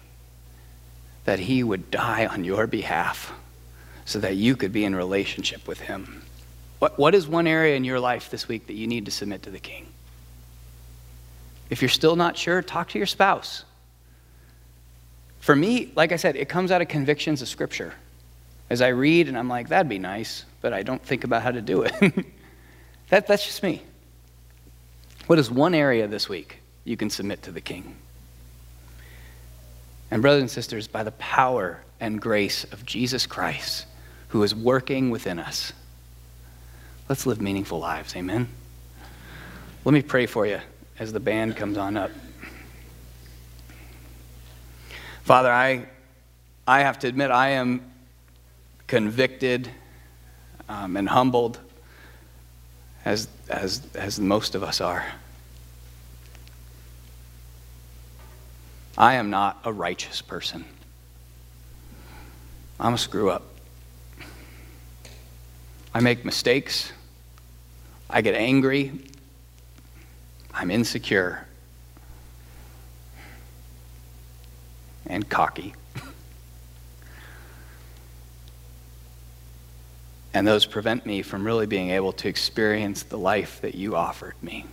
that 1.27 1.39
he 1.41 1.63
would 1.63 1.91
die 1.91 2.27
on 2.27 2.45
your 2.45 2.67
behalf 2.67 3.33
so 4.05 4.21
that 4.21 4.37
you 4.37 4.57
could 4.57 4.73
be 4.73 4.85
in 4.85 4.95
relationship 4.95 5.69
with 5.69 5.81
him. 5.81 6.23
What, 6.79 6.99
what 6.99 7.15
is 7.15 7.27
one 7.27 7.47
area 7.47 7.77
in 7.77 7.85
your 7.85 8.01
life 8.01 8.31
this 8.31 8.49
week 8.49 8.69
that 8.69 8.75
you 8.75 8.87
need 8.87 9.05
to 9.07 9.11
submit 9.11 9.43
to 9.43 9.51
the 9.51 9.59
king? 9.59 9.89
If 11.69 11.83
you're 11.83 11.89
still 11.89 12.15
not 12.15 12.37
sure, 12.37 12.63
talk 12.63 12.91
to 12.91 12.99
your 12.99 13.07
spouse. 13.07 13.65
For 15.41 15.55
me, 15.55 15.93
like 15.97 16.13
I 16.13 16.17
said, 16.17 16.37
it 16.37 16.49
comes 16.49 16.71
out 16.71 16.81
of 16.81 16.89
convictions 16.89 17.43
of 17.43 17.49
Scripture. 17.49 17.95
As 18.71 18.81
I 18.81 18.89
read 18.89 19.29
and 19.29 19.37
I'm 19.37 19.49
like, 19.49 19.69
that'd 19.69 19.89
be 19.89 19.99
nice, 19.99 20.45
but 20.61 20.73
I 20.73 20.83
don't 20.83 21.03
think 21.03 21.25
about 21.25 21.43
how 21.43 21.51
to 21.51 21.61
do 21.61 21.83
it. 21.83 21.93
that, 23.09 23.27
that's 23.27 23.45
just 23.45 23.63
me. 23.63 23.83
What 25.27 25.41
is 25.41 25.51
one 25.51 25.75
area 25.75 26.07
this 26.07 26.29
week 26.29 26.59
you 26.85 26.97
can 26.97 27.11
submit 27.11 27.43
to 27.43 27.51
the 27.51 27.61
king? 27.61 27.97
And, 30.11 30.23
brothers 30.23 30.43
and 30.43 30.51
sisters, 30.51 30.89
by 30.89 31.03
the 31.03 31.13
power 31.13 31.83
and 32.01 32.21
grace 32.21 32.65
of 32.65 32.87
Jesus 32.87 33.27
Christ, 33.27 33.87
who 34.29 34.43
is 34.43 34.55
working 34.55 35.11
within 35.11 35.39
us, 35.39 35.73
Let's 37.09 37.25
live 37.25 37.41
meaningful 37.41 37.79
lives. 37.79 38.17
Amen. 38.17 38.49
Let 39.85 39.93
me 39.93 40.03
pray 40.03 40.27
for 40.27 40.45
you 40.45 40.59
as 40.99 41.13
the 41.13 41.21
band 41.21 41.55
comes 41.55 41.79
on 41.79 41.97
up. 41.97 42.11
Father, 45.23 45.53
I, 45.53 45.87
I 46.67 46.81
have 46.81 46.99
to 47.01 47.09
admit, 47.09 47.31
I 47.31 47.51
am 47.51 47.93
convicted 48.89 49.71
um, 50.69 50.97
and 50.97 51.09
humbled 51.09 51.61
as, 53.05 53.29
as, 53.49 53.83
as 53.95 54.19
most 54.19 54.57
of 54.57 54.65
us 54.65 54.81
are. 54.81 55.07
I 58.99 59.15
am 59.15 59.31
not 59.31 59.61
a 59.65 59.73
righteous 59.73 60.23
person. 60.23 60.65
I'm 62.81 62.95
a 62.95 62.99
screw 62.99 63.31
up. 63.31 63.43
I 65.95 66.01
make 66.01 66.25
mistakes. 66.25 66.93
I 68.09 68.23
get 68.23 68.35
angry. 68.35 68.93
I'm 70.53 70.71
insecure 70.71 71.47
and 75.07 75.29
cocky. 75.29 75.75
and 80.35 80.47
those 80.47 80.67
prevent 80.67 81.07
me 81.07 81.23
from 81.23 81.45
really 81.45 81.67
being 81.67 81.91
able 81.91 82.13
to 82.13 82.29
experience 82.29 83.03
the 83.03 83.19
life 83.19 83.61
that 83.63 83.75
you 83.75 83.97
offered 83.97 84.35
me 84.43 84.67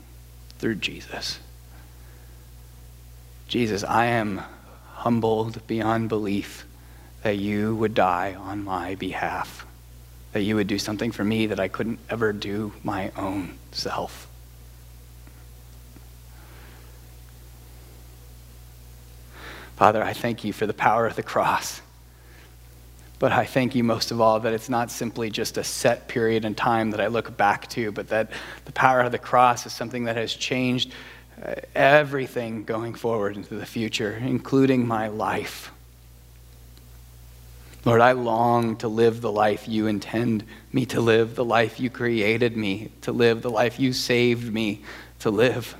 through 0.59 0.75
Jesus. 0.75 1.39
Jesus, 3.53 3.83
I 3.83 4.05
am 4.05 4.41
humbled 4.93 5.67
beyond 5.67 6.09
belief 6.09 6.65
that 7.21 7.37
you 7.37 7.75
would 7.75 7.93
die 7.93 8.33
on 8.33 8.63
my 8.63 8.95
behalf, 8.95 9.63
that 10.31 10.41
you 10.41 10.55
would 10.55 10.65
do 10.65 10.79
something 10.79 11.11
for 11.11 11.23
me 11.23 11.45
that 11.45 11.59
I 11.59 11.67
couldn't 11.67 11.99
ever 12.09 12.33
do 12.33 12.73
my 12.83 13.11
own 13.15 13.59
self. 13.71 14.27
Father, 19.75 20.01
I 20.01 20.13
thank 20.13 20.43
you 20.43 20.51
for 20.51 20.65
the 20.65 20.73
power 20.73 21.05
of 21.05 21.15
the 21.15 21.21
cross. 21.21 21.79
But 23.19 23.31
I 23.31 23.45
thank 23.45 23.75
you 23.75 23.83
most 23.83 24.09
of 24.09 24.19
all 24.19 24.39
that 24.39 24.51
it's 24.51 24.67
not 24.67 24.89
simply 24.89 25.29
just 25.29 25.59
a 25.59 25.63
set 25.63 26.07
period 26.07 26.43
in 26.43 26.55
time 26.55 26.89
that 26.89 26.99
I 26.99 27.05
look 27.05 27.37
back 27.37 27.69
to, 27.69 27.91
but 27.91 28.09
that 28.09 28.31
the 28.65 28.71
power 28.71 29.01
of 29.01 29.11
the 29.11 29.19
cross 29.19 29.67
is 29.67 29.73
something 29.73 30.05
that 30.05 30.15
has 30.15 30.33
changed 30.33 30.91
everything 31.75 32.63
going 32.63 32.93
forward 32.93 33.35
into 33.35 33.55
the 33.55 33.65
future, 33.65 34.13
including 34.13 34.87
my 34.87 35.07
life. 35.07 35.71
Lord, 37.85 37.99
I 37.99 38.13
long 38.13 38.77
to 38.77 38.87
live 38.87 39.19
the 39.19 39.31
life 39.31 39.67
you 39.67 39.87
intend 39.87 40.45
me 40.71 40.85
to 40.87 41.01
live, 41.01 41.35
the 41.35 41.43
life 41.43 41.79
you 41.79 41.89
created 41.89 42.55
me 42.55 42.91
to 43.01 43.11
live, 43.11 43.41
the 43.41 43.49
life 43.49 43.79
you 43.79 43.91
saved 43.91 44.53
me 44.53 44.83
to 45.19 45.29
live. 45.29 45.75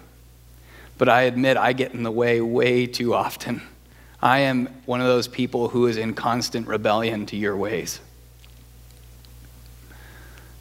But 0.98 1.08
I 1.08 1.24
admit 1.24 1.56
I 1.56 1.72
get 1.74 1.94
in 1.94 2.04
the 2.04 2.12
way 2.12 2.42
way 2.42 2.88
too 2.88 3.14
often. 3.14 3.62
I 4.22 4.40
am 4.40 4.68
one 4.86 5.02
of 5.02 5.08
those 5.08 5.28
people 5.28 5.70
who 5.70 5.88
is 5.88 5.98
in 5.98 6.14
constant 6.14 6.68
rebellion 6.68 7.26
to 7.28 7.38
your 7.38 7.56
ways. 7.56 8.00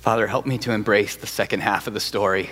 Father, 0.00 0.26
help 0.26 0.46
me 0.46 0.58
to 0.58 0.72
embrace 0.72 1.16
the 1.16 1.26
second 1.26 1.60
half 1.60 1.86
of 1.86 1.94
the 1.94 2.00
story 2.00 2.50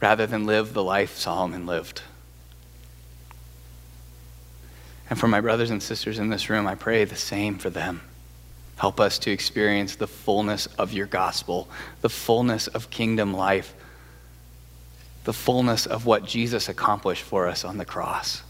rather 0.00 0.26
than 0.26 0.46
live 0.46 0.74
the 0.74 0.84
life 0.84 1.16
Solomon 1.16 1.66
lived. 1.66 2.02
And 5.08 5.18
for 5.18 5.28
my 5.28 5.40
brothers 5.40 5.70
and 5.70 5.82
sisters 5.82 6.18
in 6.18 6.30
this 6.30 6.50
room, 6.50 6.66
I 6.66 6.74
pray 6.74 7.04
the 7.04 7.16
same 7.16 7.58
for 7.58 7.70
them. 7.70 8.02
Help 8.76 9.00
us 9.00 9.18
to 9.20 9.30
experience 9.30 9.96
the 9.96 10.06
fullness 10.06 10.66
of 10.78 10.92
your 10.92 11.06
gospel, 11.06 11.68
the 12.02 12.10
fullness 12.10 12.66
of 12.66 12.90
kingdom 12.90 13.32
life, 13.32 13.74
the 15.24 15.32
fullness 15.32 15.86
of 15.86 16.06
what 16.06 16.24
Jesus 16.24 16.68
accomplished 16.68 17.22
for 17.22 17.46
us 17.46 17.64
on 17.64 17.78
the 17.78 17.84
cross. 17.84 18.42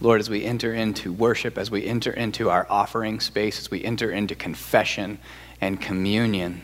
Lord, 0.00 0.20
as 0.20 0.28
we 0.28 0.44
enter 0.44 0.74
into 0.74 1.12
worship, 1.12 1.56
as 1.56 1.70
we 1.70 1.86
enter 1.86 2.10
into 2.10 2.50
our 2.50 2.66
offering 2.68 3.20
space, 3.20 3.58
as 3.58 3.70
we 3.70 3.82
enter 3.82 4.10
into 4.10 4.34
confession 4.34 5.18
and 5.60 5.80
communion, 5.80 6.62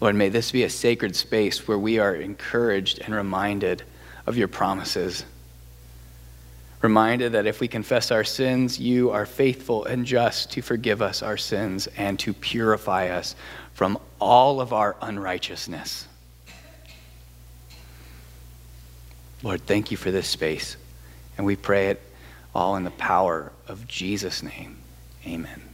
Lord, 0.00 0.14
may 0.14 0.30
this 0.30 0.50
be 0.50 0.64
a 0.64 0.70
sacred 0.70 1.14
space 1.14 1.68
where 1.68 1.78
we 1.78 1.98
are 1.98 2.14
encouraged 2.14 3.00
and 3.00 3.14
reminded 3.14 3.82
of 4.26 4.36
your 4.36 4.48
promises. 4.48 5.24
Reminded 6.80 7.32
that 7.32 7.46
if 7.46 7.60
we 7.60 7.68
confess 7.68 8.10
our 8.10 8.24
sins, 8.24 8.80
you 8.80 9.10
are 9.10 9.26
faithful 9.26 9.84
and 9.84 10.06
just 10.06 10.52
to 10.52 10.62
forgive 10.62 11.02
us 11.02 11.22
our 11.22 11.36
sins 11.36 11.86
and 11.98 12.18
to 12.20 12.32
purify 12.32 13.08
us 13.08 13.36
from 13.74 13.98
all 14.18 14.60
of 14.62 14.72
our 14.72 14.96
unrighteousness. 15.02 16.08
Lord, 19.42 19.66
thank 19.66 19.90
you 19.90 19.96
for 19.96 20.10
this 20.10 20.26
space. 20.26 20.76
And 21.36 21.46
we 21.46 21.56
pray 21.56 21.88
it 21.88 22.02
all 22.54 22.76
in 22.76 22.84
the 22.84 22.90
power 22.90 23.52
of 23.68 23.86
Jesus' 23.86 24.42
name. 24.42 24.78
Amen. 25.26 25.69